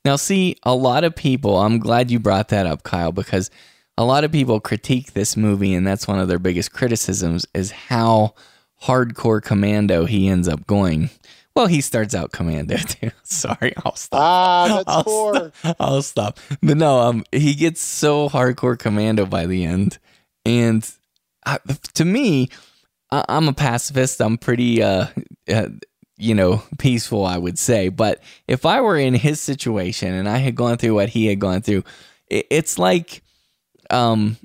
[0.05, 3.51] Now, see, a lot of people, I'm glad you brought that up, Kyle, because
[3.97, 7.71] a lot of people critique this movie, and that's one of their biggest criticisms is
[7.71, 8.35] how
[8.83, 11.11] hardcore commando he ends up going.
[11.55, 13.11] Well, he starts out commando too.
[13.23, 14.21] Sorry, I'll stop.
[14.21, 15.53] Ah, that's I'll.
[15.79, 16.41] I'll stop.
[16.63, 19.99] But no, um, he gets so hardcore commando by the end,
[20.45, 20.89] and
[21.47, 21.59] uh,
[21.95, 22.49] to me,
[23.13, 24.21] I- I'm a pacifist.
[24.21, 25.07] I'm pretty, uh,
[25.49, 25.69] uh,
[26.17, 27.25] you know, peaceful.
[27.25, 30.95] I would say, but if I were in his situation and I had gone through
[30.95, 31.85] what he had gone through,
[32.29, 33.23] it, it's like,
[33.91, 34.37] um,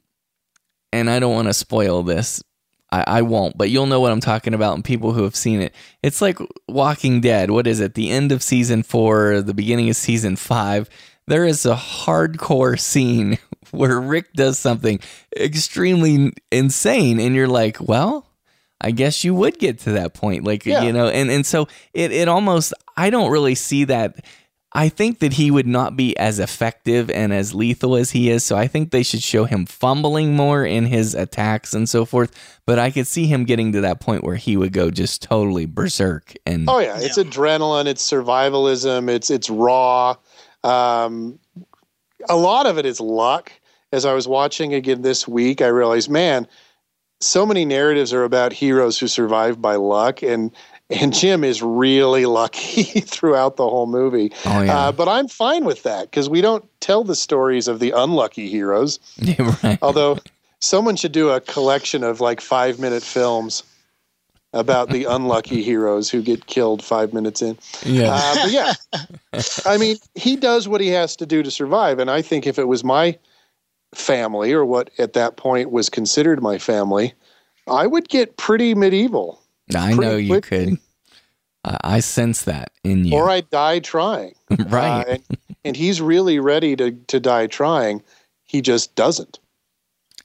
[0.94, 2.44] and I don't want to spoil this.
[2.92, 5.62] I, I won't, but you'll know what I'm talking about, and people who have seen
[5.62, 5.74] it.
[6.04, 6.38] It's like
[6.70, 7.52] Walking Dead.
[7.52, 7.96] What is it?
[7.96, 10.90] The end of season four, the beginning of season five.
[11.28, 13.40] There is a hardcore scene
[13.72, 15.00] where Rick does something
[15.36, 18.27] extremely insane, and you're like, well,
[18.82, 20.44] I guess you would get to that point.
[20.44, 20.84] Like, Yeah.
[20.84, 24.24] you know, and, and so it, it almost, I don't really see that.
[24.74, 28.44] I think that he would not be as effective and as lethal as he is.
[28.44, 32.60] So I think they should show him fumbling more in his attacks and so forth.
[32.68, 35.66] But I could see him getting to that point where he would go just totally
[35.66, 36.34] berserk.
[36.46, 40.16] And Oh yeah, it's adrenaline, it's survivalism, it's it's raw.
[40.64, 41.40] Um,
[42.30, 43.52] a lot of it is luck.
[43.94, 46.46] As I was watching again this week, I realized, man,
[47.20, 50.52] so many narratives are about heroes who survive by luck, and
[50.90, 54.32] and Jim is really lucky throughout the whole movie.
[54.46, 54.78] Oh, yeah.
[54.78, 58.50] uh, but I'm fine with that because we don't tell the stories of the unlucky
[58.50, 59.00] heroes.
[59.18, 59.80] Yeah, right.
[59.82, 60.20] Although
[60.60, 63.64] someone should do a collection of like five minute films
[64.54, 67.58] about the unlucky heroes who get killed five minutes in.
[67.84, 68.14] Yeah.
[68.14, 68.74] Uh, but yeah,
[69.66, 72.00] I mean, he does what he has to do to survive.
[72.00, 73.18] And I think if it was my
[73.96, 77.14] family or what at that point was considered my family,
[77.68, 79.42] I would get pretty medieval
[79.76, 80.66] I know you quickly.
[80.66, 80.78] could.
[81.66, 83.14] I I sense that in you.
[83.16, 84.36] or I'd die trying.
[84.68, 85.02] right.
[85.02, 85.24] Uh, and,
[85.66, 88.02] and he's really ready to, to die trying.
[88.46, 89.40] He just doesn't.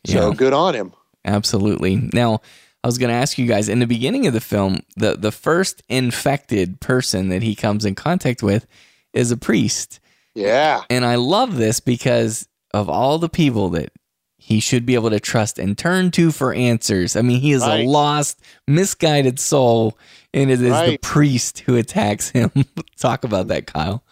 [0.06, 0.34] So Yeah.
[0.36, 0.93] good on him.
[1.24, 2.09] Absolutely.
[2.12, 2.40] Now,
[2.84, 5.30] I was going to ask you guys in the beginning of the film, the the
[5.32, 8.66] first infected person that he comes in contact with
[9.12, 9.98] is a priest.
[10.34, 10.82] Yeah.
[10.90, 13.90] And I love this because of all the people that
[14.39, 17.15] he should be able to trust and turn to for answers.
[17.15, 17.85] I mean, he is Right.
[17.85, 19.97] a lost, misguided soul,
[20.35, 22.51] and it is the priest who attacks him.
[22.99, 24.03] Talk about that, Kyle.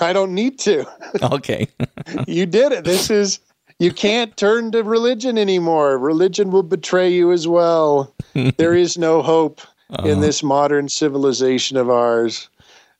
[0.00, 0.86] I don't need to.
[1.22, 1.66] Okay.
[2.28, 2.84] you did it.
[2.84, 3.40] This is
[3.80, 5.98] you can't turn to religion anymore.
[5.98, 8.14] Religion will betray you as well.
[8.58, 9.60] there is no hope
[10.04, 12.48] in Uh, this modern civilization of ours.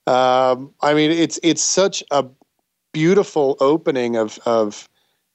[0.07, 2.25] Um, I mean, it's it's such a
[2.91, 4.89] beautiful opening of of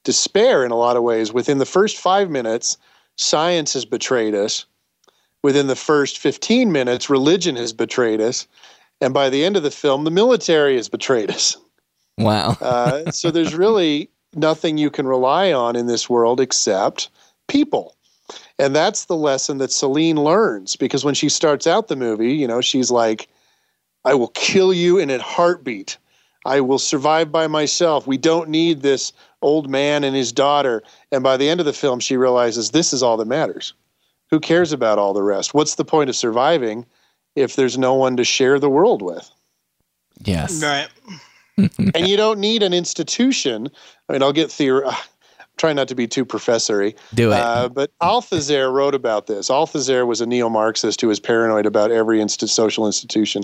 [0.07, 1.33] despair in a lot of ways.
[1.33, 2.77] Within the first five minutes,
[3.17, 4.65] science has betrayed us.
[5.43, 8.47] Within the first fifteen minutes, religion has betrayed us,
[9.01, 11.57] and by the end of the film, the military has betrayed us.
[12.17, 12.57] Wow.
[12.61, 17.09] Uh, so there's really nothing you can rely on in this world except
[17.47, 17.95] people.
[18.57, 22.47] And that's the lesson that Celine learns because when she starts out the movie, you
[22.47, 23.27] know, she's like,
[24.03, 25.97] I will kill you in a heartbeat.
[26.45, 28.07] I will survive by myself.
[28.07, 30.83] We don't need this old man and his daughter.
[31.11, 33.73] And by the end of the film, she realizes this is all that matters.
[34.29, 35.53] Who cares about all the rest?
[35.53, 36.85] What's the point of surviving
[37.35, 39.29] if there's no one to share the world with?
[40.23, 40.61] Yes.
[40.61, 40.89] Right.
[41.95, 43.69] and you don't need an institution.
[44.09, 44.87] I mean, I'll get theory.
[45.57, 46.95] Try not to be too professory.
[47.15, 47.39] Do it.
[47.39, 49.49] Uh, but Althusser wrote about this.
[49.49, 53.43] Althusser was a neo-Marxist who was paranoid about every inst- social institution,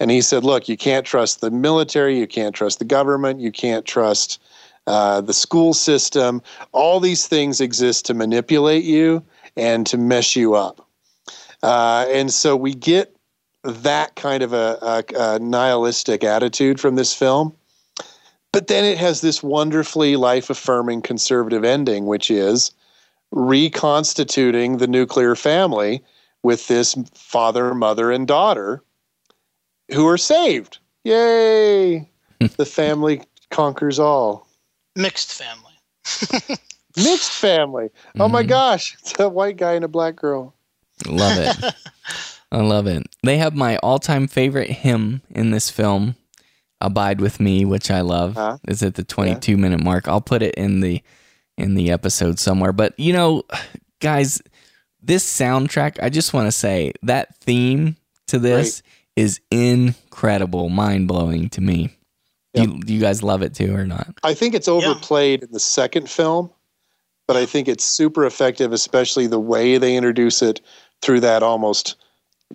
[0.00, 3.52] and he said, "Look, you can't trust the military, you can't trust the government, you
[3.52, 4.40] can't trust
[4.86, 6.42] uh, the school system.
[6.72, 9.22] All these things exist to manipulate you
[9.56, 10.86] and to mess you up."
[11.62, 13.14] Uh, and so we get
[13.62, 17.54] that kind of a, a, a nihilistic attitude from this film.
[18.52, 22.70] But then it has this wonderfully life affirming conservative ending, which is
[23.32, 26.04] reconstituting the nuclear family
[26.44, 28.82] with this father, mother, and daughter
[29.92, 30.78] who are saved.
[31.02, 32.08] Yay!
[32.56, 34.43] the family conquers all.
[34.96, 35.72] Mixed family.
[36.96, 37.90] Mixed family.
[38.18, 38.48] Oh my mm-hmm.
[38.48, 40.54] gosh, it's a white guy and a black girl.
[41.06, 41.74] Love it.
[42.52, 43.02] I love it.
[43.24, 46.14] They have my all-time favorite hymn in this film,
[46.80, 48.34] "Abide with Me," which I love.
[48.34, 48.58] Huh?
[48.68, 50.06] Is at the 22 minute mark.
[50.06, 51.02] I'll put it in the
[51.58, 52.72] in the episode somewhere.
[52.72, 53.42] But you know,
[54.00, 54.40] guys,
[55.02, 55.98] this soundtrack.
[56.02, 57.96] I just want to say that theme
[58.28, 58.82] to this
[59.16, 61.90] is incredible, mind blowing to me.
[62.54, 64.08] You, you guys love it too, or not?
[64.22, 66.50] I think it's overplayed in the second film,
[67.26, 70.60] but I think it's super effective, especially the way they introduce it
[71.02, 71.96] through that almost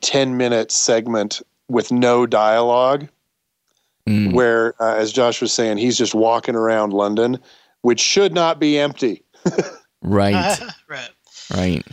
[0.02, 3.08] 10 minute segment with no dialogue,
[4.08, 4.34] Mm.
[4.34, 7.38] where, uh, as Josh was saying, he's just walking around London,
[7.82, 9.24] which should not be empty.
[10.02, 10.58] Right.
[10.88, 11.10] right.
[11.54, 11.86] Right.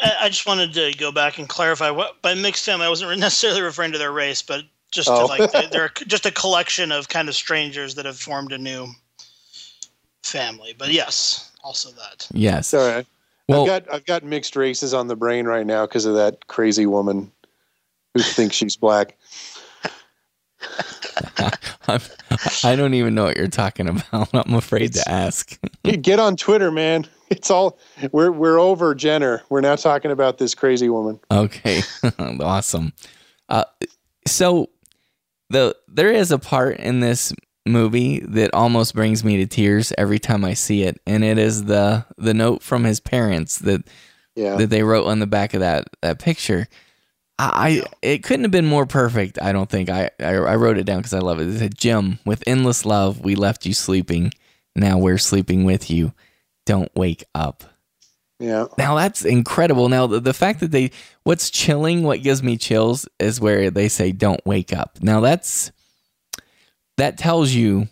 [0.00, 3.18] I, I just wanted to go back and clarify what by mixed family I wasn't
[3.18, 4.62] necessarily referring to their race, but
[4.94, 5.20] just Oh.
[5.20, 8.58] to like they, they're just a collection of kind of strangers that have formed a
[8.58, 8.88] new
[10.22, 10.74] family.
[10.76, 12.26] But yes, also that.
[12.32, 12.72] Yes.
[12.72, 13.06] All right.
[13.48, 16.46] Well- I've got I've got mixed races on the brain right now because of that
[16.46, 17.30] crazy woman
[18.14, 19.16] who thinks she's black.
[21.86, 22.00] I'm,
[22.62, 24.28] I don't even know what you're talking about.
[24.46, 25.58] I'm afraid to ask.
[25.82, 27.06] Get on Twitter, man.
[27.30, 27.78] It's all
[28.12, 29.42] we're we're over Jenner.
[29.50, 31.20] We're now talking about this crazy woman.
[31.30, 31.82] Okay,
[32.40, 32.92] awesome.
[33.48, 33.64] Uh,
[34.26, 34.70] so
[35.54, 37.32] the there is a part in this
[37.66, 41.64] movie that almost brings me to tears every time I see it, and it is
[41.64, 43.82] the the note from his parents that
[44.36, 44.56] Yeah.
[44.56, 46.68] that they wrote on the back of that that picture.
[47.38, 49.38] I, I it couldn't have been more perfect.
[49.42, 51.48] I don't think I I, I wrote it down because I love it.
[51.48, 54.32] It said, "Jim, with endless love, we left you sleeping.
[54.76, 56.12] Now we're sleeping with you.
[56.66, 57.64] Don't wake up."
[58.40, 58.66] Yeah.
[58.76, 59.88] Now that's incredible.
[59.88, 60.90] Now the, the fact that they
[61.22, 64.98] what's chilling, what gives me chills is where they say don't wake up.
[65.00, 65.70] Now that's
[66.96, 67.88] that tells you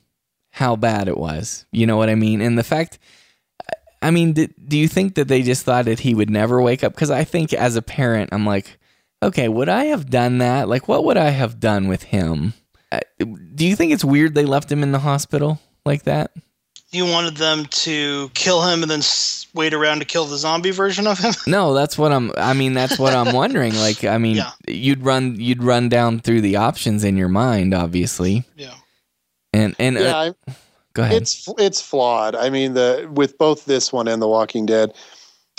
[0.50, 1.64] how bad it was.
[1.72, 2.40] You know what I mean?
[2.40, 2.98] And the fact
[4.00, 6.82] I mean, do, do you think that they just thought that he would never wake
[6.82, 6.94] up?
[6.96, 8.78] Cuz I think as a parent, I'm like,
[9.22, 10.68] okay, would I have done that?
[10.68, 12.54] Like what would I have done with him?
[12.90, 12.98] Uh,
[13.54, 16.32] Do you think it's weird they left him in the hospital like that?
[16.90, 20.70] You wanted them to kill him and then s- wait around to kill the zombie
[20.70, 21.34] version of him.
[21.46, 22.32] No, that's what I'm.
[22.36, 23.74] I mean, that's what I'm wondering.
[23.76, 24.52] Like, I mean, Yeah.
[24.66, 28.44] you'd run, you'd run down through the options in your mind, obviously.
[28.56, 28.74] Yeah.
[29.52, 30.52] And and Yeah, uh, I-
[30.94, 31.22] go ahead.
[31.22, 32.34] It's it's flawed.
[32.34, 34.94] I mean, the with both this one and The Walking Dead,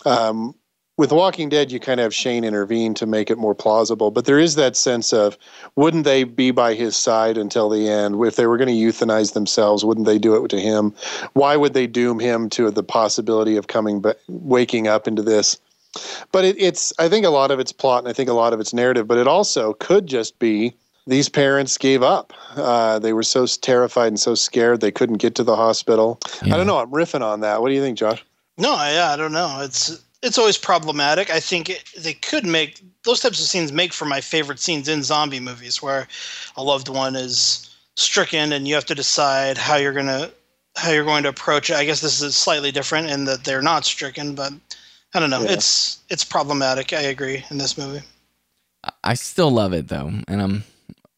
[0.06, 0.56] um,
[0.98, 4.12] with The Walking Dead, you kind of have Shane intervene to make it more plausible.
[4.12, 5.38] But there is that sense of,
[5.76, 8.24] wouldn't they be by his side until the end?
[8.24, 10.94] If they were going to euthanize themselves, wouldn't they do it to him?
[11.34, 15.58] Why would they doom him to the possibility of coming, ba- waking up into this?
[16.32, 18.54] But it, it's, I think a lot of it's plot, and I think a lot
[18.54, 19.08] of it's narrative.
[19.08, 20.76] But it also could just be
[21.08, 22.34] these parents gave up.
[22.56, 26.20] Uh, they were so terrified and so scared they couldn't get to the hospital.
[26.44, 26.78] I don't know.
[26.78, 27.62] I'm riffing on that.
[27.62, 28.24] What do you think, Josh?
[28.58, 29.60] No, yeah, I don't know.
[29.62, 31.30] It's it's always problematic.
[31.30, 34.88] I think it, they could make those types of scenes make for my favorite scenes
[34.88, 36.08] in zombie movies, where
[36.56, 40.32] a loved one is stricken and you have to decide how you're gonna
[40.76, 41.76] how you're going to approach it.
[41.76, 44.54] I guess this is slightly different in that they're not stricken, but
[45.14, 45.42] I don't know.
[45.42, 45.52] Yeah.
[45.52, 46.94] It's it's problematic.
[46.94, 48.02] I agree in this movie.
[49.04, 50.64] I still love it though, and I'm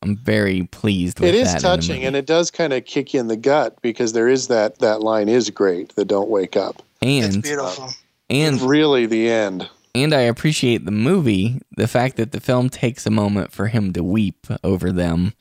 [0.02, 1.62] I'm very pleased with It is that.
[1.62, 4.80] touching, and it does kind of kick you in the gut because there is that
[4.80, 5.96] that line is great.
[5.96, 6.82] The don't wake up.
[7.02, 7.92] and Beautiful.
[8.30, 9.70] And really the end.
[9.94, 13.94] And I appreciate the movie, the fact that the film takes a moment for him
[13.94, 15.34] to weep over them.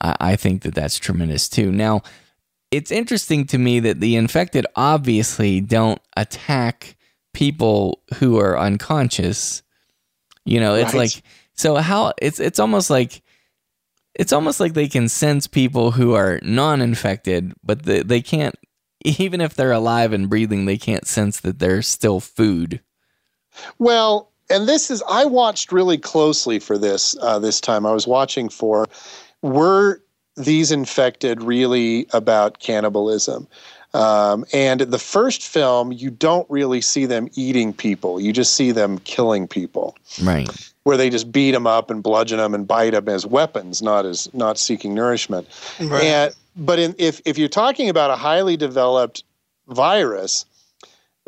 [0.00, 1.70] I, I think that that's tremendous too.
[1.70, 2.02] Now,
[2.70, 6.96] it's interesting to me that the infected obviously don't attack
[7.34, 9.62] people who are unconscious.
[10.44, 11.00] You know, it's Right.
[11.00, 11.22] like
[11.54, 13.22] so how it's it's almost like
[14.14, 18.54] it's almost like they can sense people who are non-infected, but they, they can't
[19.04, 22.80] even if they're alive and breathing, they can't sense that they're still food.
[23.78, 27.86] Well, and this is I watched really closely for this uh, this time.
[27.86, 28.86] I was watching for
[29.42, 30.02] were
[30.36, 33.46] these infected really about cannibalism?
[33.92, 38.20] Um, and the first film, you don't really see them eating people.
[38.20, 40.48] You just see them killing people, Right.
[40.84, 44.06] where they just beat them up and bludgeon them and bite them as weapons, not
[44.06, 45.48] as not seeking nourishment.
[45.80, 46.04] Right.
[46.04, 49.24] And but in, if if you're talking about a highly developed
[49.68, 50.44] virus,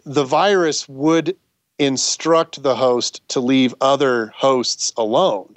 [0.04, 1.36] the virus would
[1.78, 5.56] instruct the host to leave other hosts alone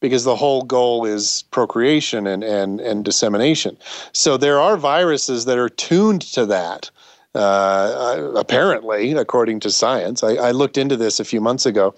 [0.00, 3.76] because the whole goal is procreation and, and, and dissemination.
[4.12, 6.90] So there are viruses that are tuned to that.
[7.34, 11.94] Uh, apparently, according to science, I, I looked into this a few months ago.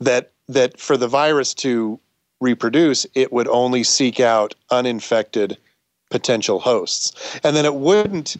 [0.00, 2.00] That that for the virus to
[2.40, 5.56] reproduce, it would only seek out uninfected
[6.10, 8.36] potential hosts, and then it wouldn't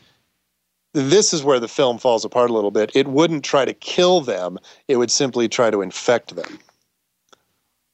[0.95, 2.91] this is where the film falls apart a little bit.
[2.95, 4.59] It wouldn't try to kill them,
[4.89, 6.59] it would simply try to infect them.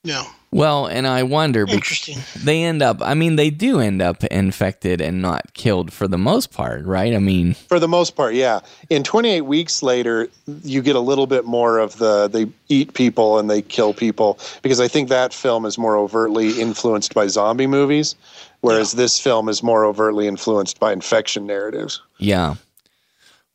[0.05, 0.24] Yeah.
[0.55, 2.10] Well, and I wonder because
[2.44, 6.16] they end up I mean they do end up infected and not killed for the
[6.16, 7.12] most part, right?
[7.12, 8.60] I mean, For the most part, yeah.
[8.89, 10.28] In 28 weeks later,
[10.62, 14.39] you get a little bit more of the they eat people and they kill people
[14.62, 18.14] because I think that film is more overtly influenced by zombie movies,
[18.60, 22.01] whereas this film is more overtly influenced by infection narratives.
[22.18, 22.55] yeah.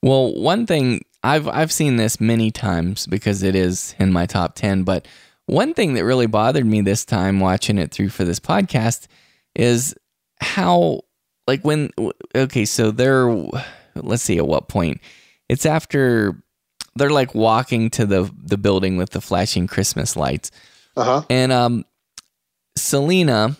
[0.01, 4.55] Well, one thing I've I've seen this many times because it is in my top
[4.55, 5.07] 10, but
[5.49, 9.07] one thing that really bothered me this time watching it through for this podcast
[9.55, 9.95] is
[10.39, 11.01] how
[11.47, 11.89] like when
[12.35, 13.27] okay, so they're,
[13.95, 15.01] let's see at what point
[15.49, 16.41] It's after
[16.95, 20.51] they're like walking to the the building with the flashing Christmas lights.
[20.95, 21.23] Uh-huh.
[21.29, 21.85] And um
[22.77, 23.57] Selena,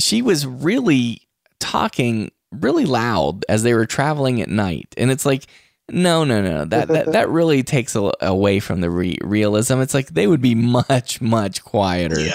[0.00, 1.20] she was really
[1.60, 4.94] talking really loud as they were traveling at night.
[4.96, 5.46] And it's like
[5.90, 6.64] no, no, no.
[6.64, 9.80] That that, that really takes a, away from the re- realism.
[9.80, 12.30] It's like they would be much much quieter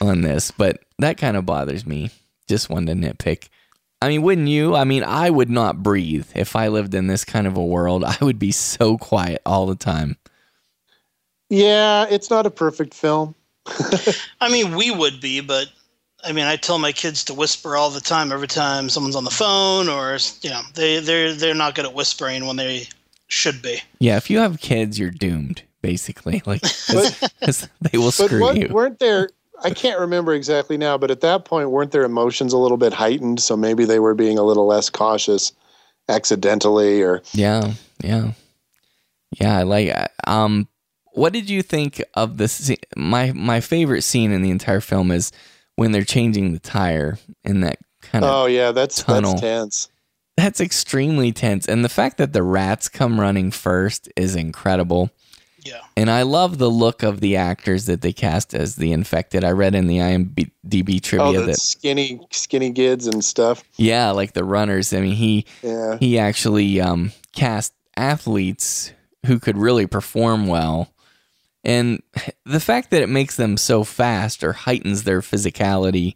[0.00, 2.10] on this, but that kind of bothers me.
[2.48, 3.48] Just one to nitpick.
[4.00, 4.76] I mean, wouldn't you?
[4.76, 8.04] I mean, I would not breathe if I lived in this kind of a world.
[8.04, 10.16] I would be so quiet all the time.
[11.50, 13.34] Yeah, it's not a perfect film.
[14.40, 15.68] I mean, we would be, but
[16.24, 19.24] I mean, I tell my kids to whisper all the time every time someone's on
[19.24, 22.88] the phone, or you know, they they're they're not good at whispering when they
[23.28, 23.80] should be.
[24.00, 25.62] Yeah, if you have kids, you're doomed.
[25.80, 28.68] Basically, Like 'cause they will But screw what, you.
[28.68, 29.30] weren't there?
[29.62, 32.92] I can't remember exactly now, but at that point, weren't their emotions a little bit
[32.92, 33.40] heightened?
[33.40, 35.52] So maybe they were being a little less cautious,
[36.08, 37.72] accidentally, or Yeah,
[38.02, 38.32] yeah,
[39.40, 39.58] yeah.
[39.58, 39.92] I like.
[40.26, 40.68] Um,
[41.12, 42.76] what did you think of the scene?
[42.96, 45.32] My my favorite scene in the entire film is
[45.78, 49.32] when they're changing the tire in that kind of oh yeah, that's tunnel.
[49.32, 49.88] that's tense.
[50.36, 51.66] That's extremely tense.
[51.66, 55.10] And the fact that the rats come running first is incredible.
[55.64, 55.80] Yeah.
[55.96, 59.42] And I love the look of the actors that they cast as the infected.
[59.42, 63.64] I read in the IMDb trivia Oh, the that skinny skinny kids and stuff.
[63.76, 64.92] yeah, like the runners.
[64.92, 65.96] I mean, he Yeah.
[65.98, 68.92] he actually um, cast athletes
[69.26, 70.88] who could really perform well.
[71.64, 72.02] And
[72.44, 76.14] the fact that it makes them so fast or heightens their physicality.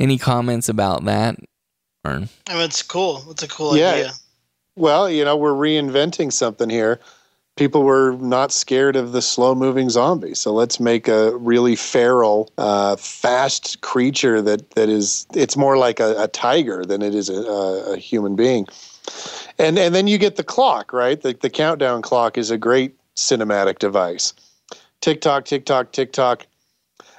[0.00, 1.36] Any comments about that?
[2.04, 2.12] Or
[2.48, 3.24] I mean, it's cool.
[3.30, 3.92] It's a cool Yeah.
[3.92, 4.12] idea.
[4.76, 6.98] Well, you know, we're reinventing something here.
[7.56, 10.34] People were not scared of the slow moving zombie.
[10.34, 16.00] So let's make a really feral, uh, fast creature that, that is, it's more like
[16.00, 18.66] a, a tiger than it is a, a, a human being.
[19.58, 21.20] And, and then you get the clock, right?
[21.20, 24.32] The, the countdown clock is a great cinematic device.
[25.04, 26.46] Tick tock, tick tock, tick tock.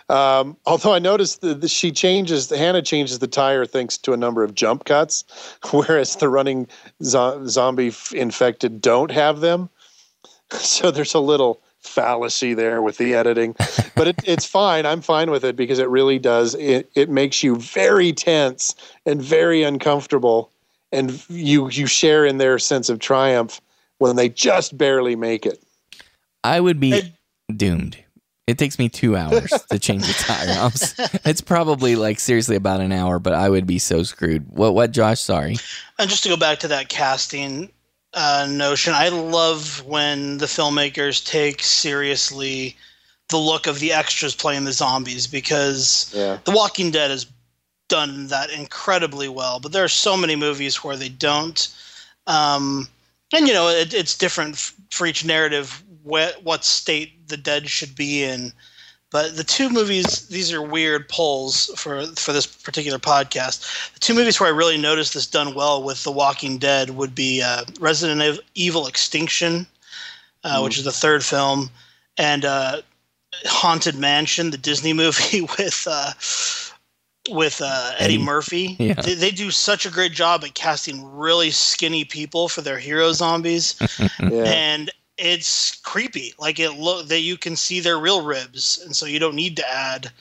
[0.10, 4.44] Um, although I noticed that she changes, Hannah changes the tire thanks to a number
[4.44, 5.24] of jump cuts,
[5.72, 6.68] whereas the running
[7.04, 9.70] zo- zombie f- infected don't have them.
[10.52, 13.56] So there's a little fallacy there with the editing,
[13.96, 14.88] but it, it's fine.
[14.88, 16.56] I'm fine with it because it really does.
[16.56, 18.74] It, it makes you very tense
[19.06, 20.52] and very uncomfortable,
[20.92, 23.62] and you you share in their sense of triumph
[24.00, 25.64] when they just barely make it.
[26.44, 27.12] I would be
[27.54, 27.98] doomed.
[28.48, 30.50] It takes me two hours to change the tire.
[30.50, 34.48] I'm it's probably like seriously about an hour, but I would be so screwed.
[34.50, 34.76] What?
[34.76, 34.92] What?
[34.92, 35.20] Josh?
[35.20, 35.58] Sorry.
[35.98, 37.72] And just to go back to that casting
[38.14, 42.78] uh, notion, I love when the filmmakers take seriously
[43.30, 46.38] the look of the extras playing the zombies because Yeah.
[46.44, 47.26] The Walking Dead has
[47.88, 51.68] done that incredibly well, but there are so many movies where they don't.
[52.28, 52.88] Um,
[53.34, 57.70] and you know, it, it's different f- for each narrative what what state the dead
[57.70, 58.54] should be in.
[59.12, 63.94] But the two movies, these are weird polls for for this particular podcast.
[63.94, 67.16] The two movies where I really noticed this done well with The Walking Dead would
[67.16, 69.68] be uh, Resident Evil Extinction,
[70.44, 71.70] uh, which is the third film,
[72.18, 72.82] and uh,
[73.46, 76.12] Haunted Mansion, the Disney movie with uh,
[77.30, 78.24] with uh, Eddie, Eddie.
[78.24, 78.76] Murphy.
[78.80, 78.94] Yeah.
[78.96, 83.14] They, they do such a great job at casting really skinny people for their hero
[83.14, 83.76] zombies
[84.20, 86.34] and it's creepy.
[86.38, 89.58] Like it look that you can see their real ribs, and so you don't need
[89.58, 90.12] to add,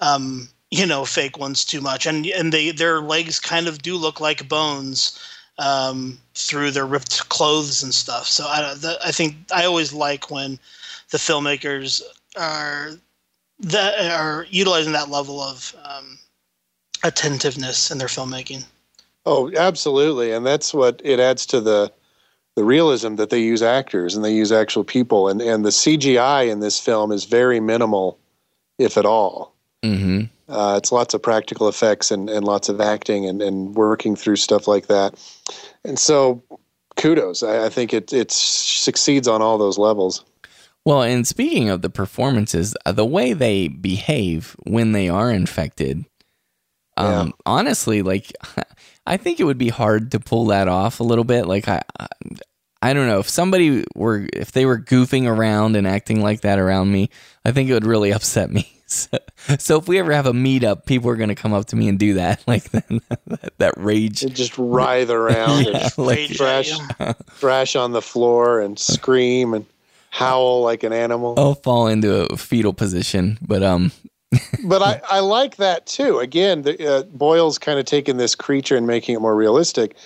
[0.00, 2.06] um, you know, fake ones too much.
[2.06, 5.18] And and they their legs kind of do look like bones
[5.58, 8.26] um, through their ripped clothes and stuff.
[8.26, 10.58] So I that, I think I always like when
[11.10, 12.02] the filmmakers
[12.36, 12.92] are
[13.60, 16.18] that are utilizing that level of um,
[17.02, 18.64] attentiveness in their filmmaking.
[19.26, 21.92] Oh, absolutely, and that's what it adds to the
[22.56, 26.50] the realism that they use actors and they use actual people, and and the CGI
[26.50, 28.18] in this film is very minimal,
[28.78, 29.54] if at all.
[29.84, 30.24] Mm-hmm.
[30.48, 34.36] Uh, it's lots of practical effects and, and lots of acting and, and working through
[34.36, 35.14] stuff like that,
[35.84, 36.42] and so
[36.96, 37.42] kudos.
[37.42, 40.24] I, I think it it succeeds on all those levels.
[40.84, 46.04] Well, and speaking of the performances, uh, the way they behave when they are infected,
[46.98, 48.32] um, honestly, like
[49.06, 51.46] I think it would be hard to pull that off a little bit.
[51.46, 51.82] Like I,
[52.80, 56.58] I, don't know if somebody were if they were goofing around and acting like that
[56.58, 57.10] around me,
[57.44, 58.70] I think it would really upset me.
[58.86, 59.18] So,
[59.58, 61.88] so if we ever have a meetup, people are going to come up to me
[61.88, 66.70] and do that, like that, that rage, just writhe around Yeah, and like- thrash
[67.30, 69.64] thrash on the floor and scream and
[70.10, 71.34] howl like an animal.
[71.38, 73.38] I'll fall into a fetal position.
[73.42, 73.90] But um,
[74.64, 76.18] but I, I like that too.
[76.18, 79.96] Again, the, uh, Boyle's kind of taken this creature and making it more realistic.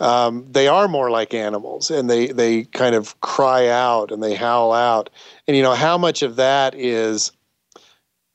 [0.00, 4.34] um, they are more like animals, and they they kind of cry out and they
[4.34, 5.10] howl out.
[5.46, 7.32] And you know how much of that is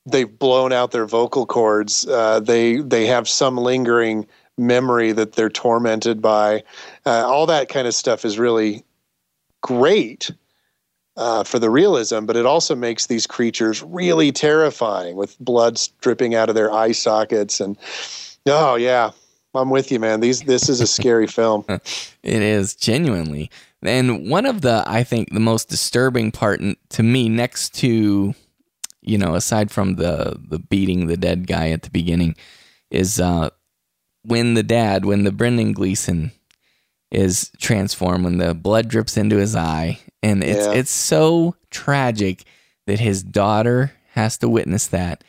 [0.06, 2.06] they've blown out their vocal cords.
[2.06, 4.26] Uh, they they have some lingering
[4.58, 6.62] memory that they're tormented by.
[7.06, 8.84] Uh, all that kind of stuff is really
[9.62, 10.30] great
[11.16, 16.34] uh, for the realism, but it also makes these creatures really terrifying with blood dripping
[16.34, 17.60] out of their eye sockets.
[17.60, 17.76] And
[18.46, 19.12] oh yeah,
[19.54, 20.20] I'm with you, man.
[20.20, 21.64] These this is a scary film.
[22.22, 23.50] It is genuinely.
[23.82, 28.34] And one of the I think the most disturbing part to me next to
[29.04, 32.34] you know, aside from the the beating the dead guy at the beginning,
[32.90, 33.50] is uh,
[34.22, 36.32] when the dad, when the Brendan Gleeson
[37.14, 40.72] is transformed, when the blood drips into his eye, and it's Yeah.
[40.74, 42.44] it's so tragic
[42.86, 45.24] that his daughter has to witness that,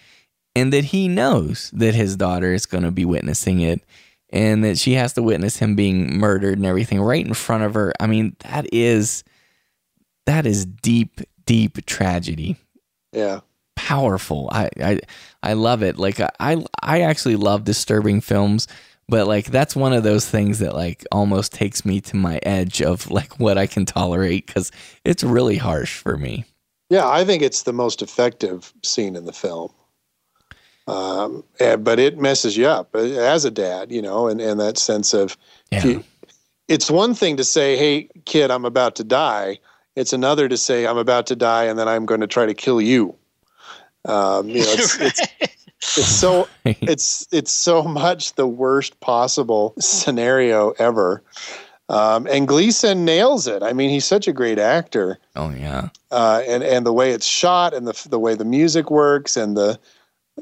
[0.56, 3.82] and that he knows that his daughter is going to be witnessing it,
[4.32, 7.74] and that she has to witness him being murdered and everything right in front of
[7.76, 7.94] her.
[8.00, 9.24] I mean, that is
[10.26, 12.58] that is deep, deep tragedy
[13.14, 13.42] Yeah.
[13.76, 14.50] powerful.
[14.52, 15.00] I I
[15.44, 15.98] I love it.
[16.00, 18.68] Like I I actually love disturbing films,
[19.08, 22.82] but like that's one of those things that like almost takes me to my edge
[22.82, 24.72] of like what I can tolerate cuz
[25.04, 26.46] it's really harsh for me.
[26.90, 29.72] Yeah, I think it's the most effective scene in the film.
[30.88, 34.60] Um, and- but it messes you up uh, as a dad, you know, and, and
[34.60, 35.36] that sense of,
[35.72, 36.04] if you-
[36.68, 39.60] it's one thing to say, Hey kid, I'm about to die.
[39.96, 42.54] It's another to say, I'm about to die and then I'm going to try to
[42.54, 43.16] kill you.
[44.06, 45.22] Um, you know, it's, it's,
[45.98, 51.22] it's so, it's, it's so much the worst possible scenario ever.
[51.88, 53.62] Um, and Gleason nails it.
[53.62, 55.90] I mean, he's such a great actor Oh yeah.
[56.10, 59.56] uh, and and the way it's shot and the the way the music works and
[59.56, 59.78] the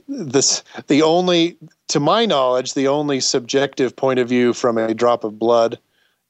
[0.08, 1.58] this the only
[1.90, 5.78] to my knowledge the only subjective point of view from a drop of blood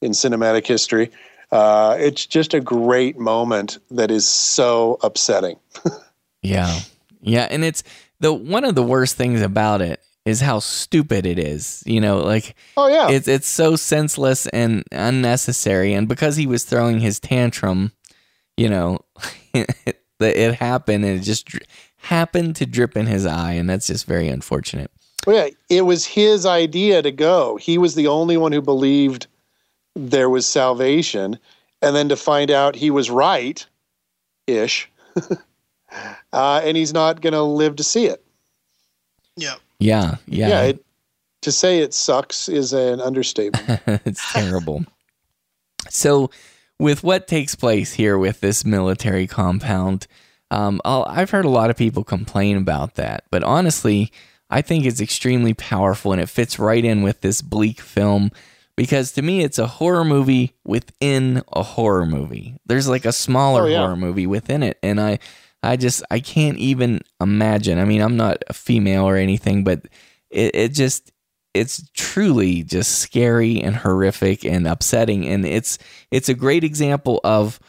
[0.02, 1.11] in cinematic history.
[1.52, 5.57] Uh, it's just a great moment that is so upsetting.
[6.41, 6.80] Yeah.
[7.22, 7.84] Yeah, and it's
[8.24, 11.84] the one of the worst things about it is how stupid it is.
[11.86, 13.10] You know, like Oh yeah.
[13.10, 17.91] it's it's so senseless and unnecessary and because he was throwing his tantrum,
[18.58, 19.00] you know,
[19.54, 19.68] that
[20.20, 21.60] it happened and it just dri-
[21.98, 24.90] happened to drip in his eye and that's just very unfortunate.
[25.28, 27.58] Well, yeah, it was his idea to go.
[27.58, 29.28] He was the only one who believed
[29.95, 31.38] there was salvation,
[31.82, 33.66] and then to find out he was right,
[34.48, 34.90] ish,
[36.34, 38.23] uh, and he's not going to live to see it.
[39.38, 39.55] Yeah.
[39.80, 40.47] Yeah, yeah.
[40.49, 40.85] Yeah, it,
[41.41, 43.81] to say it sucks is an understatement.
[44.05, 44.84] it's terrible.
[45.89, 46.30] So,
[46.80, 50.07] with what takes place here with this military compound,
[50.51, 54.11] um, I'll- I've heard a lot of people complain about that, but honestly,
[54.49, 58.31] I think it's extremely powerful and it fits right in with this bleak film
[58.76, 62.55] because to me, it's a horror movie within a horror movie.
[62.65, 63.80] There's like a smaller Oh, yeah.
[63.80, 65.19] horror movie within it, and I,
[65.64, 67.80] I just I can't even imagine.
[67.80, 69.85] I mean, I'm not a female or anything, but
[70.30, 71.11] it, it just
[71.53, 75.77] it's truly just scary and horrific and upsetting and it's
[76.10, 77.60] it's a great example of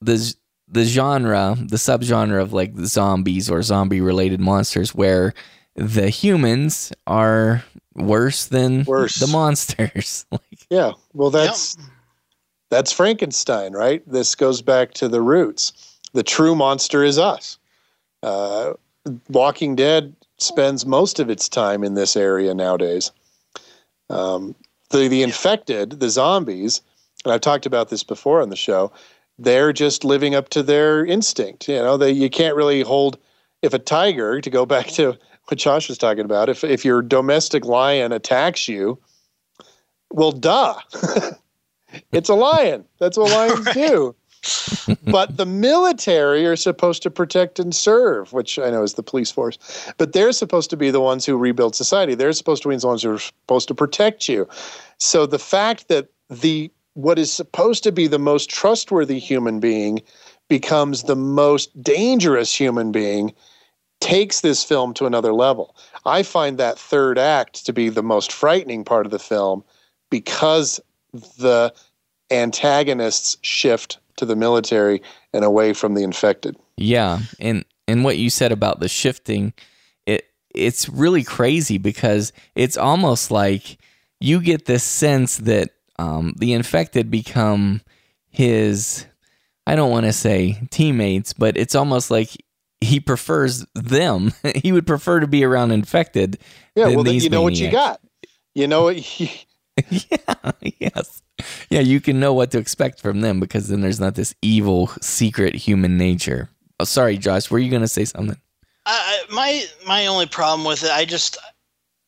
[0.00, 0.32] the
[0.68, 5.34] the genre the subgenre of like zombies or zombie related monsters where
[5.74, 7.64] the humans are
[7.96, 9.16] worse than Worse.
[9.16, 11.76] the monsters like yeah, well, that's
[12.70, 14.02] that's Frankenstein, right?
[14.06, 15.89] This goes back to the roots.
[16.12, 17.58] The true monster is us.
[18.22, 18.74] Uh,
[19.28, 23.12] Walking Dead spends most of its time in this area nowadays.
[24.08, 24.54] Um,
[24.90, 26.82] the the infected, the zombies,
[27.24, 28.92] and I've talked about this before on the show.
[29.38, 31.68] They're just living up to their instinct.
[31.68, 33.18] You know, they you can't really hold
[33.62, 35.16] if a tiger to go back to
[35.46, 36.48] what Josh was talking about.
[36.48, 38.98] If if your domestic lion attacks you,
[40.10, 40.74] well, duh,
[42.12, 42.84] it's a lion.
[42.98, 44.14] That's what lions do.
[45.04, 49.30] but the military are supposed to protect and serve, which I know is the police
[49.30, 49.58] force.
[49.98, 52.14] But they're supposed to be the ones who rebuild society.
[52.14, 54.48] They're supposed to be the ones who are supposed to protect you.
[54.98, 60.00] So the fact that the what is supposed to be the most trustworthy human being
[60.48, 63.32] becomes the most dangerous human being
[64.00, 65.76] takes this film to another level.
[66.04, 69.62] I find that third act to be the most frightening part of the film
[70.10, 70.80] because
[71.12, 71.72] the
[72.30, 75.02] antagonists shift to the military
[75.32, 76.56] and away from the infected.
[76.76, 79.52] Yeah, and and what you said about the shifting,
[80.06, 83.78] it it's really crazy because it's almost like
[84.20, 87.82] you get this sense that um, the infected become
[88.28, 89.06] his.
[89.66, 92.30] I don't want to say teammates, but it's almost like
[92.80, 94.32] he prefers them.
[94.54, 96.38] he would prefer to be around infected.
[96.74, 98.00] Yeah, than well, then you know what you got.
[98.54, 99.30] You know, he,
[99.90, 101.22] yeah, yes.
[101.70, 104.88] Yeah, you can know what to expect from them because then there's not this evil
[105.00, 106.50] secret human nature.
[106.78, 108.36] Oh, sorry, Josh, were you going to say something?
[108.86, 111.36] I, my my only problem with it, I just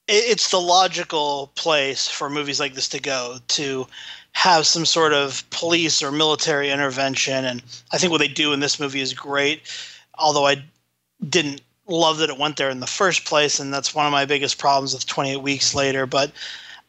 [0.08, 3.86] it, it's the logical place for movies like this to go to
[4.32, 7.62] have some sort of police or military intervention, and
[7.92, 9.62] I think what they do in this movie is great.
[10.18, 10.64] Although I
[11.28, 14.24] didn't love that it went there in the first place, and that's one of my
[14.24, 16.06] biggest problems with 28 Weeks Later.
[16.06, 16.32] But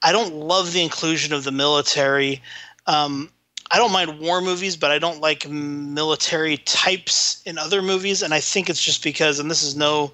[0.04, 2.42] I don't love the inclusion of the military.
[2.86, 3.32] Um,
[3.72, 8.22] I don't mind war movies, but I don't like military types in other movies.
[8.22, 10.12] And I think it's just because, and this is no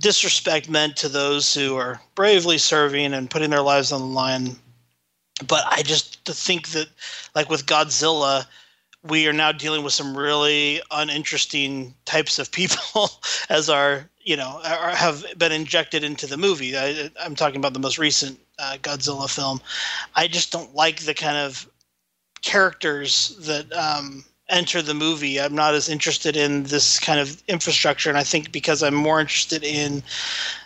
[0.00, 4.56] disrespect meant to those who are bravely serving and putting their lives on the line.
[5.46, 6.88] But I just think that,
[7.34, 8.46] like with Godzilla,
[9.08, 13.10] we are now dealing with some really uninteresting types of people
[13.48, 16.76] as our you know have been injected into the movie.
[16.76, 19.60] I, am talking about the most recent uh, godzilla film.
[20.14, 21.68] I just don't like the kind of
[22.42, 25.40] characters that um, enter the movie.
[25.40, 28.08] I'm not as interested in this kind of infrastructure.
[28.08, 30.02] And i think because i'm more interested in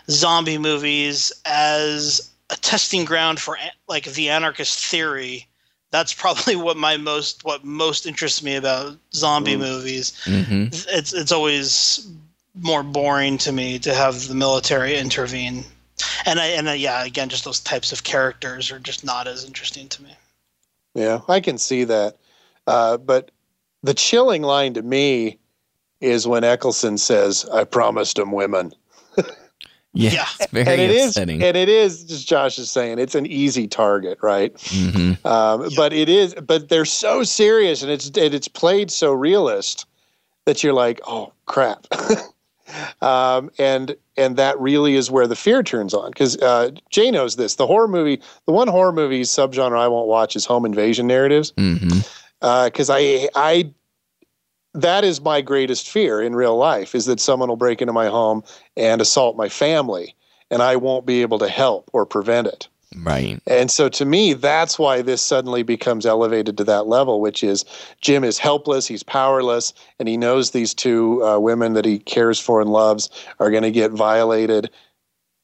[0.09, 3.57] zombie movies as a testing ground for
[3.87, 5.47] like the anarchist theory
[5.91, 9.59] that's probably what my most what most interests me about zombie mm.
[9.59, 10.13] movies.
[10.25, 10.67] Mm-hmm.
[10.71, 12.07] It's it's always
[12.55, 15.63] more boring to me to have the military intervene,
[16.25, 19.45] and I and I, yeah, again, just those types of characters are just not as
[19.45, 20.15] interesting to me.
[20.95, 22.17] Yeah, I can see that,
[22.67, 23.31] uh, but
[23.83, 25.37] the chilling line to me
[26.01, 28.73] is when Eccleston says, "I promised them women."
[29.93, 30.25] Yeah, yeah.
[30.39, 31.41] It's very and it upsetting.
[31.41, 34.53] is, and it is just Josh is saying it's an easy target, right?
[34.55, 35.27] Mm-hmm.
[35.27, 39.85] Um, But it is, but they're so serious, and it's and it's played so realist
[40.45, 41.87] that you're like, oh crap.
[43.01, 47.35] um, and and that really is where the fear turns on because uh, Jay knows
[47.35, 47.55] this.
[47.55, 51.51] The horror movie, the one horror movie subgenre I won't watch is home invasion narratives
[51.51, 52.91] because mm-hmm.
[52.91, 53.71] uh, I I
[54.73, 58.07] that is my greatest fear in real life is that someone will break into my
[58.07, 58.43] home
[58.77, 60.15] and assault my family
[60.49, 62.67] and I won't be able to help or prevent it.
[62.97, 63.41] Right.
[63.47, 67.63] And so to me, that's why this suddenly becomes elevated to that level, which is
[68.01, 72.37] Jim is helpless, he's powerless, and he knows these two uh, women that he cares
[72.37, 74.69] for and loves are going to get violated.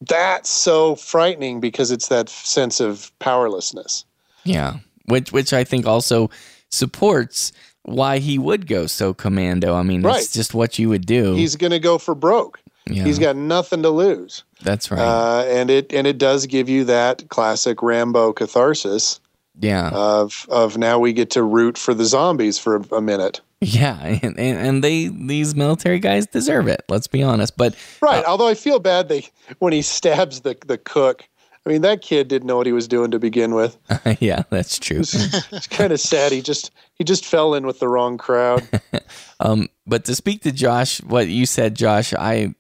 [0.01, 4.03] That's so frightening because it's that sense of powerlessness.
[4.43, 4.79] Yeah.
[5.05, 6.29] Which which I think also
[6.69, 7.53] supports
[7.88, 9.73] why he would go so commando.
[9.73, 10.18] I mean, right.
[10.18, 11.35] it's just what you would do.
[11.35, 12.59] He's going to go for broke.
[12.85, 13.03] Yeah.
[13.03, 14.43] He's got nothing to lose.
[14.61, 14.99] That's right.
[14.99, 19.19] Uh, and it and it does give you that classic Rambo catharsis.
[19.59, 19.89] Yeah.
[19.89, 23.41] Of of now we get to root for the zombies for a, a minute.
[23.59, 26.84] Yeah, and, and they these military guys deserve it.
[26.89, 27.57] Let's be honest.
[27.57, 29.27] But right, uh, although I feel bad they
[29.59, 31.27] when he stabs the the cook
[31.68, 33.77] I mean, that kid didn't know what he was doing to begin with.
[34.22, 34.99] yeah, that's true.
[34.99, 35.14] It's,
[35.52, 36.31] it's kind of sad.
[36.31, 38.65] He just he just fell in with the wrong crowd.
[39.41, 42.56] um, but to speak to Josh, what you said, Josh, I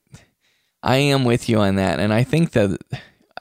[0.83, 2.81] I am with you on that, and I think that,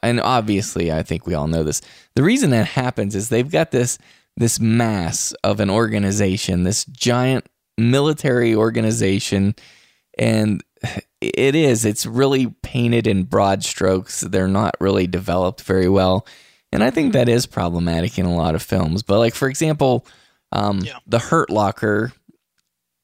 [0.05, 1.83] and obviously, I think we all know this.
[2.15, 3.99] The reason that happens is they've got this
[4.37, 7.45] this mass of an organization, this giant
[7.77, 9.57] military organization,
[10.17, 10.63] and
[11.35, 11.85] it is.
[11.85, 14.21] It's really painted in broad strokes.
[14.21, 16.27] They're not really developed very well.
[16.73, 19.03] And I think that is problematic in a lot of films.
[19.03, 20.07] But like for example,
[20.53, 20.99] um, yeah.
[21.07, 22.13] the Hurt Locker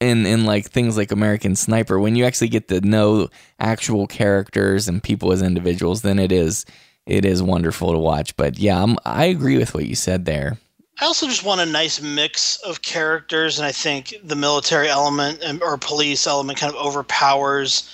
[0.01, 3.29] in in like things like American Sniper, when you actually get to know
[3.59, 6.67] actual characters and people as individuals, then it is
[7.07, 8.37] it is wonderful to watch.
[8.37, 10.59] But yeah, I'm, I agree with what you said there.
[11.01, 15.43] I also just want a nice mix of characters, and I think the military element
[15.63, 17.89] or police element kind of overpowers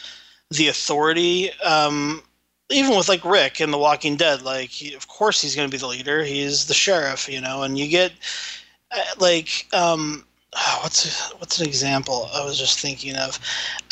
[0.51, 1.53] the authority.
[1.61, 2.23] Um,
[2.71, 5.75] even with like Rick in The Walking Dead, like he, of course he's going to
[5.75, 6.23] be the leader.
[6.23, 8.13] He's the sheriff, you know, and you get
[8.91, 10.27] uh, like um,
[10.81, 13.39] what's what's an example I was just thinking of.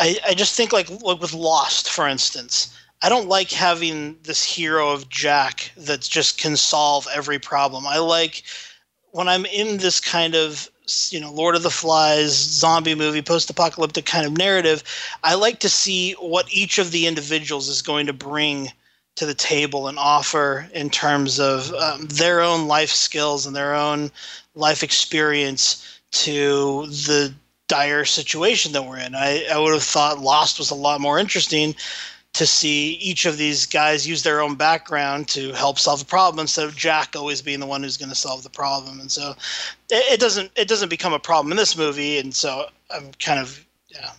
[0.00, 2.72] I, I just think like like with Lost, for instance.
[3.02, 7.86] I don't like having this hero of Jack that just can solve every problem.
[7.86, 8.42] I like
[9.10, 10.70] when I'm in this kind of
[11.10, 14.82] you know Lord of the Flies zombie movie post-apocalyptic kind of narrative,
[15.22, 18.72] I like to see what each of the individuals is going to bring
[19.16, 23.74] to the table and offer in terms of um, their own life skills and their
[23.74, 24.10] own
[24.54, 27.34] life experience to the
[27.68, 29.14] dire situation that we're in.
[29.14, 31.74] I, I would have thought Lost was a lot more interesting
[32.36, 36.40] to see each of these guys use their own background to help solve the problem
[36.40, 39.00] instead of Jack always being the one who's going to solve the problem.
[39.00, 39.30] And so
[39.88, 42.18] it, it, doesn't it doesn't become a problem in this movie.
[42.18, 44.10] And so I'm kind of yeah,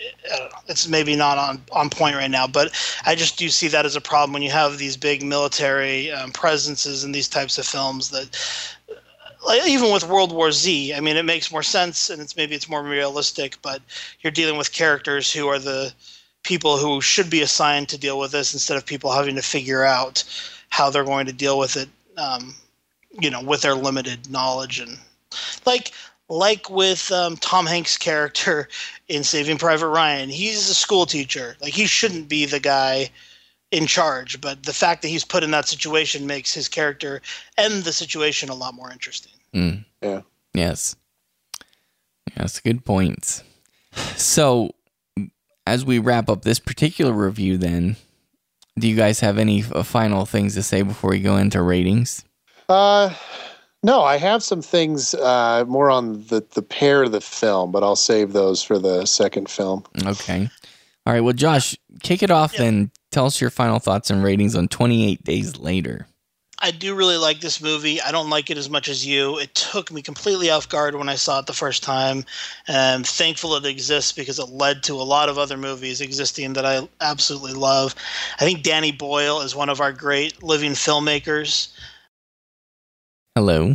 [0.00, 2.72] I don't know, it's maybe not on, on point right now, but
[3.06, 6.32] I just do see that as a problem when you have these big military um,
[6.32, 8.36] presences in these types of films that
[9.46, 12.56] like even with World War Z, I mean, it makes more sense and it's maybe
[12.56, 13.80] it's more realistic, but
[14.22, 15.94] you're dealing with characters who are the
[16.42, 19.84] people who should be assigned to deal with this instead of people having to figure
[19.84, 20.24] out
[20.70, 22.54] how they're going to deal with it, um,
[23.20, 24.98] you know, with their limited knowledge and
[25.66, 25.92] like
[26.28, 28.68] like with um, Tom Hanks' character
[29.08, 31.56] in Saving Private Ryan, he's a school teacher.
[31.60, 33.10] Like he shouldn't be the guy
[33.72, 37.20] in charge, but the fact that he's put in that situation makes his character
[37.58, 39.32] and the situation a lot more interesting.
[39.54, 39.84] Mm.
[40.00, 40.20] Yeah.
[40.54, 40.96] Yes.
[42.36, 43.42] Yes, good points.
[44.16, 44.70] So,
[45.66, 47.96] as we wrap up this particular review, then,
[48.78, 52.24] do you guys have any final things to say before we go into ratings?
[52.68, 53.12] Uh,
[53.82, 57.82] no, I have some things uh, more on the the pair of the film, but
[57.82, 59.84] I'll save those for the second film.
[60.04, 60.48] Okay.
[61.06, 61.20] All right.
[61.20, 62.90] Well, Josh, kick it off then.
[63.10, 66.06] Tell us your final thoughts and ratings on 28 Days Later.
[66.62, 68.00] I do really like this movie.
[68.02, 69.38] I don't like it as much as you.
[69.38, 72.24] It took me completely off guard when I saw it the first time.
[72.68, 76.52] And I'm thankful it exists because it led to a lot of other movies existing
[76.54, 77.94] that I absolutely love.
[78.38, 81.68] I think Danny Boyle is one of our great living filmmakers.
[83.34, 83.74] Hello.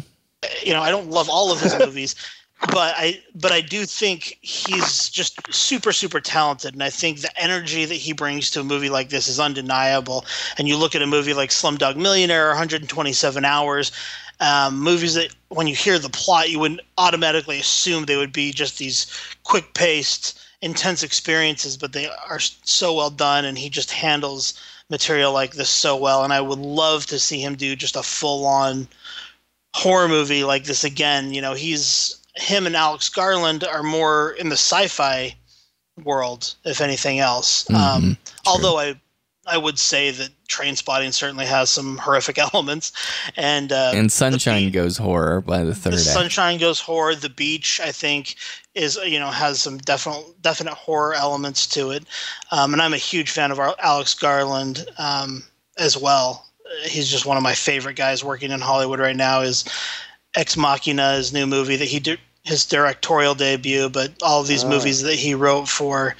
[0.63, 2.15] You know, I don't love all of his movies,
[2.61, 7.41] but I but I do think he's just super super talented, and I think the
[7.41, 10.25] energy that he brings to a movie like this is undeniable.
[10.57, 13.91] And you look at a movie like Slumdog Millionaire, 127 hours,
[14.39, 18.51] um, movies that when you hear the plot, you would automatically assume they would be
[18.51, 19.07] just these
[19.43, 24.53] quick paced, intense experiences, but they are so well done, and he just handles
[24.89, 26.23] material like this so well.
[26.23, 28.87] And I would love to see him do just a full on
[29.73, 31.33] horror movie like this again.
[31.33, 35.35] You know, he's him and Alex Garland are more in the sci-fi
[36.03, 37.69] world, if anything else.
[37.71, 38.99] Um, although I,
[39.47, 42.91] I would say that Trainspotting certainly has some horrific elements,
[43.35, 45.99] and uh, and Sunshine Goes Horror by the third the.
[45.99, 47.15] Sunshine Goes horror.
[47.15, 48.35] The Beach, I think,
[48.73, 52.03] is you know has some definite definite horror elements to it,
[52.51, 55.43] um, and I'm a huge fan of our Alex Garland um,
[55.77, 56.45] as well.
[56.83, 59.41] He's just one of my favorite guys working in Hollywood right now.
[59.41, 59.65] Is
[60.35, 64.63] Ex Machina, his new movie that he did his directorial debut, but all of these
[64.63, 64.69] Oh.
[64.69, 66.15] movies that he wrote for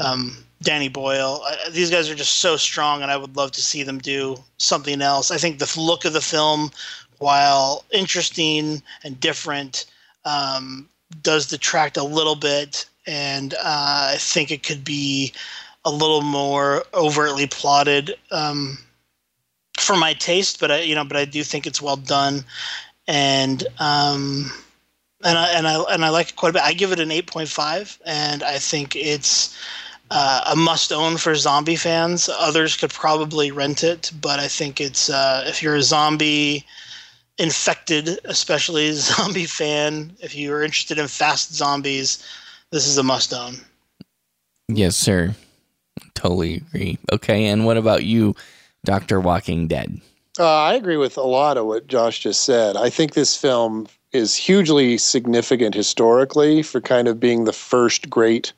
[0.00, 1.42] um, Danny Boyle.
[1.46, 4.42] Uh, these guys are just so strong, and I would love to see them do
[4.56, 5.30] something else.
[5.30, 6.70] I think the look of the film,
[7.18, 9.84] while interesting and different,
[10.24, 10.88] um,
[11.22, 15.32] does detract a little bit, and uh, I think it could be
[15.84, 18.78] a little more overtly plotted um,
[19.78, 20.60] for my taste.
[20.60, 22.44] But I, you know, but I do think it's well done,
[23.08, 23.66] and.
[23.80, 24.52] Um,
[25.24, 26.62] and I and I and I like it quite a bit.
[26.62, 29.56] I give it an eight point five, and I think it's
[30.10, 32.28] uh, a must own for zombie fans.
[32.38, 36.64] Others could probably rent it, but I think it's uh, if you're a zombie
[37.38, 42.24] infected, especially zombie fan, if you are interested in fast zombies,
[42.70, 43.56] this is a must own.
[44.68, 45.34] Yes, sir.
[46.14, 46.98] Totally agree.
[47.12, 48.36] Okay, and what about you,
[48.84, 50.00] Doctor Walking Dead?
[50.38, 52.76] Uh, I agree with a lot of what Josh just said.
[52.76, 58.52] I think this film is hugely significant historically for kind of being the first great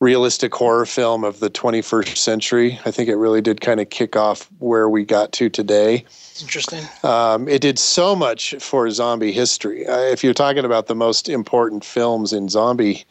[0.00, 2.78] realistic horror film of the 21st century.
[2.84, 6.04] I think it really did kind of kick off where we got to today.
[6.06, 6.84] It's interesting.
[7.02, 9.86] Um, it did so much for zombie history.
[9.86, 13.04] Uh, if you're talking about the most important films in zombie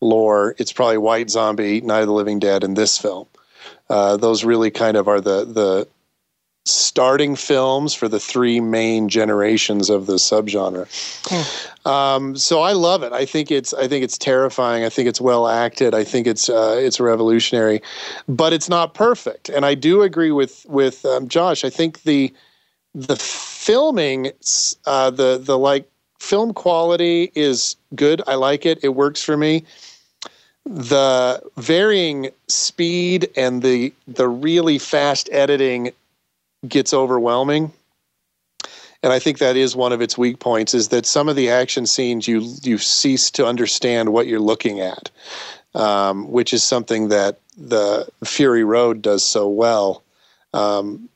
[0.00, 3.26] lore, it's probably White Zombie, Night of the Living Dead, and this film.
[3.88, 5.88] Uh, those really kind of are the the
[6.66, 10.86] starting films for the three main generations of the subgenre.
[11.86, 13.12] Um, so I love it.
[13.12, 14.84] I think it's I think it's terrifying.
[14.84, 15.94] I think it's well acted.
[15.94, 17.80] I think it's uh, it's revolutionary,
[18.28, 19.48] but it's not perfect.
[19.48, 21.64] And I do agree with with um, Josh.
[21.64, 22.34] I think the
[22.94, 24.32] the filming,
[24.86, 25.88] uh, the the like
[26.18, 28.22] film quality is good.
[28.26, 28.80] I like it.
[28.82, 29.64] It works for me.
[30.64, 35.92] The varying speed and the the really fast editing
[36.68, 37.72] gets overwhelming.
[39.02, 41.50] And I think that is one of its weak points is that some of the
[41.50, 45.10] action scenes you you cease to understand what you're looking at,
[45.74, 50.02] um, which is something that the Fury Road does so well
[50.54, 51.08] um,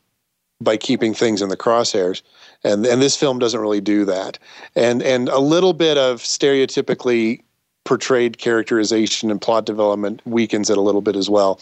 [0.61, 2.23] by keeping things in the crosshairs,
[2.63, 4.39] and and this film doesn't really do that,
[4.77, 7.43] and and a little bit of stereotypically
[7.91, 11.61] portrayed characterization and plot development weakens it a little bit as well.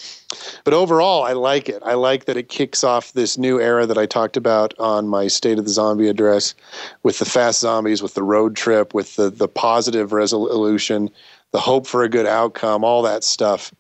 [0.62, 1.82] But overall, I like it.
[1.82, 5.28] I like that it kicks off this new era that I talked about on my
[5.28, 6.54] State of the Zombie address
[7.02, 11.08] with the fast zombies, with the road trip, with the, the positive resolution,
[11.52, 13.72] the hope for a good outcome, all that stuff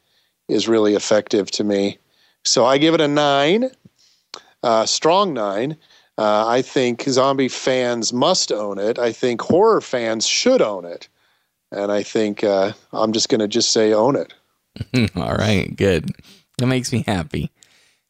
[0.48, 1.98] is really effective to me.
[2.46, 3.70] So I give it a nine,
[4.62, 5.76] uh, strong nine.
[6.16, 8.98] Uh, I think zombie fans must own it.
[8.98, 11.08] I think horror fans should own it.
[11.70, 14.32] And I think uh, I'm just going to just say own it.
[15.16, 16.10] All right, good.
[16.58, 17.50] That makes me happy.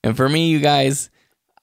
[0.03, 1.11] And for me, you guys,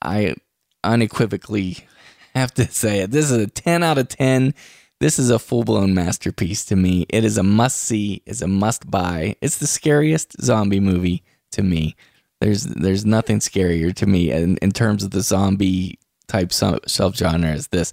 [0.02, 0.36] I
[0.84, 1.78] unequivocally
[2.36, 3.12] have to say it.
[3.12, 4.54] This is a 10 out of 10.
[5.00, 7.06] This is a full blown masterpiece to me.
[7.10, 9.36] It is a must see, it's a must buy.
[9.42, 11.96] It's the scariest zombie movie to me.
[12.40, 17.50] There's there's nothing scarier to me in, in terms of the zombie type sub genre
[17.50, 17.92] as this.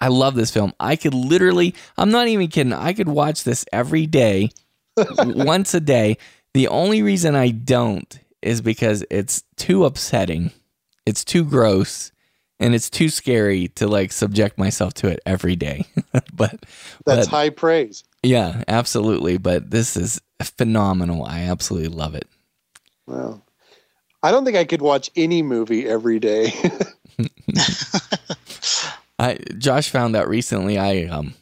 [0.00, 0.72] I love this film.
[0.80, 4.50] I could literally, I'm not even kidding, I could watch this every day,
[5.18, 6.18] once a day.
[6.54, 10.50] The only reason I don't is because it's too upsetting,
[11.06, 12.12] it's too gross,
[12.58, 15.86] and it's too scary to like subject myself to it every day.
[16.12, 16.64] but
[17.04, 18.04] that's but, high praise.
[18.22, 19.38] Yeah, absolutely.
[19.38, 21.24] But this is phenomenal.
[21.24, 22.28] I absolutely love it.
[23.06, 23.42] Well,
[24.22, 26.52] I don't think I could watch any movie every day.
[29.20, 30.78] I Josh found out recently.
[30.78, 31.34] I um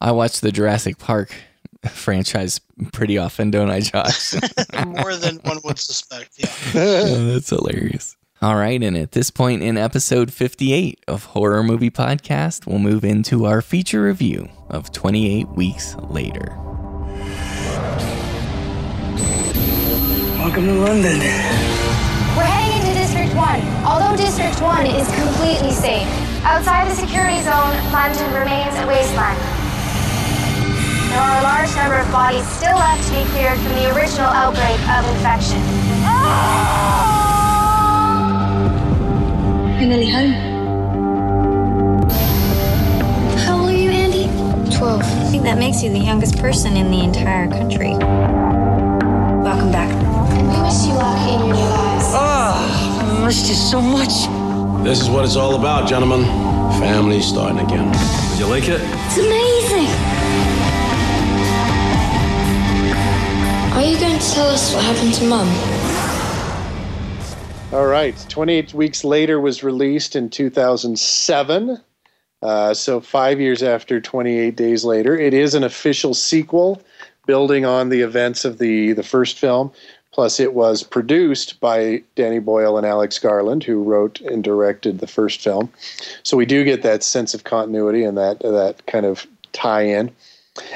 [0.00, 1.32] I watched the Jurassic Park
[1.88, 2.60] franchise
[2.92, 4.34] pretty often, don't I, Josh?
[4.84, 6.32] More than one would suspect.
[6.36, 8.16] Yeah, oh, that's hilarious.
[8.42, 13.04] All right, and at this point in episode 58 of Horror Movie Podcast, we'll move
[13.04, 16.58] into our feature review of 28 Weeks Later.
[20.36, 21.83] Welcome to London.
[23.34, 23.84] 1.
[23.84, 26.06] Although District 1 is completely safe,
[26.44, 29.38] outside the security zone, London remains a wasteland.
[31.10, 34.26] There are a large number of bodies still left to be cleared from the original
[34.26, 35.62] outbreak of infection.
[39.78, 40.32] You're nearly home.
[43.46, 44.24] How old are you, Andy?
[44.76, 45.00] 12.
[45.02, 47.90] I think that makes you the youngest person in the entire country.
[49.44, 49.92] Welcome back.
[50.34, 52.06] And We miss you, luck in your new lives.
[52.10, 52.80] Oh, ah.
[52.80, 52.83] I
[53.24, 54.28] missed you so much.
[54.84, 56.24] This is what it's all about, gentlemen.
[56.78, 57.90] Family starting again.
[58.30, 58.80] Did you like it?
[58.82, 59.86] It's amazing.
[63.72, 65.48] Are you going to tell us what happened to Mum?
[67.72, 68.14] All right.
[68.28, 71.78] 28 Weeks Later was released in 2007.
[72.42, 75.18] Uh, so, five years after 28 Days Later.
[75.18, 76.82] It is an official sequel
[77.26, 79.72] building on the events of the, the first film.
[80.14, 85.08] Plus, it was produced by Danny Boyle and Alex Garland, who wrote and directed the
[85.08, 85.72] first film.
[86.22, 90.12] So, we do get that sense of continuity and that, that kind of tie in.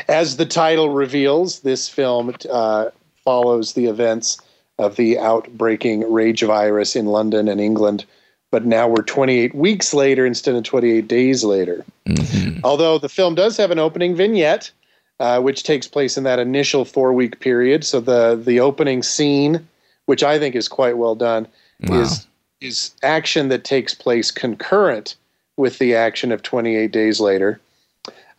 [0.08, 2.90] As the title reveals, this film uh,
[3.22, 4.38] follows the events
[4.80, 8.04] of the outbreaking rage virus in London and England.
[8.50, 11.84] But now we're 28 weeks later instead of 28 days later.
[12.08, 12.60] Mm-hmm.
[12.64, 14.72] Although the film does have an opening vignette,
[15.20, 17.84] uh, which takes place in that initial four week period.
[17.84, 19.66] So the, the opening scene,
[20.06, 21.46] which I think is quite well done,
[21.82, 22.00] wow.
[22.00, 22.26] is,
[22.60, 25.16] is action that takes place concurrent
[25.56, 27.60] with the action of 28 days later.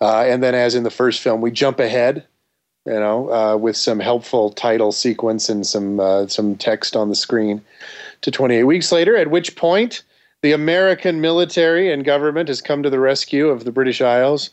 [0.02, 2.26] Uh, and then, as in the first film, we jump ahead
[2.86, 7.16] you know, uh, with some helpful title sequence and some uh, some text on the
[7.16, 7.62] screen
[8.22, 9.16] to 28 weeks later.
[9.16, 10.02] At which point,
[10.42, 14.50] the American military and government has come to the rescue of the British Isles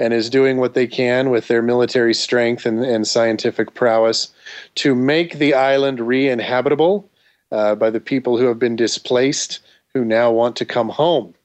[0.00, 4.32] and is doing what they can with their military strength and, and scientific prowess
[4.74, 7.08] to make the island re-inhabitable
[7.52, 9.60] uh, by the people who have been displaced
[9.92, 11.34] who now want to come home.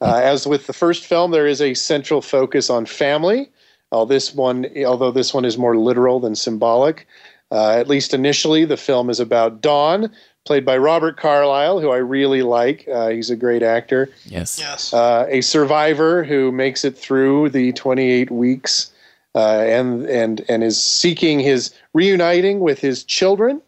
[0.00, 3.50] Uh, as with the first film, there is a central focus on family.
[3.90, 7.08] Uh, this one, although this one is more literal than symbolic,
[7.50, 10.12] uh, at least initially, the film is about Don,
[10.50, 12.84] played by Robert Carlyle, who I really like.
[12.92, 14.10] Uh, he's a great actor.
[14.24, 14.58] Yes.
[14.58, 14.92] Yes.
[14.92, 18.90] Uh, a survivor who makes it through the 28 weeks
[19.36, 23.62] uh, and and and is seeking his reuniting with his children.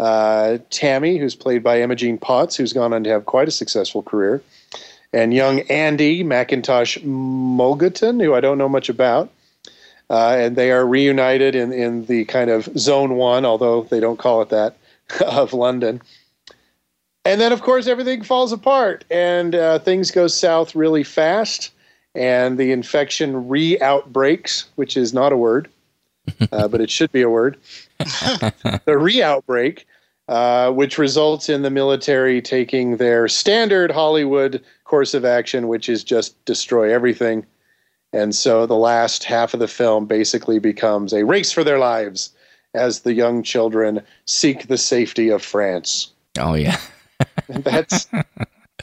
[0.00, 4.02] Uh, Tammy, who's played by Imogen Poots, who's gone on to have quite a successful
[4.02, 4.42] career,
[5.12, 9.30] and young Andy McIntosh Mulligatawny, who I don't know much about.
[10.10, 14.18] Uh, and they are reunited in, in the kind of zone one, although they don't
[14.18, 14.74] call it that,
[15.26, 16.00] of London.
[17.24, 21.72] And then, of course, everything falls apart and uh, things go south really fast.
[22.14, 25.68] And the infection re outbreaks, which is not a word,
[26.52, 27.58] uh, but it should be a word.
[27.98, 29.86] the re outbreak,
[30.28, 36.02] uh, which results in the military taking their standard Hollywood course of action, which is
[36.02, 37.46] just destroy everything
[38.12, 42.30] And so the last half of the film basically becomes a race for their lives
[42.74, 46.12] as the young children seek the safety of France.
[46.38, 46.78] Oh yeah.
[47.48, 48.06] that's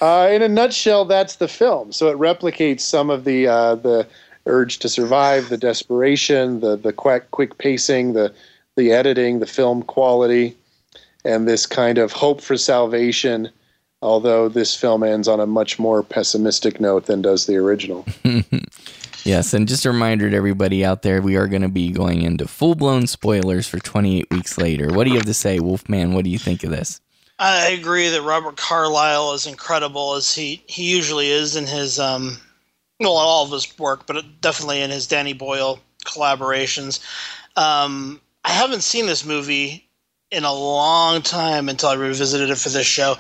[0.02, 1.06] uh, in a nutshell.
[1.06, 1.92] That's the film.
[1.92, 4.08] So it replicates some of the uh, the
[4.46, 8.34] urge to survive, the desperation, the the quick quick pacing, the
[8.76, 10.56] the editing, the film quality,
[11.24, 13.50] and this kind of hope for salvation.
[14.02, 18.06] Although this film ends on a much more pessimistic note than does the original.
[19.26, 22.22] yes, and just a reminder to everybody out there, we are going to be going
[22.22, 24.94] into full blown spoilers for 28 weeks later.
[24.94, 26.14] What do you have to say, Wolfman?
[26.14, 27.02] What do you think of this?
[27.38, 32.38] I agree that Robert Carlyle is incredible as he, he usually is in his um
[33.00, 37.00] well all of his work, but definitely in his Danny Boyle collaborations.
[37.58, 39.88] Um, I haven't seen this movie
[40.32, 43.16] in a long time until I revisited it for this show.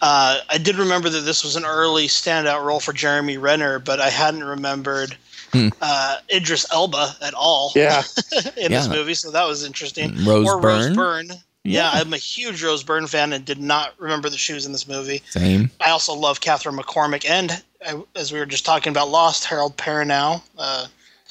[0.00, 4.00] Uh, I did remember that this was an early standout role for Jeremy Renner, but
[4.00, 5.16] I hadn't remembered
[5.54, 5.68] Hmm.
[5.80, 7.72] uh, Idris Elba at all.
[7.74, 8.02] Yeah.
[8.56, 10.14] in this movie, so that was interesting.
[10.24, 10.86] Rose or Byrne?
[10.88, 11.28] Rose Byrne.
[11.28, 11.36] Yeah.
[11.64, 11.90] Yeah.
[11.94, 14.86] I'm a huge Rose Byrne fan and did not remember that she was in this
[14.86, 15.22] movie.
[15.30, 15.70] Same.
[15.80, 19.76] I also love Catherine McCormack and, uh, as we were just talking about Lost, Harold
[19.76, 20.42] Perrineau.
[20.58, 20.86] Uh,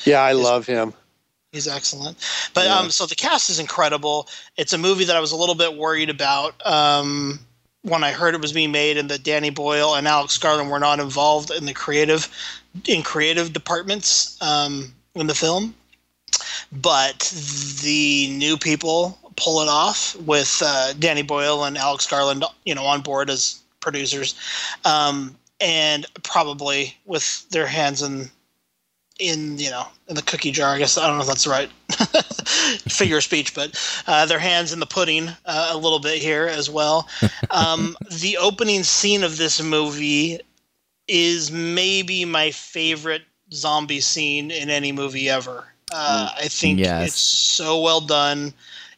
[0.05, 0.93] Yeah, I love him.
[1.51, 2.17] He's excellent.
[2.55, 4.27] But um, so the cast is incredible.
[4.57, 7.39] It's a movie that I was a little bit worried about um,
[7.83, 10.79] when I heard it was being made, and that Danny Boyle and Alex Garland were
[10.79, 12.27] not involved in the creative
[12.87, 15.75] in creative departments um, in the film.
[16.71, 17.31] But
[17.83, 22.85] the new people pull it off with uh, Danny Boyle and Alex Garland, you know,
[22.85, 24.35] on board as producers,
[24.85, 28.29] um, and probably with their hands in
[29.19, 30.73] in you know in the cookie jar.
[30.75, 31.69] I guess I don't know if that's the right
[32.91, 36.47] figure of speech, but uh, their hands in the pudding uh, a little bit here
[36.47, 37.07] as well.
[37.51, 40.39] Um, the opening scene of this movie
[41.07, 45.65] is maybe my favorite zombie scene in any movie ever.
[45.91, 47.03] Uh, I think Yes.
[47.03, 48.53] it's so well done.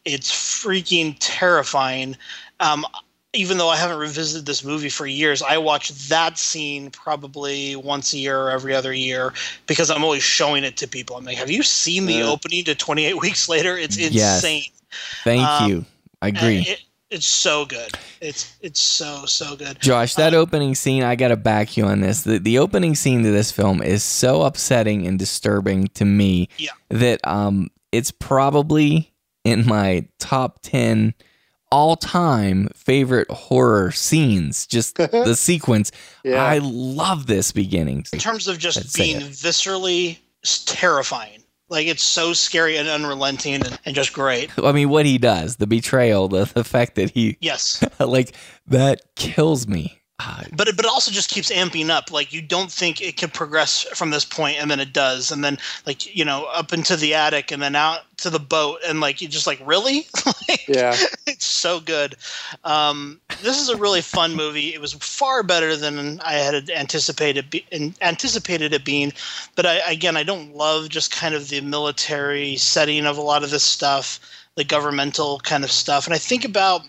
[0.05, 2.15] It's freaking terrifying.
[2.59, 2.85] Um,
[3.33, 8.13] even though I haven't revisited this movie for years, I watch that scene probably once
[8.13, 9.33] a year or every other year
[9.67, 11.17] because I'm always showing it to people.
[11.17, 12.29] I'm like, "Have you seen the Yeah.
[12.31, 13.77] opening to 28 Weeks Later?
[13.77, 14.41] It's Yes.
[14.41, 14.71] insane.
[15.25, 15.85] Thank Um, you.
[16.21, 16.59] I agree.
[16.59, 17.91] It, it's so good.
[18.21, 19.79] It's it's so so good.
[19.79, 22.23] Josh, that opening scene, I got to back you on this.
[22.23, 26.71] The, the opening scene to this film is so upsetting and disturbing to me yeah.
[26.89, 29.13] that um, it's probably
[29.43, 31.13] in my top 10
[31.71, 34.65] all time favorite horror scenes.
[34.65, 35.91] Just the sequence.
[36.23, 36.43] Yeah.
[36.43, 38.05] I love this beginning.
[38.11, 40.17] in terms of just Let's being viscerally
[40.65, 41.43] terrifying.
[41.75, 44.49] Like it's so scary and unrelenting and, and just great.
[44.57, 47.85] I mean, what he does, the betrayal, the, the fact that he, Yes.
[47.99, 48.33] like,
[48.65, 50.01] that kills me.
[50.55, 52.11] But it, but it also just keeps amping up.
[52.11, 55.43] Like you don't think it can progress from this point, and then it does, and
[55.43, 59.01] then like you know up into the attic, and then out to the boat, and
[59.01, 60.07] like you just like really,
[60.67, 60.95] Yeah.
[61.27, 62.15] it's so good.
[62.63, 64.73] Um, this is a really fun movie.
[64.73, 67.65] It was far better than I had anticipated be-
[68.01, 69.13] anticipated it being.
[69.55, 73.43] But I, again, I don't love just kind of the military setting of a lot
[73.43, 74.19] of this stuff,
[74.55, 76.05] the governmental kind of stuff.
[76.05, 76.81] And I think about,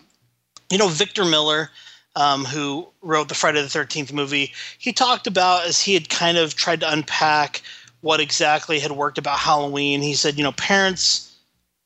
[0.69, 1.69] you know, Victor Miller.
[2.17, 4.51] Um, who wrote the Friday the Thirteenth movie?
[4.79, 7.61] He talked about as he had kind of tried to unpack
[8.01, 10.01] what exactly had worked about Halloween.
[10.01, 11.35] He said, you know, parents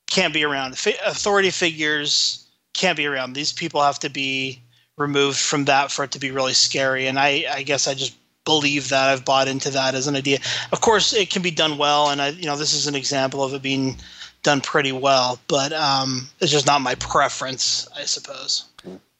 [0.08, 0.74] can't be around.
[1.06, 3.34] Authority figures can't be around.
[3.34, 4.62] These people have to be
[4.98, 7.08] removed from that for it to be really scary.
[7.08, 9.10] And I, I guess I just believe that.
[9.10, 10.40] I've bought into that as an idea.
[10.72, 13.44] Of course, it can be done well, and I, you know, this is an example
[13.44, 13.98] of it being
[14.44, 15.40] done pretty well.
[15.48, 18.66] But um, it's just not my preference, I suppose.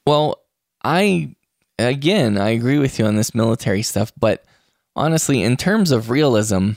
[0.08, 0.40] Well,
[0.84, 1.36] I
[1.80, 4.44] again, I agree with you on this military stuff, but
[4.96, 6.72] honestly, in terms of realism,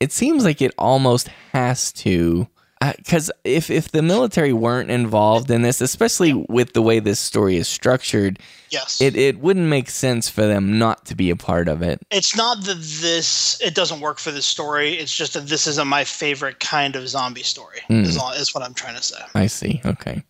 [0.00, 2.48] it seems like it almost has to
[2.96, 7.56] because if if the military weren't involved in this, especially with the way this story
[7.56, 8.38] is structured,
[8.70, 9.00] Yes.
[9.00, 12.00] it it wouldn't make sense for them not to be a part of it.
[12.10, 14.94] It's not that this it doesn't work for this story.
[14.94, 17.80] It's just that this isn't my favorite kind of zombie story.
[17.88, 18.04] Hmm.
[18.04, 19.18] Is, all, is what I'm trying to say.
[19.34, 19.80] I see.
[19.84, 20.22] Okay.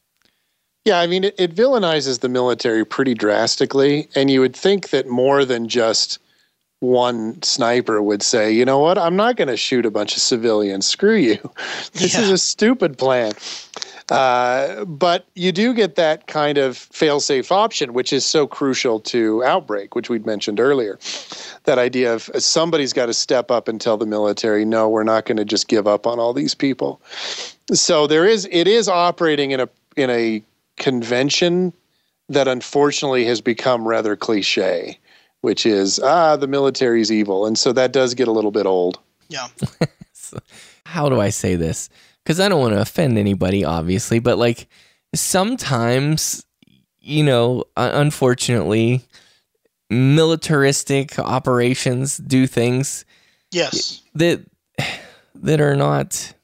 [0.84, 5.06] Yeah, I mean, it, it villainizes the military pretty drastically, and you would think that
[5.06, 6.18] more than just
[6.80, 10.22] one sniper would say, you know what, I'm not going to shoot a bunch of
[10.22, 10.86] civilians.
[10.86, 11.38] Screw you.
[11.92, 13.32] This is a stupid plan.
[14.09, 19.44] Uh, but you do get that kind of fail-safe option, which is so crucial to
[19.44, 20.98] outbreak, which we'd mentioned earlier.
[21.64, 25.02] That idea of uh, somebody's got to step up and tell the military, no, we're
[25.02, 27.02] not going to just give up on all these people.
[27.72, 30.42] So there is, it is operating in a in a
[30.78, 31.72] convention
[32.28, 34.98] that unfortunately has become rather cliche,
[35.40, 38.98] which is ah, the military's evil, and so that does get a little bit old.
[39.28, 39.48] Yeah.
[40.86, 41.88] how do I say this?
[42.24, 44.68] Because I don't want to offend anybody, obviously, but like
[45.14, 46.44] sometimes,
[47.00, 49.02] you know, unfortunately,
[49.90, 53.05] militaristic operations do things
[53.50, 54.02] Yes.
[54.14, 54.42] that
[55.34, 56.34] that are not,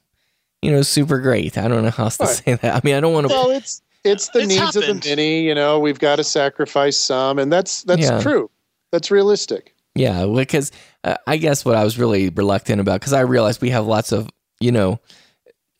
[0.61, 1.57] you know, super great.
[1.57, 2.35] I don't know how else to Right.
[2.35, 2.75] say that.
[2.75, 3.33] I mean, I don't want to.
[3.33, 5.41] Well, it's it's the It's needs of the many.
[5.41, 8.21] You know, we've got to sacrifice some, and that's that's Yeah.
[8.21, 8.49] true.
[8.91, 9.73] That's realistic.
[9.95, 10.71] Yeah, because
[11.03, 14.11] uh, I guess what I was really reluctant about because I realized we have lots
[14.11, 14.29] of
[14.59, 14.99] you know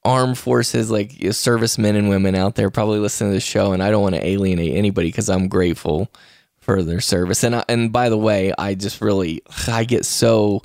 [0.04, 3.72] armed forces like you know, servicemen and women out there probably listening to the show,
[3.74, 6.12] and I don't want to alienate anybody because I'm grateful
[6.60, 7.44] for their service.
[7.44, 10.62] And I, and by the way, I just really I get so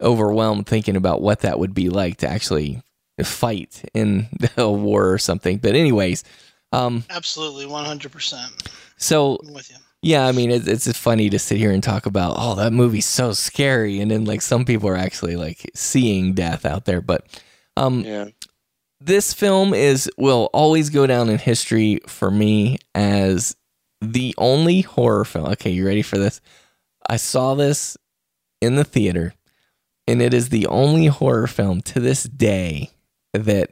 [0.00, 2.82] overwhelmed thinking about what that would be like to actually
[3.22, 5.58] fight in a war or something.
[5.58, 6.24] But anyways,
[6.72, 8.72] um, Absolutely, 100%.
[8.96, 9.76] so I'm with you.
[10.02, 13.06] yeah, I mean, it's it's funny to sit here and talk about, oh, that movie's
[13.06, 17.00] so scary, and then like some people are actually like seeing death out there.
[17.00, 17.26] But
[17.76, 18.26] um, Yeah.
[19.00, 23.56] this film is will always go down in history for me as
[24.00, 25.46] the only horror film.
[25.52, 26.40] Okay, you ready for this?
[27.08, 27.96] I saw this
[28.60, 29.34] in the theater,
[30.06, 32.90] and it is the only horror film to this day
[33.32, 33.70] that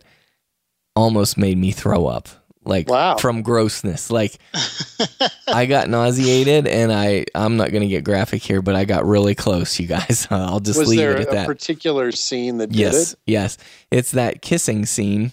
[0.97, 2.29] almost made me throw up.
[2.71, 3.17] Like Wow.
[3.19, 4.11] from grossness.
[4.11, 4.39] Like
[5.49, 9.05] I got nauseated and I I'm not going to get graphic here, but I got
[9.05, 10.27] really close, you guys.
[10.31, 11.47] I'll just Was leave it at a that.
[11.47, 13.13] particular scene that did yes.
[13.13, 13.19] it?
[13.27, 13.59] Yes.
[13.91, 15.33] It's that kissing scene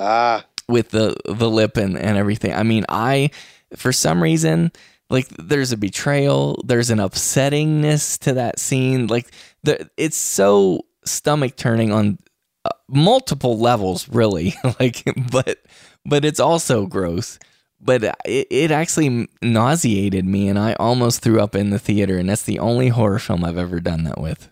[0.00, 2.52] Ah, with the the lip and, and everything.
[2.54, 3.30] I mean, I
[3.76, 4.72] for some reason
[5.10, 9.06] like there's a betrayal, there's an upsettingness to that scene.
[9.06, 9.26] Like
[9.62, 12.18] the it's so stomach turning on
[12.64, 14.54] uh, multiple levels, really.
[14.80, 15.02] like,
[15.32, 15.58] but
[16.04, 17.38] but it's also gross.
[17.80, 22.18] But it, it actually nauseated me, and I almost threw up in the theater.
[22.18, 24.50] And that's the only horror film I've ever done that with.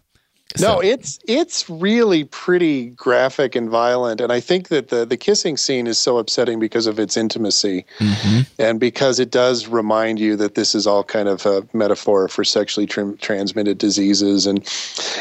[0.61, 5.57] no, it's it's really pretty graphic and violent, and I think that the the kissing
[5.57, 8.43] scene is so upsetting because of its intimacy, mm-hmm.
[8.59, 12.45] and because it does remind you that this is all kind of a metaphor for
[12.45, 14.59] sexually tr- transmitted diseases, and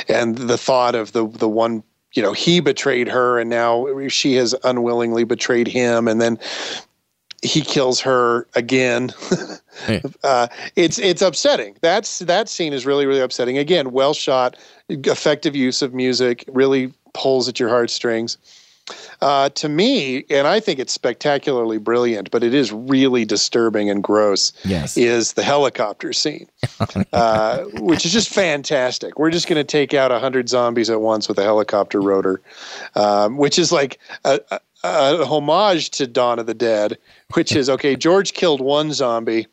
[0.07, 1.83] and the thought of the the one
[2.15, 6.39] you know he betrayed her, and now she has unwillingly betrayed him, and then
[7.43, 9.11] he kills her again.
[10.23, 11.75] uh, it's it's upsetting.
[11.81, 13.57] That's that scene is really really upsetting.
[13.57, 14.57] Again, well shot,
[14.89, 18.37] effective use of music, really pulls at your heartstrings.
[19.21, 24.03] Uh, to me, and I think it's spectacularly brilliant, but it is really disturbing and
[24.03, 24.53] gross.
[24.63, 24.95] Yes.
[24.95, 26.47] is the helicopter scene,
[27.13, 29.17] uh, which is just fantastic.
[29.17, 32.41] We're just going to take out a hundred zombies at once with a helicopter rotor,
[32.95, 36.97] um, which is like a, a, a homage to Dawn of the Dead,
[37.33, 37.95] which is okay.
[38.05, 39.47] George killed one zombie.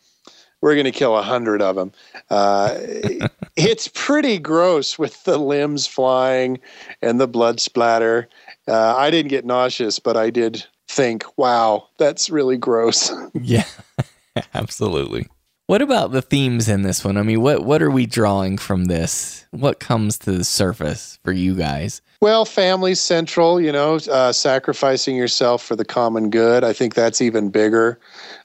[0.60, 1.92] We're going to kill a hundred of them.
[2.30, 2.76] Uh,
[3.56, 6.60] it's pretty gross with the limbs flying
[7.00, 8.28] and the blood splatter.
[8.68, 13.12] Uh, I didn't get nauseous, but I did think, wow, that's really gross.
[13.34, 13.64] Yeah,
[14.55, 15.26] absolutely.
[15.66, 17.16] What about the themes in this one?
[17.16, 19.47] I mean, what what are we drawing from this?
[19.52, 22.02] What comes to the surface for you guys?
[22.20, 26.62] Well, family's central, you know, uh, sacrificing yourself for the common good.
[26.62, 27.98] I think that's even bigger.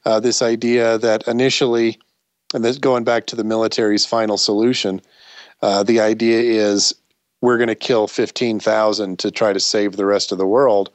[0.06, 2.00] Uh, this idea that initially,
[2.54, 5.02] and this going back to the military's final solution,
[5.62, 6.94] uh, the idea is
[7.42, 10.90] we're going to kill 15,000 to try to save the rest of the world.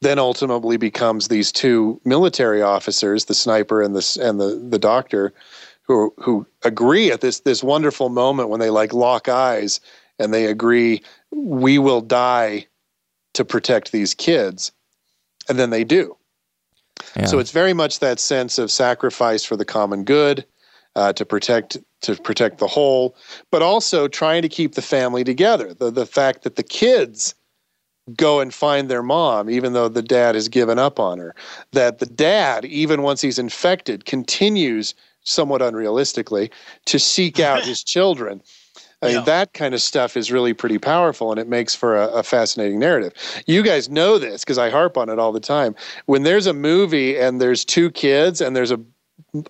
[0.00, 5.34] Then ultimately becomes these two military officers, the sniper and the and the the doctor,
[5.88, 9.80] who who agree at this this wonderful moment when they like lock eyes
[10.18, 12.66] and they agree we will die
[13.34, 14.70] to protect these kids
[15.48, 16.14] and then they do
[17.26, 20.44] so it's very much that sense of sacrifice for the common good
[20.98, 23.14] uh, to protect to protect the whole
[23.52, 27.36] but also trying to keep the family together the the fact that the kids
[28.16, 31.36] go and find their mom even though the dad has given up on her
[31.70, 34.92] that the dad even once he's infected continues
[35.22, 36.50] somewhat unrealistically
[36.84, 38.42] to seek out his children
[39.00, 42.08] I mean, that kind of stuff is really pretty powerful and it makes for a,
[42.08, 43.12] a fascinating narrative.
[43.46, 45.76] You guys know this because I harp on it all the time.
[46.06, 48.80] When there's a movie and there's two kids and there's a,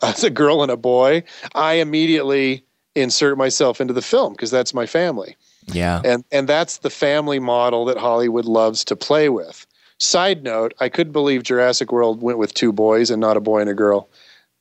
[0.01, 1.23] there's a girl and a boy,
[1.55, 2.65] I immediately
[2.95, 5.37] insert myself into the film because that's my family.
[5.67, 6.01] Yeah.
[6.05, 9.67] And and that's the family model that Hollywood loves to play with.
[9.99, 13.61] Side note, I couldn't believe Jurassic World went with two boys and not a boy
[13.61, 14.09] and a girl,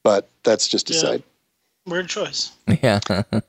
[0.03, 0.99] but that's just a Yeah.
[0.99, 1.23] side.
[1.85, 2.51] Weird choice.
[2.81, 2.99] Yeah.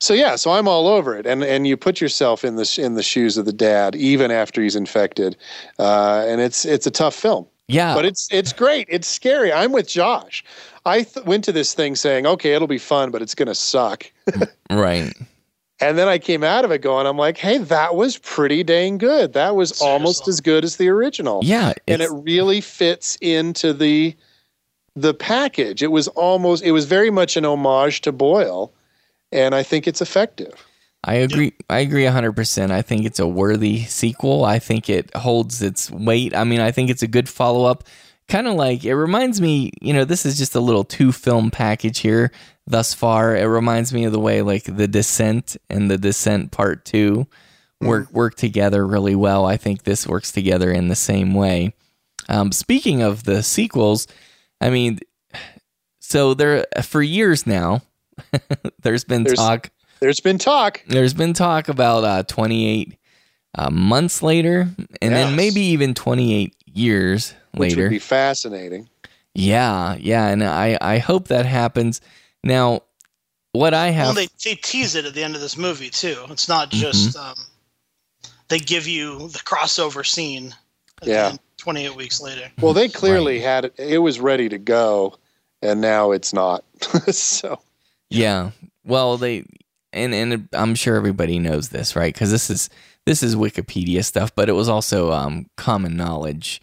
[0.00, 2.80] So yeah, so I'm all over it, and and you put yourself in the sh-
[2.80, 5.36] in the shoes of the dad, even after he's infected,
[5.78, 7.46] uh, and it's it's a tough film.
[7.68, 8.86] Yeah, but it's it's great.
[8.90, 9.52] It's scary.
[9.52, 10.44] I'm with Josh.
[10.84, 14.10] I th- went to this thing saying, okay, it'll be fun, but it's gonna suck.
[14.70, 15.12] right.
[15.80, 18.98] And then I came out of it going, I'm like, hey, that was pretty dang
[18.98, 19.32] good.
[19.32, 21.40] That was almost as good as the original.
[21.42, 24.14] Yeah, and it really fits into the
[24.94, 25.82] the package.
[25.82, 28.72] It was almost, it was very much an homage to Boyle,
[29.30, 30.66] and I think it's effective.
[31.04, 31.52] I agree.
[31.68, 32.70] I agree hundred percent.
[32.72, 34.44] I think it's a worthy sequel.
[34.44, 36.34] I think it holds its weight.
[36.36, 37.84] I mean, I think it's a good follow up.
[38.28, 39.72] Kind of like it reminds me.
[39.80, 42.30] You know, this is just a little two film package here
[42.68, 43.36] thus far.
[43.36, 47.26] It reminds me of the way like The Descent and The Descent Part Two
[47.80, 49.44] work work together really well.
[49.44, 51.74] I think this works together in the same way.
[52.28, 54.06] Um, speaking of the sequels,
[54.60, 55.00] I mean,
[55.98, 57.82] so there for years now,
[58.82, 59.70] there's been There's- talk.
[60.02, 60.82] There's been talk.
[60.88, 62.96] There's been talk about uh, 28
[63.54, 64.68] uh, months later,
[65.00, 67.82] and then maybe even 28 years Which later.
[67.82, 68.88] would be fascinating.
[69.32, 72.00] yeah, yeah, and I I hope that happens.
[72.42, 72.82] Now,
[73.52, 76.24] what I Well, have, they, they tease it at the end of this movie too.
[76.30, 76.80] It's not Mm-hmm.
[76.80, 77.36] just um,
[78.48, 80.52] they give you the crossover scene.
[81.00, 81.22] At Yeah.
[81.22, 82.50] The end, Twenty-eight weeks later.
[82.60, 83.74] Well, they clearly had it.
[83.78, 85.16] It was ready to go,
[85.62, 86.64] and now it's not.
[87.12, 87.60] so
[88.10, 88.50] yeah,
[88.84, 89.44] well, they
[89.92, 92.12] and and I'm sure everybody knows this, right?
[92.12, 92.70] Because this is
[93.06, 96.60] this is Wikipedia stuff, but it was also um, common knowledge.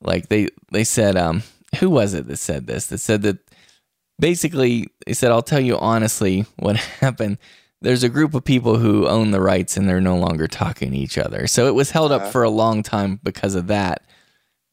[0.00, 1.42] Like they they said, um,
[1.80, 2.86] who was it that said this?
[2.88, 3.38] That said that
[4.18, 7.38] basically they said, "I'll tell you honestly what happened."
[7.80, 10.96] There's a group of people who own the rights and they're no longer talking to
[10.96, 11.46] each other.
[11.46, 12.30] So it was held up Uh-huh.
[12.30, 14.06] for a long time because of that.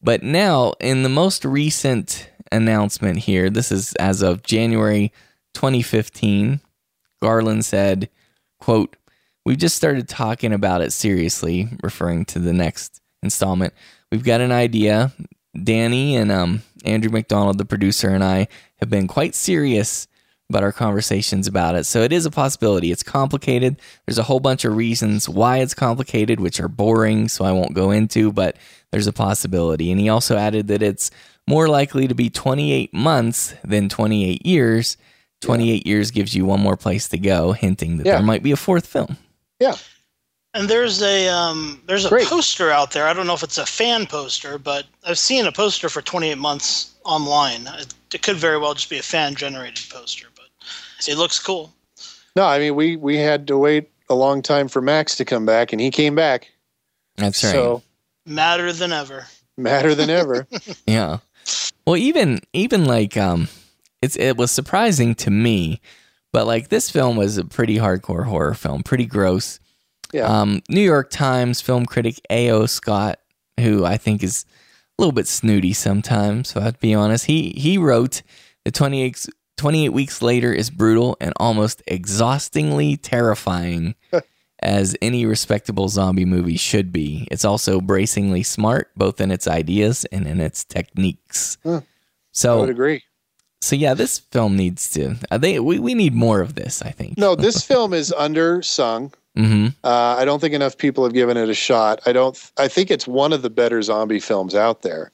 [0.02, 5.12] But now, in the most recent announcement here, this is as of January
[5.56, 6.62] 2015,
[7.22, 8.10] Garland said,
[8.60, 8.96] quote,
[9.44, 13.74] We've just started talking about it seriously, referring to the next installment.
[14.12, 15.14] We've got an idea.
[15.64, 18.48] Danny and um, Andrew Macdonald, the producer, and I
[18.80, 20.08] have been quite serious
[20.52, 21.86] about our conversations about it.
[21.86, 22.92] So it is a possibility.
[22.92, 23.80] It's complicated.
[24.06, 27.74] There's a whole bunch of reasons why it's complicated, which are boring, so I won't
[27.74, 28.58] go into, but
[28.92, 29.92] there's a possibility.
[29.92, 31.10] And he also added that it's
[31.48, 34.98] more likely to be 28 months than 28 years.
[35.42, 38.14] 28 years gives you one more place to go, hinting that Yeah.
[38.18, 39.18] there might be a fourth film.
[39.60, 39.76] yeah,
[40.54, 42.28] And there's a um, there's a Great.
[42.28, 43.08] poster out there.
[43.08, 46.38] I don't know if it's a fan poster, but I've seen a poster for 28
[46.38, 47.68] months online.
[47.80, 50.46] It, it could very well just be a fan generated poster, but
[51.08, 51.74] it looks cool.
[52.36, 55.46] no, I mean we we had to wait a long time for Max to come
[55.46, 56.52] back, and he came back.
[57.18, 57.52] That's right.
[57.54, 57.82] So
[58.26, 59.26] Madder than ever.
[59.58, 60.48] Madder than ever.
[60.86, 61.18] Yeah.
[61.88, 63.48] Well, even even like um,
[64.02, 65.82] it's it was surprising to me,
[66.34, 69.60] but like this film was a pretty hardcore horror film, pretty gross.
[70.12, 70.26] Yeah.
[70.26, 72.66] Um, New York Times film critic A.O.
[72.66, 73.20] Scott,
[73.60, 74.46] who I think is
[74.98, 77.26] a little bit snooty sometimes, so I have to be honest.
[77.26, 78.22] He he wrote
[78.66, 83.96] the 28, 28 weeks later is brutal and almost exhaustingly terrifying.
[84.64, 87.28] As any respectable zombie movie should be.
[87.32, 91.58] It's also bracingly smart, both in its ideas and in its techniques.
[91.64, 91.82] Huh.
[92.58, 93.02] I would agree.
[93.62, 95.16] So yeah, this film needs to.
[95.30, 96.82] I think we, we need more of this.
[96.82, 97.18] I think.
[97.18, 99.14] No, this film is undersung.
[99.36, 102.02] hmm Uh, I don't think enough people have given it a shot.
[102.06, 102.38] I don't.
[102.58, 105.12] I think it's one of the better zombie films out there.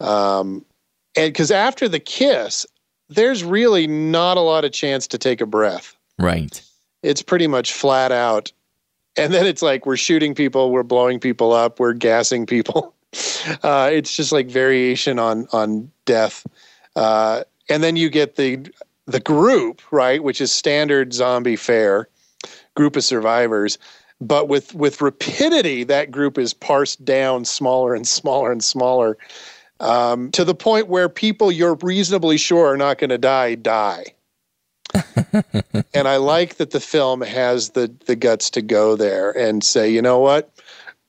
[0.00, 0.64] Um,
[1.16, 2.66] and because after the kiss,
[3.08, 5.96] there's really not a lot of chance to take a breath.
[6.18, 6.62] Right.
[7.02, 8.52] It's pretty much flat out.
[9.16, 12.94] And then it's like we're shooting people, we're blowing people up, we're gassing people.
[13.62, 16.46] Uh, it's just like variation on on death.
[16.94, 18.70] Uh, and then you get the
[19.06, 22.08] the group, right, which is standard zombie fare,
[22.74, 23.78] group of survivors.
[24.20, 29.16] But with with rapidity, that group is parsed down smaller and smaller and smaller,
[29.80, 34.04] um, to the point where people you're reasonably sure are not going to die die.
[35.94, 39.88] and I like that the film has the the guts to go there and say,
[39.90, 40.50] you know what,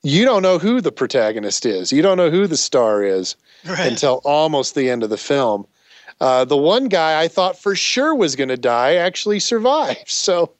[0.04, 3.92] you don't know who the protagonist is, you don't know who the star is Right.
[3.92, 5.68] until almost the end of the film.
[6.22, 10.52] Uh, the one guy I thought for sure was going to die actually survived, so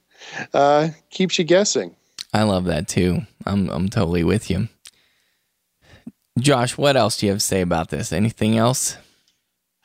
[0.54, 1.96] uh, keeps you guessing.
[2.34, 3.22] I love that too.
[3.46, 4.70] I'm I'm totally with you.
[6.40, 8.14] Josh, what else do you have to say about this?
[8.14, 8.98] Anything else?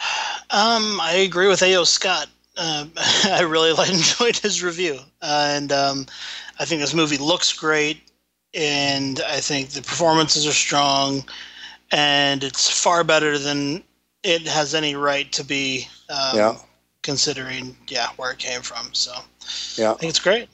[0.51, 1.83] Um, I agree with A.O.
[1.83, 2.29] Scott.
[2.57, 2.93] Um,
[3.25, 6.07] I really enjoyed his review, uh, and um,
[6.61, 8.01] I think this movie looks great,
[8.53, 11.25] and I think the performances are strong,
[11.91, 13.83] and it's far better than
[14.25, 15.89] it has any right to be.
[16.09, 16.57] Um, Yeah.
[17.03, 19.13] Considering, yeah, where it came from, so
[19.77, 19.93] Yeah.
[19.93, 20.49] I think it's great.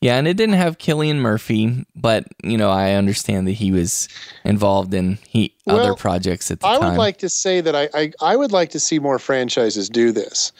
[0.00, 4.08] Yeah, and it didn't have Cillian Murphy, but you know I understand that he was
[4.44, 6.82] involved in he other projects at the I time.
[6.82, 9.88] I would like to say that I, I I would like to see more franchises
[9.88, 10.52] do this.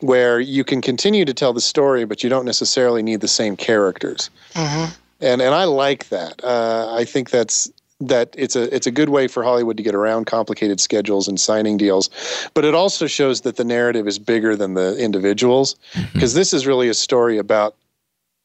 [0.00, 3.56] where you can continue to tell the story, but you don't necessarily need the same
[3.56, 4.30] characters.
[4.54, 4.92] Mm-hmm.
[5.20, 6.42] And and I like that.
[6.44, 7.70] Uh, I think that's
[8.08, 11.38] that it's a it's a good way for Hollywood to get around complicated schedules and
[11.38, 12.10] signing deals,
[12.54, 15.76] but it also shows that the narrative is bigger than the individuals
[16.12, 17.76] because this is really a story about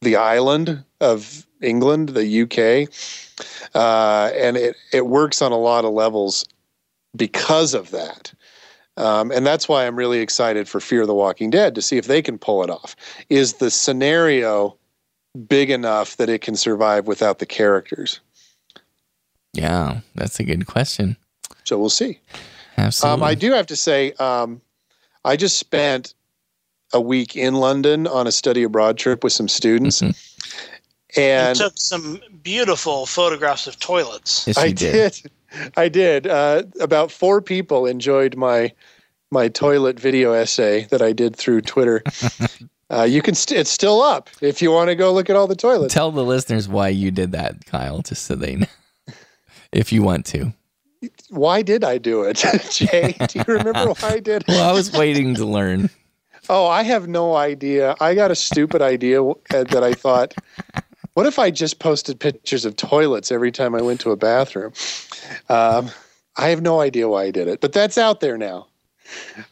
[0.02, 2.90] the island of England, the UK,
[3.74, 6.46] uh, and it it works on a lot of levels
[7.16, 8.34] because of that.
[8.98, 12.08] Um, and that's why I'm really excited for Fear the Walking Dead to see if
[12.08, 12.96] they can pull it off.
[13.30, 14.76] Is the scenario
[15.48, 18.20] big enough that it can survive without the characters?
[19.58, 21.18] Yeah, that's a good question.
[21.64, 22.20] So we'll see.
[22.78, 23.14] Absolutely.
[23.14, 24.62] Um, I do have to say, um,
[25.26, 26.14] I just spent
[26.94, 30.02] a week in London on a study abroad trip with some students.
[30.02, 31.20] Mm-hmm.
[31.20, 34.58] You And took some beautiful photographs of toilets.
[34.58, 35.20] I did.
[35.76, 36.28] I did.
[36.28, 38.72] Uh, about four people enjoyed my
[39.32, 42.04] my toilet video essay that I did through Twitter.
[42.90, 43.36] uh, you can.
[43.36, 45.94] St- it's still up if you want to go look at all the toilets.
[45.94, 48.68] Tell the listeners why you did that, Kyle, just so they know.
[49.72, 50.54] If you want to.
[51.30, 52.38] Why did I do it,
[52.72, 53.16] Jay?
[53.28, 54.42] Do you remember why I did?
[54.44, 54.48] it?
[54.48, 55.90] Well, I was waiting to learn.
[56.50, 57.96] Oh, I have no idea.
[58.00, 60.34] I got a stupid idea that I thought,
[61.14, 64.72] what if I just posted pictures of toilets every time I went to a bathroom?
[65.50, 65.90] Um,
[66.38, 68.68] I have no idea why I did it, but that's out there now.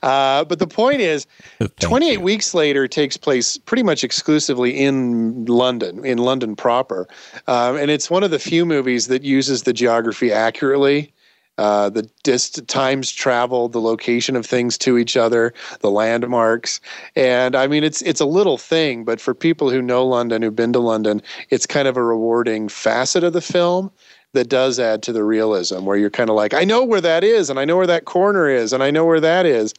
[0.04, 1.28] Uh, but the point is,
[1.80, 7.08] 28 weeks later takes place pretty much exclusively in London, in London proper.
[7.48, 11.12] Um, and it's one of the few movies that uses the geography accurately.
[11.58, 16.82] Uh, the dist- times traveled, the location of things to each other, the landmarks,
[17.16, 20.54] and I mean it's it's a little thing, but for people who know London, who've
[20.54, 21.22] been to London,
[21.52, 23.90] it's kind of a rewarding facet of the film
[24.36, 27.24] that does add to the realism, where you're kind of like, I know where that
[27.24, 29.74] is, and I know where that corner is, and I know where that is,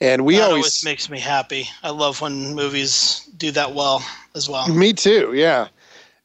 [0.00, 1.68] and we that always always makes me happy.
[1.82, 4.02] I love when movies do that well
[4.34, 4.68] as well.
[4.68, 5.68] Me too, yeah.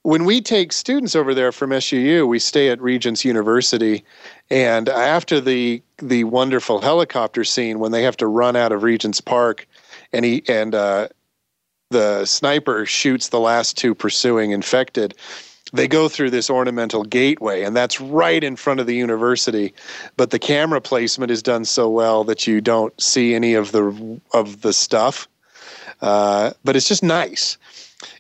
[0.04, 4.04] When we take students over there from SUU, we stay at Regents University,
[4.50, 9.20] and after the the wonderful helicopter scene, when they have to run out of Regents
[9.20, 9.68] Park,
[10.14, 11.08] and he and uh,
[11.90, 15.16] the sniper shoots the last two pursuing infected,
[15.74, 19.74] they go through this ornamental gateway, and that's right in front of the university.
[20.16, 24.22] But the camera placement is done so well that you don't see any of the
[24.34, 25.28] of the stuff.
[26.02, 27.58] Uh, but it's just nice.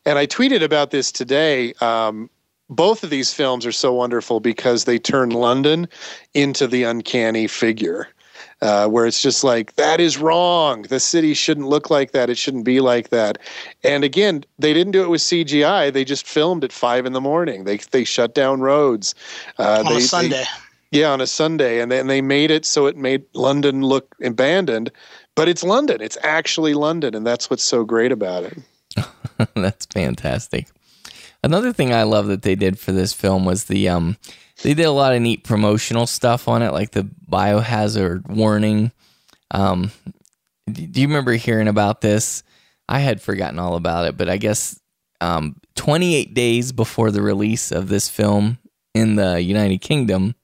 [0.06, 1.74] And I tweeted about this today.
[1.82, 2.30] Um,
[2.70, 5.88] both of these films are so wonderful because they turn London
[6.34, 8.08] into the uncanny figure,
[8.62, 10.84] uh, where it's just like, that is wrong.
[10.84, 12.30] The city shouldn't look like that.
[12.30, 13.38] It shouldn't be like that.
[13.84, 15.92] And again, they didn't do it with CGI.
[15.92, 17.66] They just filmed at five in the morning.
[17.66, 19.16] They, they shut down roads.
[19.60, 20.44] Uh, On a they, Sunday.
[20.92, 21.82] They, yeah, on a Sunday.
[21.82, 24.92] And then they made it so it made London look abandoned.
[25.36, 26.02] But it's London.
[26.02, 27.14] It's actually London.
[27.14, 28.58] And that's what's so great about it.
[29.56, 30.68] That's fantastic.
[31.44, 34.18] Another thing I love that they did for this film was the um
[34.64, 38.92] they did a lot of neat promotional stuff on it, like the biohazard warning.
[39.52, 39.92] Um,
[40.72, 42.44] do you remember hearing about this?
[42.88, 44.80] I had forgotten all about it, but I guess
[45.22, 48.58] um, 28 days before the release of this film
[48.94, 50.36] in the United Kingdom,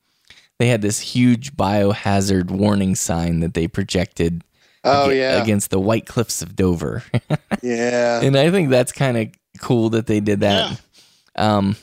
[0.60, 4.44] they had this huge biohazard warning sign that they projected
[4.84, 5.42] Oh, aga- yeah.
[5.44, 7.04] against the White Cliffs of Dover.
[7.64, 8.22] Yeah.
[8.22, 9.28] and I think that's kind of
[9.60, 10.82] cool that they did that.
[11.36, 11.76] Um,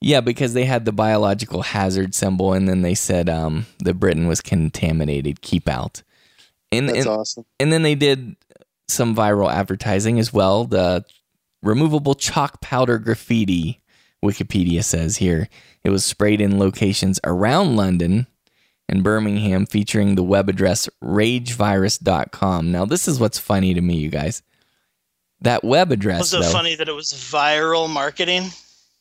[0.00, 4.26] yeah, because they had the biological hazard symbol, and then they said um, that Britain
[4.26, 5.40] was contaminated.
[5.40, 6.02] Keep out.
[6.70, 7.44] And, That's and, awesome.
[7.58, 8.36] And then they did
[8.88, 10.64] some viral advertising as well.
[10.64, 11.04] The
[11.62, 13.80] removable chalk powder graffiti.
[14.24, 15.48] Wikipedia says here
[15.84, 18.26] it was sprayed in locations around London
[18.88, 22.72] and Birmingham, featuring the web address ragevirus.com.
[22.72, 24.42] Now, this is what's funny to me, you guys.
[25.42, 28.50] That web address, Was it though, funny that it was viral marketing?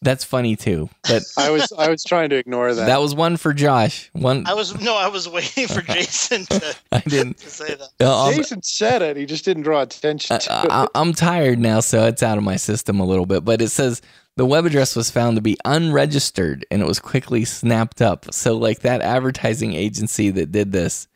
[0.06, 0.90] That's funny too.
[1.04, 2.86] But I was I was trying to ignore that.
[2.86, 4.10] that was one for Josh.
[4.14, 7.38] One I was no, I was waiting for Jason to, I didn't.
[7.40, 7.90] to say that.
[8.00, 9.18] Uh, Jason said it.
[9.18, 10.90] He just didn't draw attention to I, it.
[10.96, 13.44] I'm tired now, so it's out of my system a little bit.
[13.44, 14.02] But it says
[14.38, 18.34] the web address was found to be unregistered and it was quickly snapped up.
[18.34, 21.08] So, like that advertising agency that did this,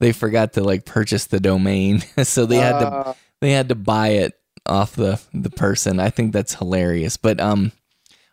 [0.00, 3.14] they forgot to like purchase the domain, so they had to Ah.
[3.40, 4.34] they had to buy it
[4.66, 5.98] off the the person.
[6.00, 7.16] I think that's hilarious.
[7.16, 7.72] But um,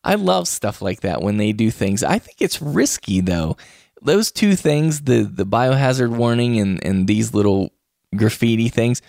[0.04, 2.04] I love stuff like that when they do things.
[2.04, 3.58] I think it's risky though.
[4.02, 7.72] Those two things, the the biohazard warning and and these little
[8.16, 9.02] graffiti things.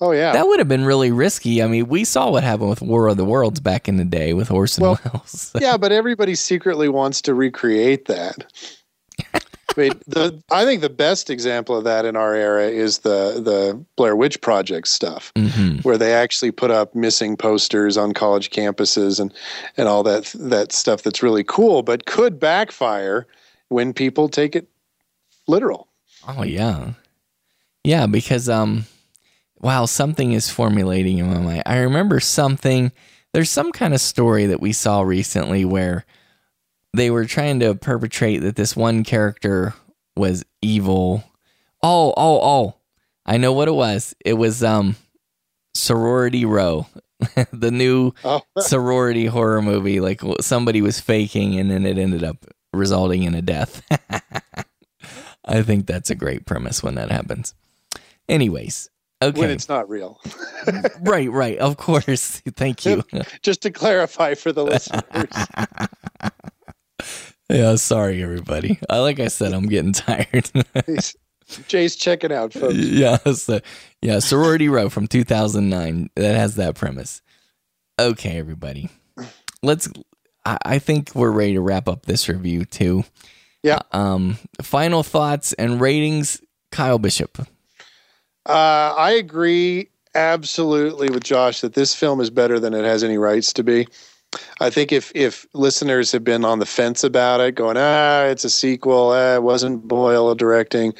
[0.00, 0.32] Oh yeah.
[0.32, 1.62] That would have been really risky.
[1.62, 4.34] I mean, we saw what happened with War of the Worlds back in the day
[4.34, 5.52] with Orson Well, Welles.
[5.60, 8.52] yeah, but everybody secretly wants to recreate that.
[9.76, 13.40] I mean, the I think the best example of that in our era is the
[13.42, 15.78] the Blair Witch Project stuff, Mm-hmm.
[15.78, 19.32] where they actually put up missing posters on college campuses and
[19.76, 23.26] and all that that stuff that's really cool, but could backfire
[23.68, 24.68] when people take it
[25.46, 25.88] literal.
[26.28, 26.92] Oh yeah,
[27.82, 28.06] yeah.
[28.06, 28.84] Because um,
[29.60, 31.62] wow, something is formulating in my mind.
[31.66, 32.92] I remember something.
[33.32, 36.04] There's some kind of story that we saw recently where
[36.94, 39.74] they were trying to perpetrate that this one character
[40.16, 41.24] was evil.
[41.82, 42.74] Oh, oh, oh!
[43.26, 44.14] I know what it was.
[44.24, 44.96] It was um,
[45.74, 46.86] Sorority Row,
[47.52, 48.42] the new Oh.
[48.58, 50.00] sorority horror movie.
[50.00, 53.82] Like somebody was faking, and then it ended up resulting in a death.
[55.44, 57.54] I think that's a great premise when that happens.
[58.30, 58.88] Anyways,
[59.20, 59.38] okay.
[59.38, 60.18] When it's not real.
[61.02, 61.58] right, right.
[61.58, 62.40] Of course.
[62.56, 63.02] Thank you.
[63.42, 65.28] Just to clarify for the listeners.
[67.50, 68.78] Yeah, sorry everybody.
[68.88, 70.50] Uh, like I said, I'm getting tired.
[71.68, 72.74] Jay's checking out, folks.
[72.76, 73.60] yeah, so,
[74.00, 77.22] yeah, Sorority Row from 2009 that has that premise.
[77.98, 78.90] Okay, everybody.
[79.62, 79.88] Let's
[80.44, 83.04] I, I think we're ready to wrap up this review too.
[83.62, 83.80] Yeah.
[83.92, 86.40] Um final thoughts and ratings
[86.70, 87.38] Kyle Bishop.
[88.46, 93.16] Uh, I agree absolutely with Josh that this film is better than it has any
[93.16, 93.86] rights to be.
[94.60, 98.44] I think if if listeners have been on the fence about it, going ah, it's
[98.44, 100.94] a sequel, ah, it wasn't Boyle directing,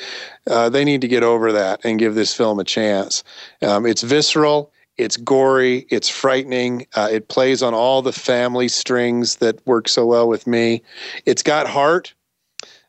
[0.48, 3.24] uh, they need to get over that and give this film a chance.
[3.62, 6.86] Um, it's visceral, it's gory, it's frightening.
[6.94, 10.82] Uh, it plays on all the family strings that work so well with me.
[11.26, 12.14] It's got heart.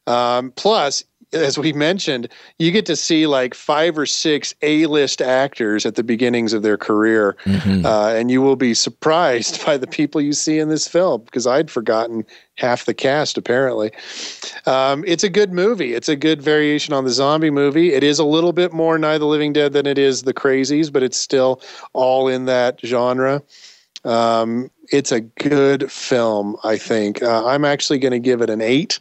[0.08, 2.27] Um, plus, as we mentioned,
[2.60, 6.77] you get to see like five or six A-list actors at the beginnings of their
[6.77, 7.35] career,
[7.85, 11.47] uh, and you will be surprised by the people you see in this film because
[11.47, 12.26] I'd forgotten
[12.57, 13.38] half the cast.
[13.38, 13.91] Apparently,
[14.65, 15.93] um, it's a good movie.
[15.93, 17.93] It's a good variation on the zombie movie.
[17.93, 20.34] It is a little bit more Night of the Living Dead than it is The
[20.34, 21.61] Crazies, but it's still
[21.93, 23.41] all in that genre.
[24.06, 27.23] Um, it's a good film, I think.
[27.23, 28.99] Uh, I'm actually going to give it an eight.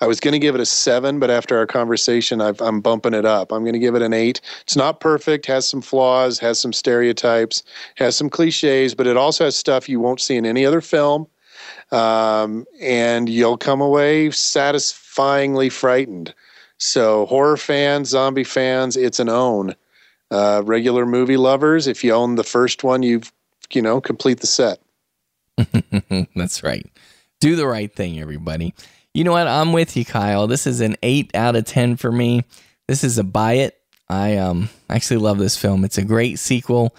[0.00, 3.14] I was going to give it a seven, but after our conversation, I've, I'm bumping
[3.14, 3.52] it up.
[3.52, 4.40] I'm going to give it an eight.
[4.62, 7.64] It's not perfect, has some flaws, has some stereotypes,
[7.96, 11.26] has some cliches, but it also has stuff you won't see in any other film.
[11.90, 16.32] Um, and you'll come away satisfyingly frightened.
[16.78, 19.74] So, horror fans, zombie fans, it's an own.
[20.30, 23.32] Uh, regular movie lovers, if you own the first one, you've
[23.74, 24.80] you know complete the set.
[26.36, 26.86] That's right.
[27.40, 28.74] Do the right thing, everybody.
[29.12, 29.46] You know what?
[29.46, 30.46] I'm with you, Kyle.
[30.46, 32.44] This is an eight out of ten for me.
[32.88, 33.78] This is a buy it.
[34.08, 35.84] I um actually love this film.
[35.84, 36.94] It's a great sequel.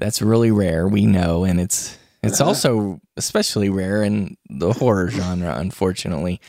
[0.00, 5.56] That's really rare, we know, and it's it's also especially rare in the horror genre,
[5.58, 6.40] unfortunately.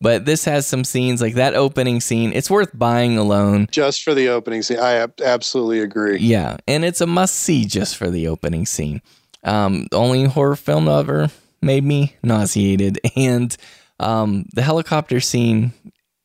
[0.00, 2.32] But this has some scenes like that opening scene.
[2.32, 3.66] It's worth buying alone.
[3.70, 6.18] Just for the opening scene, I absolutely agree.
[6.18, 9.02] Yeah, and it's a must see just for the opening scene.
[9.42, 11.30] Um, the only horror film ever
[11.60, 13.56] made me nauseated, and
[13.98, 15.72] um, the helicopter scene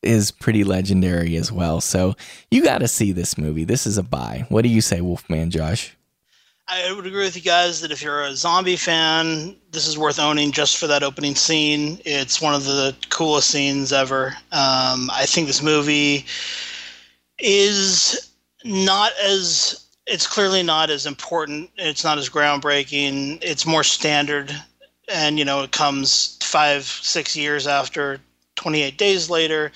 [0.02, 1.80] is pretty legendary as well.
[1.80, 2.14] So
[2.50, 3.64] you got to see this movie.
[3.64, 4.46] This is a buy.
[4.50, 5.93] What do you say, Wolfman Josh?
[6.66, 10.18] I would agree with you guys that if you're a zombie fan, this is worth
[10.18, 12.00] owning just for that opening scene.
[12.06, 14.28] It's one of the coolest scenes ever.
[14.50, 16.24] Um, I think this movie
[17.38, 18.30] is
[18.64, 21.70] not as it's clearly not as important.
[21.76, 23.38] It's not as groundbreaking.
[23.42, 24.54] It's more standard,
[25.12, 28.20] and you know it comes five, six years after,
[28.56, 29.70] 28 days later.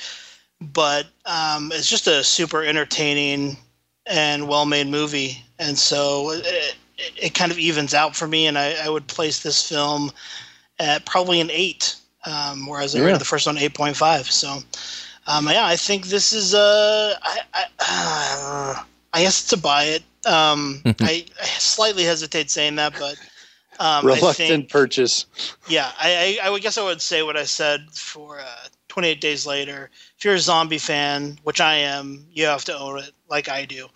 [0.60, 3.58] But um, it's just a super entertaining
[4.06, 6.76] and well-made movie, and so it,
[7.16, 8.46] it kind of evens out for me.
[8.46, 10.10] And I, I would place this film
[10.78, 13.06] at probably an eight, um, whereas I Yeah.
[13.06, 14.30] rated the first one eight point five.
[14.30, 14.58] So,
[15.26, 17.14] um, yeah, I think this is a.
[17.22, 18.82] I, I, uh,
[19.14, 20.02] I guess to buy it.
[20.26, 23.16] Um, I, I slightly hesitate saying that, but
[23.78, 25.26] um, I Reluctant think, purchase.
[25.66, 28.44] yeah, I, I, I would guess I would say what I said for uh,
[28.88, 29.90] 28 Days Later.
[30.18, 33.64] If you're a zombie fan, which I am, you have to own it like I
[33.64, 33.88] do.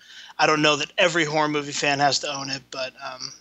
[0.43, 3.33] I don't know that every horror movie fan has to own it, but um,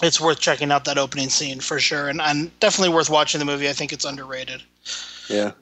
[0.00, 3.44] it's worth checking out that opening scene for sure, and, and definitely worth watching the
[3.44, 3.68] movie.
[3.68, 4.62] I think it's underrated.
[5.28, 5.52] Yeah.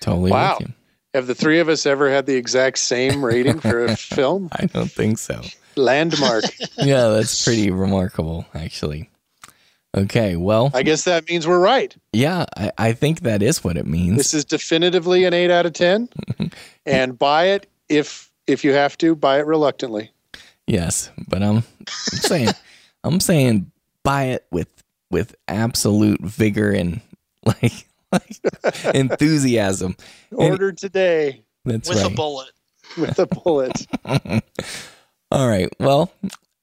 [0.00, 0.56] Totally Wow.
[0.60, 0.74] with you.
[1.14, 4.48] Have the three of us ever had the exact same rating for a film?
[4.52, 5.40] I don't think so.
[5.76, 6.44] Landmark.
[6.78, 9.08] yeah, that's pretty remarkable, actually.
[9.96, 11.96] Okay, well, I guess that means we're right.
[12.12, 14.18] yeah, I, I think that is what it means.
[14.18, 16.08] This is definitively an eight out of ten.
[16.86, 19.14] and buy it if if you have to.
[19.14, 20.10] Buy it reluctantly.
[20.66, 21.64] Yes, but I'm, I'm
[22.18, 22.48] saying
[23.04, 23.70] I'm saying
[24.02, 24.68] buy it with
[25.10, 27.00] with absolute vigor and
[27.44, 27.86] like
[28.94, 29.96] Enthusiasm.
[30.32, 32.12] Order today That's with right.
[32.12, 32.50] a bullet.
[32.96, 33.86] with a bullet.
[35.32, 35.68] All right.
[35.78, 36.12] Well,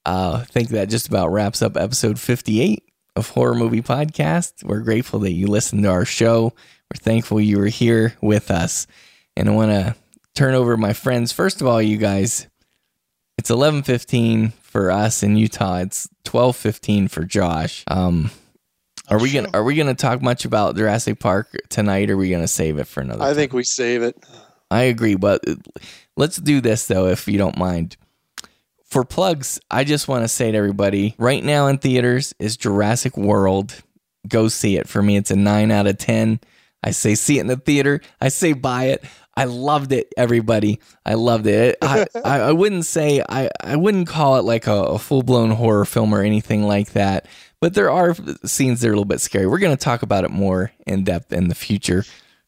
[0.04, 2.84] uh, I think that just about wraps up episode 58
[3.16, 4.62] of Horror Movie Podcast.
[4.64, 6.52] We're grateful that you listened to our show.
[6.90, 8.86] We're thankful you were here with us.
[9.36, 9.94] And I want to
[10.38, 11.32] turn over my friends.
[11.32, 12.46] First of all, you guys,
[13.38, 15.78] it's 11:15 for us in Utah.
[15.78, 17.82] It's 12:15 for Josh.
[17.88, 18.30] Um
[19.08, 22.08] are we gonna Are we gonna talk much about Jurassic Park tonight?
[22.08, 23.24] Or are we gonna save it for another?
[23.24, 24.16] I think we save it.
[24.70, 25.42] I agree, but
[26.16, 27.96] let's do this though, if you don't mind.
[28.84, 33.16] For plugs, I just want to say to everybody right now in theaters is Jurassic
[33.16, 33.74] World.
[34.28, 34.88] Go see it.
[34.88, 36.40] For me, it's a nine out of 10.
[36.82, 38.00] I say see it in the theater.
[38.20, 39.04] I say buy it.
[39.38, 40.80] I loved it, everybody.
[41.06, 41.78] I loved it.
[41.80, 45.52] I, I, I wouldn't say, I, I wouldn't call it like a, a full blown
[45.52, 47.26] horror film or anything like that,
[47.60, 49.46] but there are scenes that are a little bit scary.
[49.46, 52.04] We're going to talk about it more in depth in the future.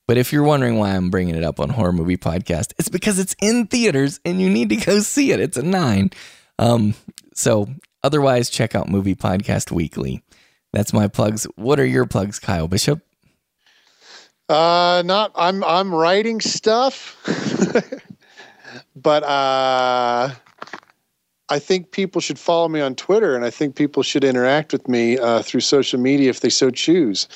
[0.08, 3.20] But if you're wondering why I'm bringing it up on Horror Movie Podcast, it's because
[3.20, 5.38] it's in theaters and you need to go see it.
[5.38, 6.10] It's a nine.
[6.58, 6.94] Um,
[7.34, 7.68] so
[8.02, 10.24] otherwise, check out Movie Podcast Weekly.
[10.72, 11.44] That's my plugs.
[11.54, 13.00] What are your plugs, Kyle Bishop?
[14.50, 17.16] Uh, not I'm I'm writing stuff,
[18.96, 20.34] but uh,
[21.48, 24.88] I think people should follow me on Twitter, and I think people should interact with
[24.88, 27.28] me uh, through social media if they so choose.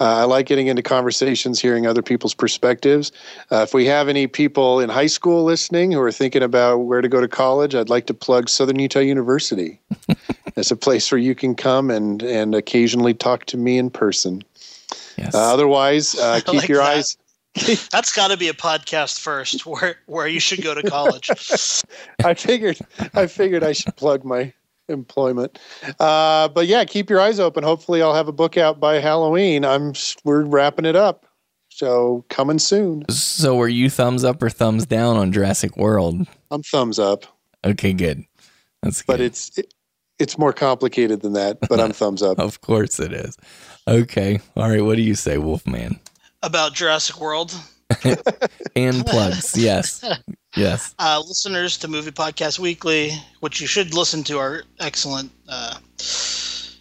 [0.00, 3.12] Uh, I like getting into conversations, hearing other people's perspectives.
[3.52, 7.00] Uh, if we have any people in high school listening who are thinking about where
[7.00, 9.78] to go to college, I'd like to plug Southern Utah University.
[10.56, 14.42] it's a place where you can come and and occasionally talk to me in person.
[15.20, 15.34] Yes.
[15.34, 16.96] Uh, otherwise, uh, keep like your that.
[16.96, 17.16] eyes.
[17.90, 21.28] That's got to be a podcast first, where where you should go to college.
[22.24, 22.78] I figured
[23.14, 24.52] I figured I should plug my
[24.88, 25.58] employment.
[25.98, 27.64] Uh, but yeah, keep your eyes open.
[27.64, 29.64] Hopefully, I'll have a book out by Halloween.
[29.64, 29.94] I'm
[30.24, 31.26] we're wrapping it up,
[31.70, 33.04] so coming soon.
[33.10, 36.26] So, were you thumbs up or thumbs down on Jurassic World?
[36.52, 37.24] I'm thumbs up,
[37.64, 38.22] Okay, good.
[38.82, 39.06] That's good.
[39.08, 39.74] but it's it,
[40.20, 41.58] it's more complicated than that.
[41.68, 42.38] But I'm thumbs up.
[42.38, 43.36] Of course it is.
[43.90, 44.38] Okay.
[44.56, 44.84] All right.
[44.84, 45.98] What do you say, Wolfman?
[46.42, 47.54] About Jurassic World,
[48.76, 49.56] And plugs.
[49.56, 50.04] Yes.
[50.56, 50.94] Yes.
[50.98, 55.78] uh, listeners to Movie Podcast Weekly, which you should listen to our excellent uh,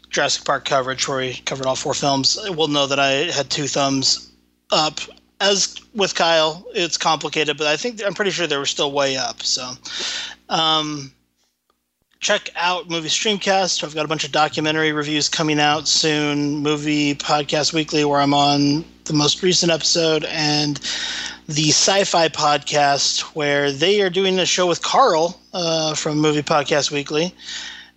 [0.10, 3.68] Jurassic Park coverage, where we covered all four films, will know that I had two
[3.68, 4.32] thumbs
[4.72, 5.00] up.
[5.42, 9.16] As with Kyle, it's complicated, but I think I'm pretty sure they were still way
[9.16, 9.42] up.
[9.42, 9.72] So,
[10.50, 11.14] um,
[12.20, 13.84] check out Movie Streamcast.
[13.84, 16.58] I've got a bunch of documentary reviews coming out soon.
[16.58, 20.78] Movie Podcast Weekly, where I'm on the most recent episode, and
[21.48, 26.92] the Sci-Fi Podcast, where they are doing a show with Carl uh, from Movie Podcast
[26.92, 27.34] Weekly.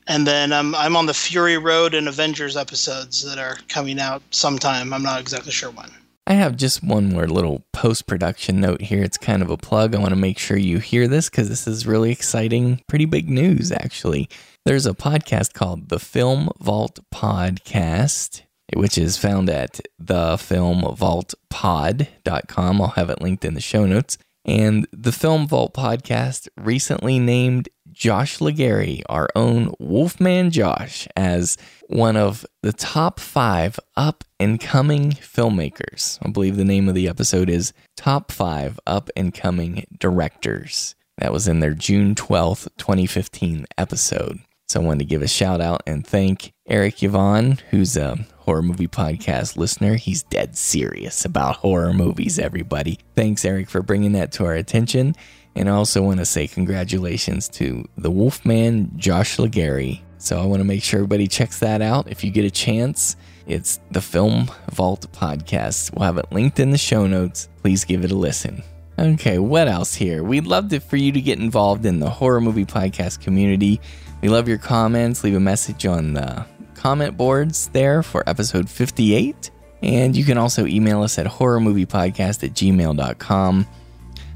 [0.07, 4.23] And then um, I'm on the Fury Road and Avengers episodes that are coming out
[4.31, 4.93] sometime.
[4.93, 5.91] I'm not exactly sure when.
[6.27, 9.03] I have just one more little post production note here.
[9.03, 9.93] It's kind of a plug.
[9.95, 13.29] I want to make sure you hear this because this is really exciting, pretty big
[13.29, 14.29] news, actually.
[14.65, 18.43] There's a podcast called the Film Vault Podcast,
[18.75, 22.81] which is found at thefilmvaultpod.com.
[22.81, 24.17] I'll have it linked in the show notes.
[24.45, 32.17] And the Film Vault Podcast recently named Josh Legary, our own Wolfman Josh, as one
[32.17, 36.19] of the top five up and coming filmmakers.
[36.23, 40.95] I believe the name of the episode is Top Five Up and Coming Directors.
[41.19, 44.41] That was in their June 12th, 2015 episode.
[44.69, 48.63] So I wanted to give a shout out and thank Eric Yvonne, who's a horror
[48.63, 49.97] movie podcast listener.
[49.97, 52.99] He's dead serious about horror movies, everybody.
[53.15, 55.15] Thanks, Eric, for bringing that to our attention.
[55.55, 60.03] And I also want to say congratulations to the Wolfman, Josh Legary.
[60.19, 62.09] So I want to make sure everybody checks that out.
[62.09, 63.17] If you get a chance,
[63.47, 65.95] it's the Film Vault Podcast.
[65.95, 67.49] We'll have it linked in the show notes.
[67.63, 68.63] Please give it a listen.
[68.99, 70.23] Okay, what else here?
[70.23, 73.81] We'd love to, for you to get involved in the horror movie podcast community.
[74.21, 75.25] We love your comments.
[75.25, 79.51] Leave a message on the comment boards there for episode 58.
[79.83, 83.67] And you can also email us at horrormoviepodcast at gmail.com.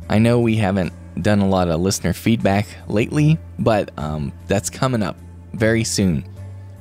[0.08, 5.02] I know we haven't done a lot of listener feedback lately, but um, that's coming
[5.02, 5.16] up
[5.52, 6.24] very soon.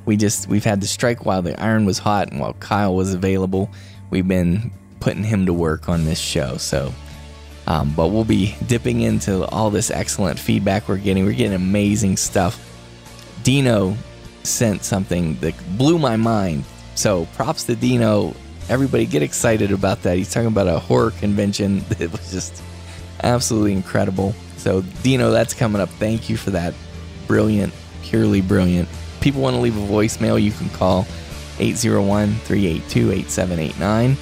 [0.04, 3.14] We just we've had to strike while the iron was hot and while Kyle was
[3.14, 3.70] available.
[4.10, 6.92] We've been putting him to work on this show, so
[7.66, 11.24] um, but we'll be dipping into all this excellent feedback we're getting.
[11.24, 12.62] We're getting amazing stuff.
[13.42, 13.96] Dino
[14.44, 16.64] sent something that blew my mind.
[16.94, 18.34] So props to Dino.
[18.68, 20.16] Everybody get excited about that.
[20.16, 22.62] He's talking about a horror convention that was just
[23.22, 24.34] absolutely incredible.
[24.56, 25.88] So Dino, that's coming up.
[25.90, 26.74] Thank you for that.
[27.26, 27.72] Brilliant,
[28.02, 28.88] purely brilliant.
[29.20, 31.04] People want to leave a voicemail, you can call
[31.58, 34.16] 801-382-8789.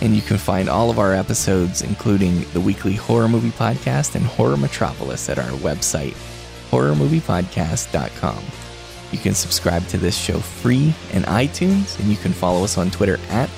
[0.00, 4.24] And you can find all of our episodes, including the weekly horror movie podcast and
[4.24, 6.14] Horror Metropolis, at our website,
[6.70, 8.44] horrormoviepodcast.com.
[9.10, 12.92] You can subscribe to this show free in iTunes, and you can follow us on
[12.92, 13.50] Twitter at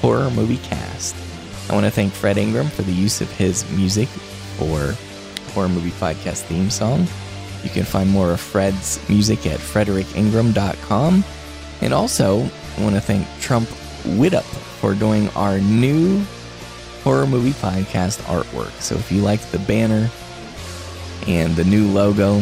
[0.00, 1.14] Horror Movie Cast.
[1.68, 4.08] I want to thank Fred Ingram for the use of his music
[4.58, 4.94] for
[5.52, 7.06] Horror Movie Podcast theme song.
[7.62, 11.24] You can find more of Fred's music at fredericingram.com.
[11.80, 12.42] And also,
[12.76, 13.68] I want to thank Trump
[14.04, 16.22] Widup for doing our new
[17.02, 18.72] Horror Movie Podcast artwork.
[18.80, 20.10] So if you like the banner
[21.26, 22.40] and the new logo,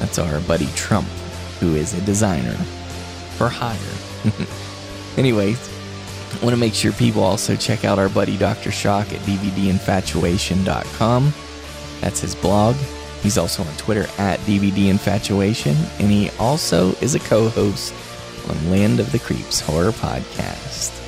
[0.00, 1.06] that's our buddy Trump,
[1.60, 2.54] who is a designer
[3.36, 3.78] for hire.
[5.16, 5.58] Anyways,
[6.32, 8.72] I want to make sure people also check out our buddy Dr.
[8.72, 11.32] Shock at DVDinfatuation.com.
[12.00, 12.74] That's his blog.
[13.22, 17.94] He's also on Twitter at DVDinfatuation, and he also is a co host
[18.48, 20.98] on Land of the Creeps Horror Podcast.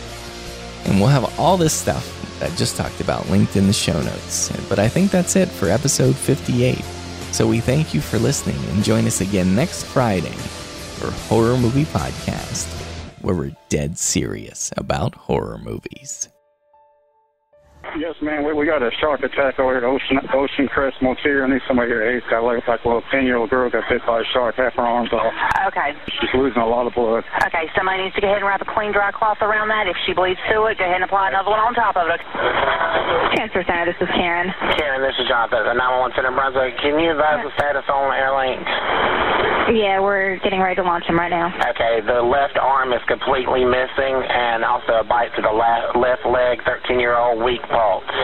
[0.86, 4.00] And we'll have all this stuff that I just talked about linked in the show
[4.00, 4.52] notes.
[4.68, 6.78] But I think that's it for episode 58.
[7.32, 11.84] So we thank you for listening and join us again next Friday for Horror Movie
[11.86, 12.68] Podcast,
[13.24, 16.28] where we're dead serious about horror movies.
[17.94, 18.42] Yes, man.
[18.42, 21.46] We, we got a shark attack over here at Ocean, Ocean Crest Motel.
[21.46, 22.26] I need somebody here at Ace.
[22.26, 24.74] Got like, like a little 10 year old girl got bit by a shark, half
[24.74, 25.30] her arms off.
[25.70, 25.94] Okay.
[26.18, 27.22] She's losing a lot of blood.
[27.46, 29.86] Okay, somebody needs to go ahead and wrap a clean dry cloth around that.
[29.86, 32.18] If she bleeds through it, go ahead and apply another one on top of it.
[33.38, 34.50] Transfer center, this is Karen.
[34.74, 36.74] Karen, this is Jonathan the 911 Center in Brunswick.
[36.82, 38.62] Can you advise the status on Airlink?
[39.72, 41.48] Yeah, we're getting ready to launch him right now.
[41.72, 46.60] Okay, the left arm is completely missing and also a bite to the left leg,
[46.68, 48.23] 13 year old weak pulse.